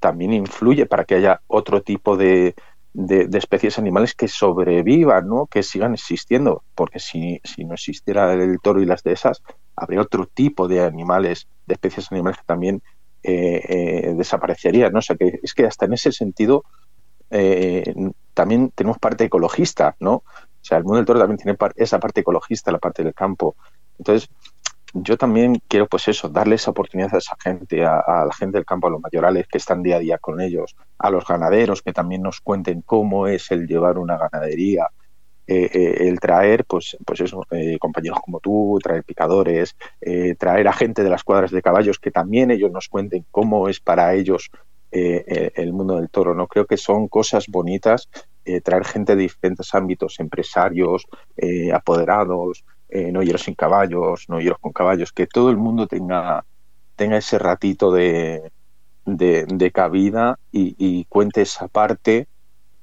también 0.07 0.33
influye 0.33 0.87
para 0.87 1.05
que 1.05 1.17
haya 1.17 1.41
otro 1.49 1.83
tipo 1.83 2.17
de, 2.17 2.55
de, 2.95 3.27
especies 3.37 3.77
animales 3.77 4.15
que 4.15 4.29
sobrevivan, 4.29 5.27
¿no? 5.27 5.47
que 5.47 5.65
sigan 5.65 5.95
existiendo, 5.95 6.63
porque 6.77 7.01
si, 7.01 7.41
si 7.43 7.65
no 7.65 7.75
existiera 7.75 8.33
el 8.35 8.61
toro 8.63 8.81
y 8.81 8.87
las 8.87 9.03
dehesas, 9.03 9.43
habría 9.75 10.01
otro 10.01 10.27
tipo 10.27 10.69
de 10.69 10.85
animales, 10.85 11.49
de 11.67 11.75
especies 11.75 12.13
animales 12.13 12.37
que 12.37 12.45
también 12.47 12.83
eh, 13.25 13.63
eh, 13.69 14.15
desaparecerían. 14.17 14.93
¿no? 14.93 15.01
O 15.01 15.03
sea, 15.03 15.17
que 15.17 15.41
es 15.43 15.55
que 15.55 15.67
hasta 15.67 15.87
en 15.87 15.95
ese 15.95 16.13
sentido 16.13 16.63
eh, 17.31 17.93
también 18.33 18.71
tenemos 18.77 19.01
parte 19.01 19.25
ecologista, 19.25 19.97
¿no? 19.99 20.13
O 20.15 20.69
sea, 20.69 20.79
el 20.79 20.85
mundo 20.85 20.99
del 20.99 21.07
toro 21.07 21.19
también 21.19 21.39
tiene 21.39 21.59
esa 21.75 21.99
parte 21.99 22.21
ecologista, 22.21 22.71
la 22.71 22.79
parte 22.79 23.03
del 23.03 23.13
campo. 23.13 23.57
Entonces, 23.99 24.29
yo 25.03 25.17
también 25.17 25.61
quiero, 25.69 25.87
pues 25.87 26.09
eso, 26.09 26.29
darle 26.29 26.57
esa 26.57 26.71
oportunidad 26.71 27.15
a 27.15 27.19
esa 27.19 27.37
gente, 27.43 27.85
a, 27.85 28.01
a, 28.01 28.27
la 28.27 28.33
gente 28.35 28.59
del 28.59 28.67
campo, 28.67 28.89
a 28.89 28.91
los 28.91 29.01
mayorales 29.01 29.47
que 29.49 29.59
están 29.59 29.83
día 29.83 29.97
a 29.97 30.01
día 30.01 30.19
con 30.19 30.41
ellos, 30.41 30.77
a 30.99 31.11
los 31.11 31.27
ganaderos 31.27 31.83
que 31.83 31.93
también 31.93 32.23
nos 32.23 32.41
cuenten 32.41 32.83
cómo 32.83 33.27
es 33.27 33.51
el 33.51 33.67
llevar 33.67 33.99
una 33.99 34.17
ganadería, 34.17 34.89
eh, 35.49 35.71
eh, 35.73 36.09
el 36.09 36.19
traer, 36.19 36.65
pues, 36.65 36.97
pues 37.07 37.21
eso, 37.21 37.45
eh, 37.53 37.79
compañeros 37.79 38.19
como 38.21 38.41
tú, 38.41 38.79
traer 38.83 39.05
picadores, 39.05 39.77
traer 40.39 40.67
a 40.67 40.73
gente 40.73 41.05
de 41.05 41.11
las 41.11 41.23
cuadras 41.23 41.53
de 41.53 41.63
caballos 41.63 42.01
que 42.01 42.11
también 42.11 42.51
ellos 42.51 42.73
nos 42.73 42.89
cuenten 42.89 43.25
cómo 43.31 43.69
es 43.69 43.81
para 43.81 44.15
ellos 44.15 44.51
el 44.91 45.73
mundo 45.73 45.97
del 45.97 46.09
toro. 46.11 46.35
No 46.35 46.47
creo 46.47 46.65
que 46.67 46.77
son 46.77 47.09
cosas 47.09 47.47
bonitas 47.49 48.09
traer 48.65 48.85
gente 48.85 49.15
de 49.15 49.23
diferentes 49.23 49.75
ámbitos, 49.75 50.19
empresarios, 50.21 51.07
apoderados, 51.73 52.65
eh, 52.89 53.13
noyeros 53.13 53.43
sin 53.43 53.55
caballos, 53.55 54.29
noyeros 54.29 54.59
con 54.59 54.73
caballos, 54.73 55.13
que 55.13 55.27
todo 55.27 55.51
el 55.51 55.57
mundo 55.57 55.87
tenga, 55.87 56.45
tenga 56.97 57.17
ese 57.17 57.39
ratito 57.39 57.93
de, 57.93 58.53
de, 59.05 59.71
cabida 59.73 60.39
y, 60.53 61.05
cuente 61.07 61.43
esa 61.43 61.69
parte, 61.69 62.29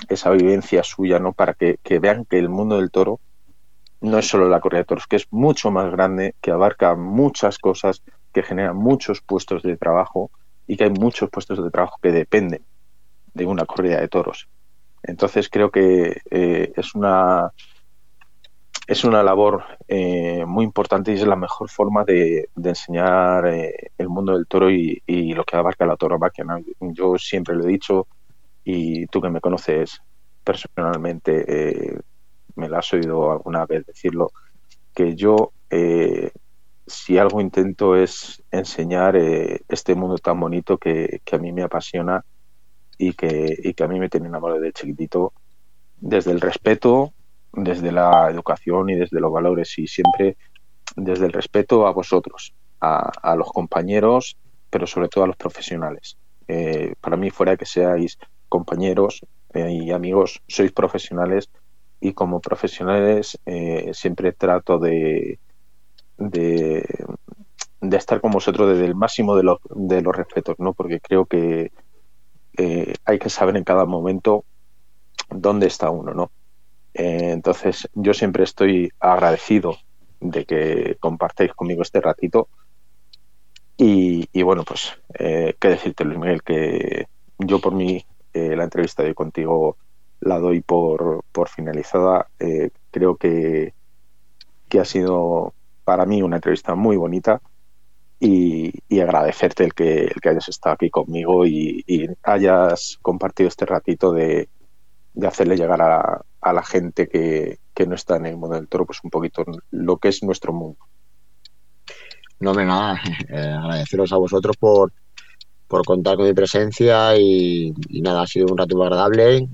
esa 0.09 0.29
vivencia 0.31 0.83
suya, 0.83 1.19
¿no? 1.19 1.33
Para 1.33 1.53
que, 1.53 1.77
que 1.83 1.99
vean 1.99 2.25
que 2.25 2.39
el 2.39 2.49
mundo 2.49 2.77
del 2.77 2.91
toro 2.91 3.19
no 4.01 4.17
es 4.17 4.27
solo 4.27 4.49
la 4.49 4.59
corrida 4.59 4.79
de 4.81 4.85
toros, 4.85 5.07
que 5.07 5.15
es 5.15 5.27
mucho 5.31 5.71
más 5.71 5.89
grande, 5.89 6.35
que 6.41 6.51
abarca 6.51 6.95
muchas 6.95 7.57
cosas, 7.57 8.03
que 8.33 8.43
genera 8.43 8.73
muchos 8.73 9.21
puestos 9.21 9.63
de 9.63 9.77
trabajo 9.77 10.29
y 10.67 10.75
que 10.75 10.85
hay 10.85 10.89
muchos 10.89 11.29
puestos 11.29 11.63
de 11.63 11.71
trabajo 11.71 11.99
que 12.01 12.11
dependen 12.11 12.63
de 13.33 13.45
una 13.45 13.65
corrida 13.65 14.01
de 14.01 14.09
toros. 14.09 14.49
Entonces 15.03 15.49
creo 15.49 15.71
que 15.71 16.21
eh, 16.29 16.73
es 16.75 16.95
una 16.95 17.51
es 18.87 19.03
una 19.03 19.23
labor 19.23 19.63
eh, 19.87 20.45
muy 20.45 20.65
importante 20.65 21.11
y 21.11 21.15
es 21.15 21.25
la 21.25 21.35
mejor 21.35 21.69
forma 21.69 22.03
de, 22.03 22.49
de 22.55 22.69
enseñar 22.69 23.47
eh, 23.47 23.91
el 23.97 24.09
mundo 24.09 24.33
del 24.33 24.47
toro 24.47 24.69
y, 24.69 25.01
y, 25.05 25.33
lo 25.33 25.43
que 25.45 25.55
abarca 25.55 25.85
la 25.85 25.95
tauromaquia. 25.95 26.43
¿no? 26.43 26.57
Yo 26.79 27.17
siempre 27.17 27.55
lo 27.55 27.63
he 27.63 27.67
dicho 27.67 28.07
y 28.63 29.07
tú 29.07 29.21
que 29.21 29.29
me 29.29 29.41
conoces 29.41 30.01
personalmente 30.43 31.45
eh, 31.47 31.99
me 32.55 32.67
lo 32.67 32.77
has 32.77 32.93
oído 32.93 33.31
alguna 33.31 33.65
vez 33.65 33.85
decirlo 33.85 34.31
que 34.93 35.15
yo 35.15 35.51
si 36.85 37.17
algo 37.17 37.41
intento 37.41 37.95
es 37.95 38.43
enseñar 38.51 39.15
eh, 39.15 39.61
este 39.69 39.95
mundo 39.95 40.17
tan 40.17 40.39
bonito 40.39 40.77
que, 40.77 41.21
a 41.31 41.37
mí 41.37 41.51
me 41.51 41.63
apasiona 41.63 42.25
y 42.97 43.13
que, 43.13 43.55
y 43.63 43.73
que 43.73 43.83
a 43.83 43.87
mí 43.87 43.99
me 43.99 44.09
tiene 44.09 44.27
enamorado 44.27 44.59
de 44.59 44.73
chiquitito, 44.73 45.33
desde 45.97 46.31
el 46.31 46.41
respeto, 46.41 47.13
desde 47.53 47.91
la 47.91 48.29
educación 48.29 48.89
y 48.89 48.95
desde 48.95 49.19
los 49.19 49.31
valores 49.31 49.77
y 49.77 49.87
siempre 49.87 50.37
desde 50.95 51.25
el 51.25 51.33
respeto 51.33 51.87
a 51.87 51.91
vosotros, 51.91 52.53
a, 52.81 53.35
los 53.35 53.51
compañeros, 53.51 54.37
pero 54.69 54.85
sobre 54.85 55.07
todo 55.07 55.23
a 55.23 55.27
los 55.27 55.37
profesionales. 55.37 56.17
Eh, 56.47 56.95
para 56.99 57.15
mí, 57.15 57.29
fuera 57.29 57.53
de 57.53 57.57
que 57.57 57.65
seáis 57.65 58.17
compañeros 58.49 59.21
eh, 59.53 59.71
y 59.71 59.91
amigos, 59.91 60.41
sois 60.47 60.71
profesionales 60.71 61.49
y 62.01 62.13
como 62.13 62.41
profesionales 62.41 63.39
siempre 63.93 64.33
trato 64.33 64.77
de, 64.77 65.39
de, 66.17 66.85
estar 67.91 68.21
con 68.21 68.31
vosotros 68.31 68.69
desde 68.69 68.85
el 68.85 68.95
máximo 68.95 69.35
de 69.35 69.43
los, 69.43 69.59
de 69.69 70.01
los 70.01 70.15
respetos, 70.15 70.55
¿no? 70.59 70.73
Porque 70.73 70.99
creo 70.99 71.25
que 71.25 71.71
eh, 72.57 72.93
hay 73.05 73.19
que 73.19 73.29
saber 73.29 73.57
en 73.57 73.63
cada 73.63 73.85
momento 73.85 74.45
dónde 75.29 75.67
está 75.67 75.89
uno, 75.89 76.13
¿no? 76.13 76.31
Eh, 76.93 77.31
entonces, 77.31 77.89
yo 77.93 78.13
siempre 78.13 78.43
estoy 78.43 78.91
agradecido 78.99 79.77
de 80.19 80.45
que 80.45 80.97
compartáis 80.99 81.53
conmigo 81.53 81.81
este 81.81 82.01
ratito. 82.01 82.47
Y, 83.75 84.41
bueno, 84.43 84.63
pues, 84.63 84.93
eh, 85.19 85.55
qué 85.59 85.69
decirte, 85.69 86.05
Luis 86.05 86.19
Miguel, 86.19 86.43
que 86.43 87.07
yo 87.39 87.59
por 87.59 87.73
mí 87.73 88.05
la 88.33 88.63
entrevista 88.63 89.03
de 89.03 89.13
contigo 89.13 89.77
la 90.21 90.39
doy 90.39 90.61
por, 90.61 91.23
por 91.31 91.49
finalizada. 91.49 92.27
creo 92.91 93.15
que, 93.17 93.73
que 94.69 94.79
ha 94.79 94.85
sido 94.85 95.53
para 95.83 96.05
mí 96.05 96.21
una 96.21 96.37
entrevista 96.37 96.75
muy 96.75 96.97
bonita 96.97 97.41
y, 98.19 98.99
agradecerte 99.01 99.65
el 99.65 99.73
que, 99.73 100.05
el 100.05 100.21
que 100.21 100.29
hayas 100.29 100.47
estado 100.47 100.75
aquí 100.75 100.89
conmigo 100.89 101.45
y, 101.45 101.83
hayas 102.23 102.97
compartido 103.01 103.49
este 103.49 103.65
ratito 103.65 104.13
de, 104.13 104.49
hacerle 105.27 105.57
llegar 105.57 105.81
a, 105.81 106.21
la 106.51 106.63
gente 106.63 107.07
que, 107.07 107.59
no 107.87 107.95
está 107.95 108.17
en 108.17 108.25
el 108.25 108.37
mundo 108.37 108.55
del 108.55 108.67
toro, 108.67 108.85
pues 108.85 108.99
un 109.03 109.09
poquito 109.09 109.45
lo 109.71 109.97
que 109.97 110.09
es 110.09 110.23
nuestro 110.23 110.51
mundo. 110.51 110.79
No, 112.39 112.49
hombre, 112.49 112.65
nada, 112.65 112.99
eh, 113.29 113.37
agradeceros 113.37 114.11
a 114.11 114.17
vosotros 114.17 114.57
por, 114.57 114.91
por 115.67 115.85
contar 115.85 116.17
con 116.17 116.25
mi 116.25 116.33
presencia 116.33 117.17
y, 117.17 117.73
nada, 118.01 118.23
ha 118.23 118.27
sido 118.27 118.47
un 118.51 118.57
rato 118.57 118.81
agradable, 118.83 119.47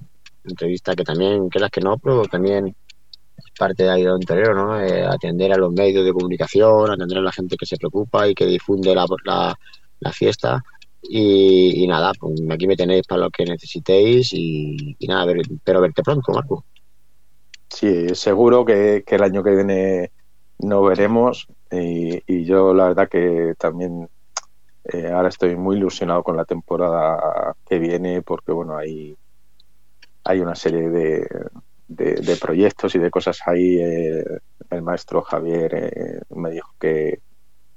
entrevista 0.44 0.96
que 0.96 1.04
también, 1.04 1.50
que 1.50 1.60
las 1.60 1.70
que 1.70 1.82
no, 1.82 1.98
pero 1.98 2.24
también 2.24 2.76
parte 3.58 3.84
de 3.84 4.12
un 4.12 4.22
torero, 4.22 4.54
¿no? 4.54 4.82
Eh, 4.82 5.06
atender 5.06 5.54
a 5.54 5.58
los 5.58 5.72
medios 5.72 6.06
de 6.06 6.14
comunicación, 6.14 6.90
atender 6.90 7.20
a 7.20 7.22
la 7.22 7.32
gente 7.32 7.56
que 7.58 7.66
se 7.66 7.78
preocupa 7.78 8.28
y 8.28 8.34
que 8.34 8.46
difunde 8.46 8.96
la, 8.96 9.06
la, 10.00 10.12
fiesta. 10.12 10.64
Y, 11.02 11.86
nada, 11.88 12.12
pues 12.20 12.42
aquí 12.50 12.68
me 12.68 12.76
tenéis 12.76 13.06
para 13.08 13.22
lo 13.22 13.30
que 13.30 13.46
necesitéis 13.46 14.34
y, 14.34 14.98
nada, 15.08 15.26
ver, 15.26 15.38
espero 15.40 15.82
verte 15.82 16.04
pronto, 16.04 16.32
Marco. 16.32 16.66
Sí, 17.70 18.16
seguro 18.16 18.66
que, 18.66 19.04
el 19.06 19.24
año 19.24 19.44
que 19.44 19.56
viene 19.56 20.12
nos 20.60 20.88
veremos 20.88 21.48
y, 21.72 22.44
yo 22.44 22.74
la 22.74 22.90
verdad 22.90 23.08
que 23.08 23.54
también 23.58 24.10
eh, 24.86 25.12
ahora 25.12 25.30
estoy 25.30 25.56
muy 25.56 25.78
ilusionado 25.78 26.24
con 26.24 26.36
la 26.36 26.46
temporada 26.46 27.56
que 27.68 27.80
viene 27.80 28.22
porque 28.24 28.52
bueno, 28.52 28.76
hay, 28.76 29.16
hay 30.24 30.40
una 30.40 30.56
serie 30.56 30.90
de, 30.90 31.28
de, 31.88 32.38
proyectos 32.38 32.96
y 32.96 33.00
de 33.00 33.12
cosas 33.12 33.40
ahí. 33.46 33.78
Eh, 33.80 34.24
el 34.70 34.82
maestro 34.82 35.22
Javier 35.22 35.76
eh, 35.76 36.22
me 36.36 36.52
dijo 36.52 36.74
que, 36.80 37.20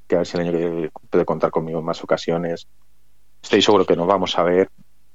que, 0.07 0.14
a 0.16 0.18
ver 0.18 0.26
si 0.26 0.36
el 0.36 0.49
año 0.49 0.53
que 0.53 0.90
puede 1.11 1.24
contar 1.24 1.51
conmigo 1.51 1.78
en 1.80 1.84
más 1.84 2.03
ocasiones. 2.03 2.66
Estoy 3.43 3.62
seguro 3.62 3.84
que 3.84 3.97
nos 3.97 4.07
vamos 4.07 4.38
a 4.38 4.43
ver, 4.43 4.70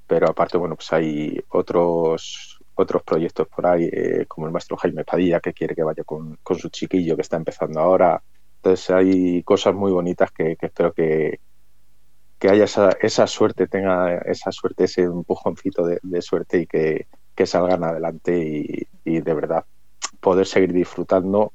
pero 0.06 0.28
aparte, 0.28 0.58
bueno, 0.58 0.76
pues 0.76 0.92
hay 0.92 1.40
otros 1.48 2.57
otros 2.78 3.02
proyectos 3.02 3.48
por 3.48 3.66
ahí, 3.66 3.88
eh, 3.92 4.24
como 4.28 4.46
el 4.46 4.52
maestro 4.52 4.76
Jaime 4.76 5.04
Padilla, 5.04 5.40
que 5.40 5.52
quiere 5.52 5.74
que 5.74 5.82
vaya 5.82 6.04
con, 6.04 6.38
con, 6.42 6.58
su 6.58 6.68
chiquillo 6.68 7.16
que 7.16 7.22
está 7.22 7.36
empezando 7.36 7.80
ahora. 7.80 8.22
Entonces 8.56 8.90
hay 8.90 9.42
cosas 9.42 9.74
muy 9.74 9.92
bonitas 9.92 10.30
que, 10.32 10.56
espero 10.60 10.92
que, 10.92 11.40
que 12.38 12.48
haya 12.48 12.64
esa, 12.64 12.90
esa, 13.00 13.26
suerte, 13.26 13.66
tenga 13.66 14.18
esa 14.18 14.52
suerte, 14.52 14.84
ese 14.84 15.02
empujoncito 15.02 15.86
de, 15.86 15.98
de 16.02 16.22
suerte 16.22 16.60
y 16.60 16.66
que, 16.66 17.06
que 17.38 17.46
salgan 17.46 17.84
adelante 17.84 18.86
y, 19.04 19.20
de 19.20 19.34
verdad 19.34 19.64
poder 20.20 20.44
seguir 20.44 20.72
disfrutando 20.72 21.52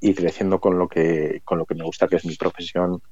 y 0.00 0.14
creciendo 0.14 0.60
con 0.60 0.78
lo 0.78 0.86
que 0.86 1.42
con 1.44 1.58
lo 1.58 1.66
que 1.66 1.74
me 1.74 1.84
gusta 1.84 2.06
que 2.06 2.16
es 2.16 2.24
mi 2.24 2.36
profesión 2.36 3.02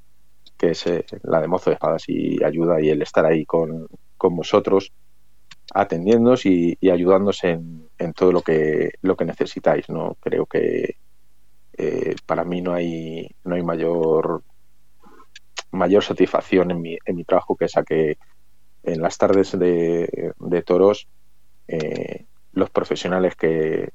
que 0.56 0.70
es 0.70 0.86
eh, 0.86 1.04
la 1.24 1.40
de 1.40 1.48
mozo 1.48 1.68
de 1.68 1.74
espadas 1.74 2.04
y 2.06 2.42
ayuda 2.44 2.80
y 2.80 2.90
el 2.90 3.02
estar 3.02 3.26
ahí 3.26 3.44
con, 3.44 3.88
vosotros 4.18 4.92
atendiéndonos 5.74 6.46
y, 6.46 6.76
y 6.80 6.90
ayudándonos 6.90 7.42
en, 7.44 7.88
todo 8.16 8.32
lo 8.32 8.42
que 8.42 8.90
lo 9.02 9.16
que 9.16 9.24
necesitáis 9.24 9.88
no 9.88 10.16
creo 10.20 10.46
que 10.46 10.96
eh, 11.74 12.16
para 12.26 12.44
mí 12.44 12.60
no 12.60 12.74
hay 12.74 13.28
no 13.44 13.54
hay 13.54 13.62
mayor 13.62 14.42
mayor 15.70 16.02
satisfacción 16.02 16.72
en 16.72 16.82
mi, 16.82 16.98
en 17.04 17.16
mi 17.16 17.24
trabajo 17.24 17.56
que 17.56 17.66
esa 17.66 17.84
que 17.84 18.18
en 18.82 19.00
las 19.00 19.16
tardes 19.16 19.56
de, 19.58 20.32
de 20.38 20.62
toros 20.62 21.06
eh, 21.68 22.26
los 22.52 22.70
profesionales 22.70 23.36
que 23.36 23.90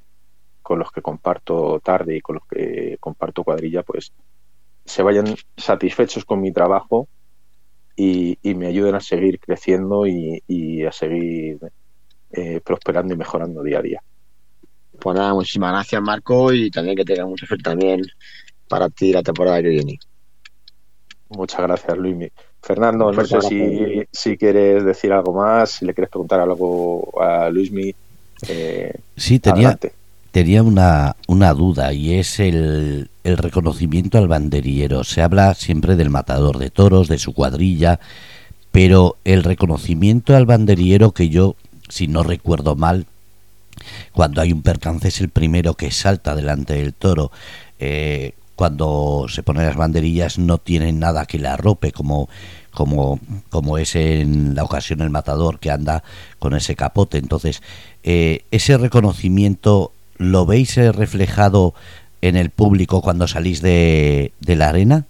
con 0.67 0.79
los 0.79 0.91
que 0.91 1.01
comparto 1.01 1.79
tarde 1.79 2.17
y 2.17 2.21
con 2.21 2.35
los 2.35 2.45
que 2.45 2.97
comparto 2.99 3.45
cuadrilla, 3.45 3.83
pues 3.83 4.11
se 4.83 5.01
vayan 5.01 5.35
satisfechos 5.55 6.25
con 6.25 6.41
mi 6.41 6.51
trabajo 6.51 7.07
y, 7.97 8.37
me 8.53 8.67
ayuden 8.67 8.95
a 8.95 8.99
seguir 8.99 9.39
creciendo 9.39 10.05
y, 10.05 10.83
a 10.85 10.91
seguir 10.91 11.59
eh, 12.31 12.61
prosperando 12.63 13.13
y 13.13 13.17
mejorando 13.17 13.63
día 13.63 13.79
a 13.79 13.81
día. 13.81 14.03
Pues 14.99 15.17
nada, 15.17 15.33
muchísimas 15.33 15.71
gracias 15.71 16.01
Marco 16.01 16.53
y 16.53 16.71
también 16.71 16.95
que 16.95 17.05
tenga 17.05 17.25
mucha 17.25 17.45
suerte 17.45 17.63
también 17.63 18.01
para 18.67 18.89
ti 18.89 19.11
la 19.11 19.23
temporada 19.23 19.61
que 19.61 19.69
viene. 19.69 19.99
Muchas 21.29 21.61
gracias 21.61 21.97
Luis. 21.97 22.31
Fernando, 22.61 23.11
no 23.11 23.25
sé 23.25 23.41
si, 23.41 24.03
si, 24.11 24.37
quieres 24.37 24.83
decir 24.83 25.11
algo 25.11 25.33
más, 25.33 25.71
si 25.71 25.85
le 25.85 25.93
quieres 25.93 26.09
preguntar 26.09 26.39
algo 26.39 27.21
a 27.21 27.49
Luismi. 27.49 27.93
Eh, 28.47 28.93
sí, 29.15 29.39
tenía, 29.39 29.77
tenía 30.31 30.63
una, 30.63 31.15
una 31.27 31.53
duda 31.53 31.93
y 31.93 32.15
es 32.15 32.39
el, 32.39 33.09
el 33.27 33.37
reconocimiento 33.37 34.17
al 34.17 34.29
banderillero. 34.29 35.03
Se 35.03 35.21
habla 35.21 35.53
siempre 35.53 35.97
del 35.97 36.09
matador 36.09 36.57
de 36.59 36.69
toros, 36.69 37.09
de 37.09 37.19
su 37.19 37.33
cuadrilla, 37.33 37.99
pero 38.71 39.17
el 39.25 39.43
reconocimiento 39.43 40.35
al 40.35 40.45
banderillero 40.45 41.11
que 41.11 41.27
yo, 41.27 41.55
si 41.89 42.07
no 42.07 42.23
recuerdo 42.23 42.77
mal, 42.77 43.05
cuando 44.13 44.41
hay 44.41 44.53
un 44.53 44.61
percance 44.61 45.09
es 45.09 45.19
el 45.19 45.29
primero 45.29 45.73
que 45.73 45.91
salta 45.91 46.35
delante 46.35 46.75
del 46.75 46.93
toro. 46.93 47.31
Eh, 47.79 48.31
cuando 48.55 49.25
se 49.29 49.43
ponen 49.43 49.65
las 49.65 49.75
banderillas 49.75 50.39
no 50.39 50.57
tienen 50.57 50.97
nada 50.97 51.25
que 51.25 51.37
le 51.37 51.49
arrope 51.49 51.91
como 51.91 52.29
como, 52.71 53.19
como 53.49 53.79
es 53.79 53.95
en 53.95 54.53
la 54.53 54.63
ocasión 54.63 55.01
el 55.01 55.09
matador 55.09 55.57
que 55.57 55.71
anda 55.71 56.03
con 56.37 56.53
ese 56.53 56.75
capote. 56.75 57.17
Entonces, 57.17 57.63
eh, 58.03 58.45
ese 58.51 58.77
reconocimiento 58.77 59.91
lo 60.17 60.45
veis 60.45 60.77
eh, 60.77 60.91
reflejado 60.91 61.73
en 62.21 62.35
el 62.35 62.49
público 62.49 63.01
cuando 63.01 63.27
salís 63.27 63.61
de, 63.61 64.31
la 64.45 64.69
arena. 64.69 65.05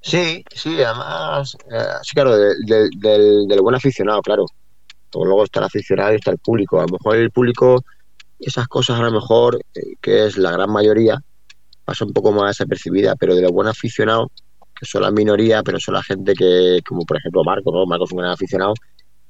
Sí, 0.00 0.44
sí, 0.54 0.82
además, 0.82 1.56
eh, 1.70 1.78
sí, 2.02 2.14
claro, 2.14 2.36
del, 2.36 2.90
del, 2.90 3.60
buen 3.60 3.74
aficionado, 3.74 4.20
claro. 4.22 4.46
Luego 5.14 5.44
está 5.44 5.60
el 5.60 5.66
aficionado 5.66 6.12
y 6.12 6.16
está 6.16 6.32
el 6.32 6.38
público. 6.38 6.78
A 6.80 6.82
lo 6.82 6.88
mejor 6.88 7.16
el 7.16 7.30
público, 7.30 7.84
esas 8.40 8.66
cosas 8.66 8.98
a 8.98 9.04
lo 9.04 9.12
mejor, 9.12 9.60
que 10.00 10.26
es 10.26 10.36
la 10.36 10.50
gran 10.50 10.70
mayoría, 10.70 11.22
pasa 11.84 12.04
un 12.04 12.12
poco 12.12 12.32
más 12.32 12.56
desapercibida, 12.56 13.14
pero 13.16 13.34
de 13.34 13.42
lo 13.42 13.52
buen 13.52 13.68
aficionado, 13.68 14.30
que 14.74 14.86
son 14.86 15.02
la 15.02 15.10
minoría, 15.10 15.62
pero 15.62 15.78
son 15.78 15.94
la 15.94 16.02
gente 16.02 16.34
que, 16.34 16.80
como 16.86 17.04
por 17.04 17.18
ejemplo 17.18 17.44
Marco, 17.44 17.70
¿no? 17.72 17.86
Marco 17.86 18.04
es 18.04 18.12
un 18.12 18.18
gran 18.18 18.32
aficionado 18.32 18.74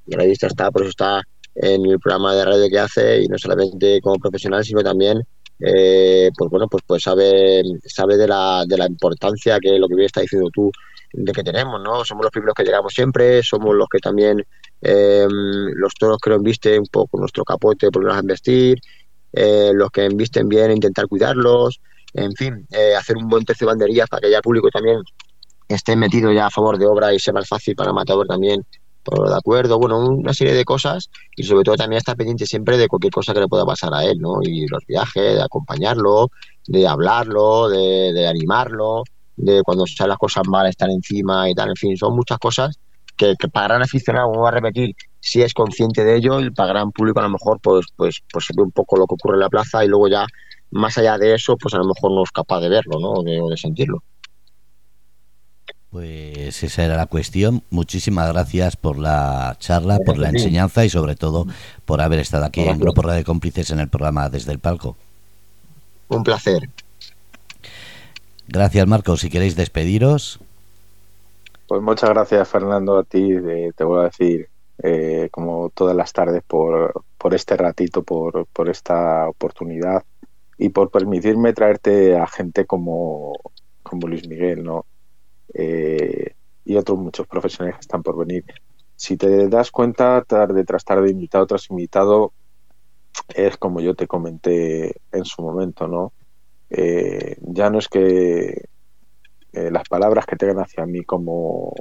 y 0.06 0.14
a 0.14 0.18
la 0.18 0.24
vista 0.24 0.46
está, 0.46 0.70
por 0.70 0.82
eso 0.82 0.90
está 0.90 1.22
en 1.54 1.86
el 1.86 1.98
programa 2.00 2.34
de 2.34 2.44
radio 2.44 2.68
que 2.68 2.78
hace 2.78 3.22
y 3.22 3.28
no 3.28 3.38
solamente 3.38 4.00
como 4.00 4.18
profesional, 4.18 4.64
sino 4.64 4.82
también, 4.82 5.22
eh, 5.60 6.30
pues 6.36 6.50
bueno, 6.50 6.66
pues, 6.68 6.82
pues 6.86 7.02
sabe, 7.02 7.62
sabe 7.84 8.16
de, 8.16 8.28
la, 8.28 8.64
de 8.66 8.76
la 8.76 8.86
importancia 8.86 9.58
que 9.60 9.78
lo 9.78 9.88
que 9.88 9.94
bien 9.94 10.06
está 10.06 10.20
diciendo 10.20 10.48
tú, 10.52 10.70
de 11.12 11.32
que 11.32 11.42
tenemos, 11.42 11.80
¿no? 11.82 12.04
Somos 12.04 12.24
los 12.24 12.32
primeros 12.32 12.54
que 12.54 12.64
llegamos 12.64 12.92
siempre, 12.92 13.42
somos 13.42 13.74
los 13.74 13.88
que 13.88 13.98
también, 13.98 14.44
eh, 14.82 15.26
los 15.28 15.94
toros 15.94 16.18
que 16.18 16.30
nos 16.30 16.42
visten 16.42 16.80
un 16.80 16.86
poco 16.86 17.18
nuestro 17.18 17.44
capote, 17.44 17.90
por 17.90 18.10
a 18.10 18.20
vestir, 18.22 18.78
eh, 19.32 19.70
los 19.74 19.90
que 19.90 20.08
visten 20.08 20.48
bien, 20.48 20.72
intentar 20.72 21.06
cuidarlos, 21.06 21.80
en 22.12 22.32
fin, 22.34 22.66
hacer 22.96 23.16
un 23.16 23.28
buen 23.28 23.44
tercio 23.44 23.66
de 23.66 23.72
banderías 23.72 24.08
para 24.08 24.20
que 24.20 24.26
haya 24.28 24.40
público 24.40 24.68
también 24.70 25.00
esté 25.68 25.96
metido 25.96 26.32
ya 26.32 26.46
a 26.46 26.50
favor 26.50 26.78
de 26.78 26.86
obra 26.86 27.12
y 27.12 27.18
sea 27.18 27.32
más 27.32 27.48
fácil 27.48 27.74
para 27.74 27.90
el 27.90 27.94
matador 27.94 28.26
también 28.26 28.64
todo 29.04 29.28
de 29.28 29.36
acuerdo, 29.36 29.78
bueno, 29.78 29.98
una 30.00 30.34
serie 30.34 30.54
de 30.54 30.64
cosas 30.64 31.10
y 31.36 31.44
sobre 31.44 31.62
todo 31.62 31.76
también 31.76 31.98
está 31.98 32.14
pendiente 32.16 32.46
siempre 32.46 32.76
de 32.76 32.88
cualquier 32.88 33.12
cosa 33.12 33.32
que 33.32 33.40
le 33.40 33.48
pueda 33.48 33.64
pasar 33.64 33.94
a 33.94 34.04
él, 34.04 34.18
¿no? 34.18 34.42
Y 34.42 34.66
los 34.66 34.84
viajes, 34.86 35.34
de 35.36 35.42
acompañarlo, 35.42 36.28
de 36.66 36.88
hablarlo, 36.88 37.68
de, 37.68 38.12
de 38.12 38.26
animarlo, 38.26 39.04
de 39.36 39.62
cuando 39.62 39.86
salen 39.86 40.10
las 40.10 40.18
cosas 40.18 40.44
mal 40.48 40.66
estar 40.66 40.90
encima 40.90 41.48
y 41.48 41.54
tal, 41.54 41.68
en 41.70 41.76
fin, 41.76 41.96
son 41.96 42.16
muchas 42.16 42.38
cosas 42.38 42.78
que, 43.16 43.34
para 43.52 43.68
gran 43.68 43.82
aficionado, 43.82 44.30
vamos 44.30 44.48
a 44.48 44.52
repetir, 44.52 44.94
si 45.20 45.42
es 45.42 45.54
consciente 45.54 46.04
de 46.04 46.16
ello 46.16 46.40
y 46.40 46.50
para 46.50 46.70
gran 46.70 46.92
público 46.92 47.20
a 47.20 47.22
lo 47.22 47.30
mejor 47.30 47.60
pues, 47.60 47.86
pues, 47.96 48.22
pues 48.30 48.46
ve 48.54 48.62
un 48.62 48.72
poco 48.72 48.96
lo 48.96 49.06
que 49.06 49.14
ocurre 49.14 49.34
en 49.34 49.40
la 49.40 49.48
plaza 49.48 49.84
y 49.84 49.88
luego 49.88 50.08
ya 50.08 50.26
más 50.70 50.98
allá 50.98 51.18
de 51.18 51.34
eso, 51.34 51.56
pues 51.56 51.74
a 51.74 51.78
lo 51.78 51.84
mejor 51.84 52.10
no 52.12 52.24
es 52.24 52.32
capaz 52.32 52.60
de 52.60 52.68
verlo, 52.68 52.98
¿no? 52.98 53.10
O 53.12 53.22
de, 53.22 53.40
de 53.48 53.56
sentirlo. 53.56 54.02
Pues 55.94 56.60
esa 56.64 56.84
era 56.84 56.96
la 56.96 57.06
cuestión. 57.06 57.62
Muchísimas 57.70 58.32
gracias 58.32 58.74
por 58.76 58.98
la 58.98 59.54
charla, 59.60 60.00
por 60.04 60.18
la 60.18 60.30
enseñanza 60.30 60.84
y 60.84 60.88
sobre 60.88 61.14
todo 61.14 61.46
por 61.84 62.00
haber 62.00 62.18
estado 62.18 62.46
aquí 62.46 62.62
en 62.62 62.80
Grupo 62.80 63.02
Radio 63.02 63.24
Cómplices 63.24 63.70
en 63.70 63.78
el 63.78 63.88
programa 63.88 64.28
Desde 64.28 64.50
el 64.50 64.58
Palco. 64.58 64.96
Un 66.08 66.24
placer. 66.24 66.68
Gracias, 68.48 68.88
Marcos. 68.88 69.20
Si 69.20 69.30
queréis 69.30 69.54
despediros. 69.54 70.40
Pues 71.68 71.80
muchas 71.80 72.10
gracias, 72.10 72.48
Fernando, 72.48 72.98
a 72.98 73.04
ti. 73.04 73.30
De, 73.30 73.72
te 73.76 73.84
voy 73.84 74.00
a 74.00 74.04
decir, 74.06 74.48
eh, 74.82 75.28
como 75.30 75.70
todas 75.70 75.94
las 75.94 76.12
tardes, 76.12 76.42
por, 76.44 77.04
por 77.16 77.34
este 77.34 77.56
ratito, 77.56 78.02
por, 78.02 78.46
por 78.46 78.68
esta 78.68 79.28
oportunidad 79.28 80.02
y 80.58 80.70
por 80.70 80.90
permitirme 80.90 81.52
traerte 81.52 82.18
a 82.18 82.26
gente 82.26 82.66
como, 82.66 83.38
como 83.84 84.08
Luis 84.08 84.26
Miguel, 84.26 84.64
¿no? 84.64 84.86
Eh, 85.52 86.34
y 86.64 86.76
otros 86.76 86.98
muchos 86.98 87.26
profesionales 87.26 87.76
que 87.76 87.82
están 87.82 88.02
por 88.02 88.16
venir. 88.16 88.44
Si 88.96 89.16
te 89.16 89.48
das 89.48 89.70
cuenta, 89.70 90.22
tarde 90.22 90.64
tras 90.64 90.84
tarde, 90.84 91.10
invitado 91.10 91.46
tras 91.46 91.68
invitado, 91.70 92.32
es 93.34 93.56
como 93.56 93.80
yo 93.80 93.94
te 93.94 94.06
comenté 94.06 94.94
en 95.12 95.24
su 95.24 95.42
momento, 95.42 95.86
¿no? 95.88 96.12
Eh, 96.70 97.36
ya 97.40 97.70
no 97.70 97.78
es 97.78 97.88
que 97.88 98.68
eh, 99.52 99.70
las 99.70 99.88
palabras 99.88 100.26
que 100.26 100.36
tengan 100.36 100.60
hacia 100.60 100.86
mí 100.86 101.02
como, 101.02 101.74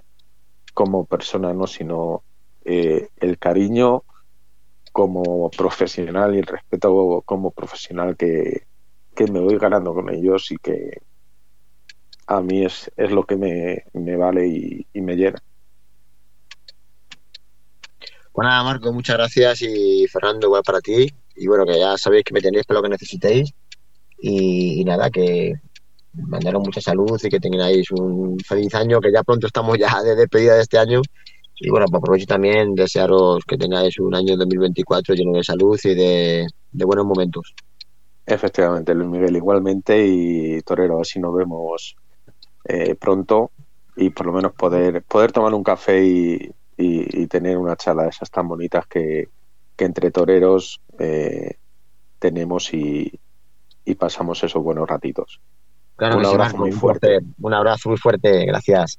como 0.73 1.05
persona, 1.05 1.53
¿no? 1.53 1.65
Sino 1.65 2.23
eh, 2.65 3.09
el 3.17 3.39
cariño 3.39 4.03
como 4.91 5.49
profesional 5.49 6.35
y 6.35 6.39
el 6.39 6.45
respeto 6.45 7.23
como 7.25 7.51
profesional 7.51 8.15
que, 8.15 8.67
que 9.15 9.31
me 9.31 9.39
voy 9.39 9.57
ganando 9.57 9.93
con 9.93 10.09
ellos 10.09 10.51
y 10.51 10.57
que 10.57 11.01
a 12.27 12.41
mí 12.41 12.65
es, 12.65 12.91
es 12.95 13.11
lo 13.11 13.23
que 13.23 13.35
me, 13.35 13.83
me 13.93 14.15
vale 14.15 14.47
y, 14.47 14.87
y, 14.93 15.01
me 15.01 15.15
llena. 15.15 15.41
Pues 18.31 18.47
nada, 18.47 18.63
Marco, 18.63 18.91
muchas 18.91 19.17
gracias 19.17 19.61
y 19.61 20.07
Fernando, 20.07 20.47
igual 20.47 20.63
para 20.63 20.81
ti. 20.81 21.07
Y 21.35 21.47
bueno, 21.47 21.65
que 21.65 21.77
ya 21.77 21.97
sabéis 21.97 22.23
que 22.23 22.33
me 22.33 22.41
tenéis 22.41 22.65
para 22.65 22.79
lo 22.79 22.83
que 22.83 22.89
necesitéis. 22.89 23.53
Y, 24.19 24.81
y 24.81 24.85
nada, 24.85 25.09
que 25.09 25.53
mandaros 26.13 26.63
mucha 26.63 26.81
salud 26.81 27.19
y 27.21 27.29
que 27.29 27.39
tengáis 27.39 27.91
un 27.91 28.39
feliz 28.39 28.73
año, 28.75 29.01
que 29.01 29.11
ya 29.11 29.23
pronto 29.23 29.47
estamos 29.47 29.77
ya 29.77 30.01
de 30.01 30.15
despedida 30.15 30.55
de 30.55 30.61
este 30.61 30.77
año. 30.77 31.01
Y 31.55 31.69
bueno, 31.69 31.85
pues 31.87 31.99
aprovecho 31.99 32.25
también 32.25 32.73
desearos 32.73 33.43
que 33.45 33.57
tengáis 33.57 33.99
un 33.99 34.15
año 34.15 34.35
2024 34.35 35.15
lleno 35.15 35.33
de 35.33 35.43
salud 35.43 35.79
y 35.83 35.93
de, 35.93 36.47
de 36.71 36.85
buenos 36.85 37.05
momentos. 37.05 37.53
Efectivamente, 38.25 38.93
Luis 38.93 39.09
Miguel, 39.09 39.35
igualmente. 39.35 40.05
Y 40.05 40.61
Torero, 40.61 41.01
así 41.01 41.19
nos 41.19 41.35
vemos 41.35 41.95
eh, 42.65 42.95
pronto 42.95 43.51
y 43.95 44.09
por 44.09 44.25
lo 44.25 44.33
menos 44.33 44.53
poder, 44.53 45.03
poder 45.03 45.31
tomar 45.31 45.53
un 45.53 45.63
café 45.63 46.03
y, 46.03 46.51
y, 46.77 47.21
y 47.23 47.27
tener 47.27 47.57
una 47.57 47.75
charla 47.75 48.03
de 48.03 48.09
esas 48.09 48.31
tan 48.31 48.47
bonitas 48.47 48.87
que, 48.87 49.29
que 49.75 49.85
entre 49.85 50.11
toreros 50.11 50.81
eh, 50.99 51.57
tenemos 52.19 52.73
y, 52.73 53.11
y, 53.85 53.95
pasamos 53.95 54.43
esos 54.43 54.63
buenos 54.63 54.87
ratitos. 54.87 55.39
Claro 55.95 56.17
un 56.17 56.25
abrazo 56.25 56.57
muy 56.57 56.71
fuerte. 56.71 57.07
fuerte. 57.07 57.27
Un 57.41 57.53
abrazo 57.53 57.89
muy 57.89 57.97
fuerte, 57.97 58.45
gracias. 58.45 58.97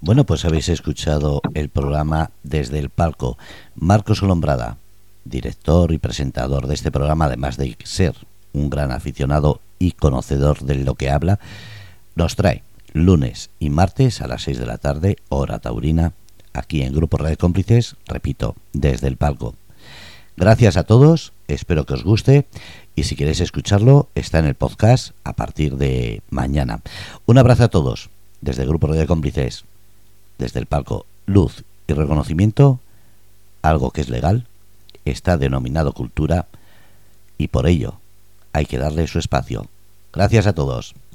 Bueno, 0.00 0.24
pues 0.24 0.44
habéis 0.44 0.68
escuchado 0.68 1.40
el 1.54 1.70
programa 1.70 2.30
desde 2.42 2.78
el 2.78 2.90
palco. 2.90 3.38
Marcos 3.74 4.22
Olombrada, 4.22 4.76
director 5.24 5.92
y 5.92 5.98
presentador 5.98 6.66
de 6.66 6.74
este 6.74 6.92
programa, 6.92 7.24
además 7.24 7.56
de 7.56 7.76
ser 7.84 8.14
un 8.52 8.70
gran 8.70 8.92
aficionado 8.92 9.60
y 9.78 9.92
conocedor 9.92 10.60
de 10.60 10.76
lo 10.76 10.94
que 10.94 11.10
habla, 11.10 11.40
nos 12.14 12.36
trae 12.36 12.62
lunes 12.92 13.50
y 13.58 13.70
martes 13.70 14.20
a 14.20 14.28
las 14.28 14.42
6 14.42 14.58
de 14.58 14.66
la 14.66 14.78
tarde, 14.78 15.16
hora 15.28 15.58
taurina, 15.58 16.12
aquí 16.52 16.82
en 16.82 16.94
Grupo 16.94 17.18
Radio 17.18 17.36
Cómplices, 17.36 17.96
repito, 18.06 18.54
desde 18.72 19.08
el 19.08 19.16
palco. 19.16 19.54
Gracias 20.36 20.76
a 20.76 20.84
todos, 20.84 21.32
espero 21.48 21.86
que 21.86 21.94
os 21.94 22.04
guste 22.04 22.46
y 22.94 23.04
si 23.04 23.16
queréis 23.16 23.40
escucharlo, 23.40 24.08
está 24.14 24.38
en 24.38 24.46
el 24.46 24.54
podcast 24.54 25.10
a 25.24 25.32
partir 25.34 25.76
de 25.76 26.22
mañana. 26.30 26.80
Un 27.26 27.38
abrazo 27.38 27.64
a 27.64 27.68
todos, 27.68 28.10
desde 28.40 28.66
Grupo 28.66 28.86
Radio 28.86 29.06
Cómplices, 29.06 29.64
desde 30.38 30.60
el 30.60 30.66
palco, 30.66 31.06
luz 31.26 31.64
y 31.86 31.92
reconocimiento, 31.92 32.80
algo 33.62 33.90
que 33.90 34.00
es 34.00 34.08
legal, 34.08 34.46
está 35.04 35.36
denominado 35.36 35.92
cultura 35.92 36.46
y 37.38 37.48
por 37.48 37.66
ello 37.66 37.98
hay 38.52 38.66
que 38.66 38.78
darle 38.78 39.06
su 39.08 39.18
espacio. 39.18 39.66
Gracias 40.12 40.46
a 40.46 40.52
todos. 40.52 40.94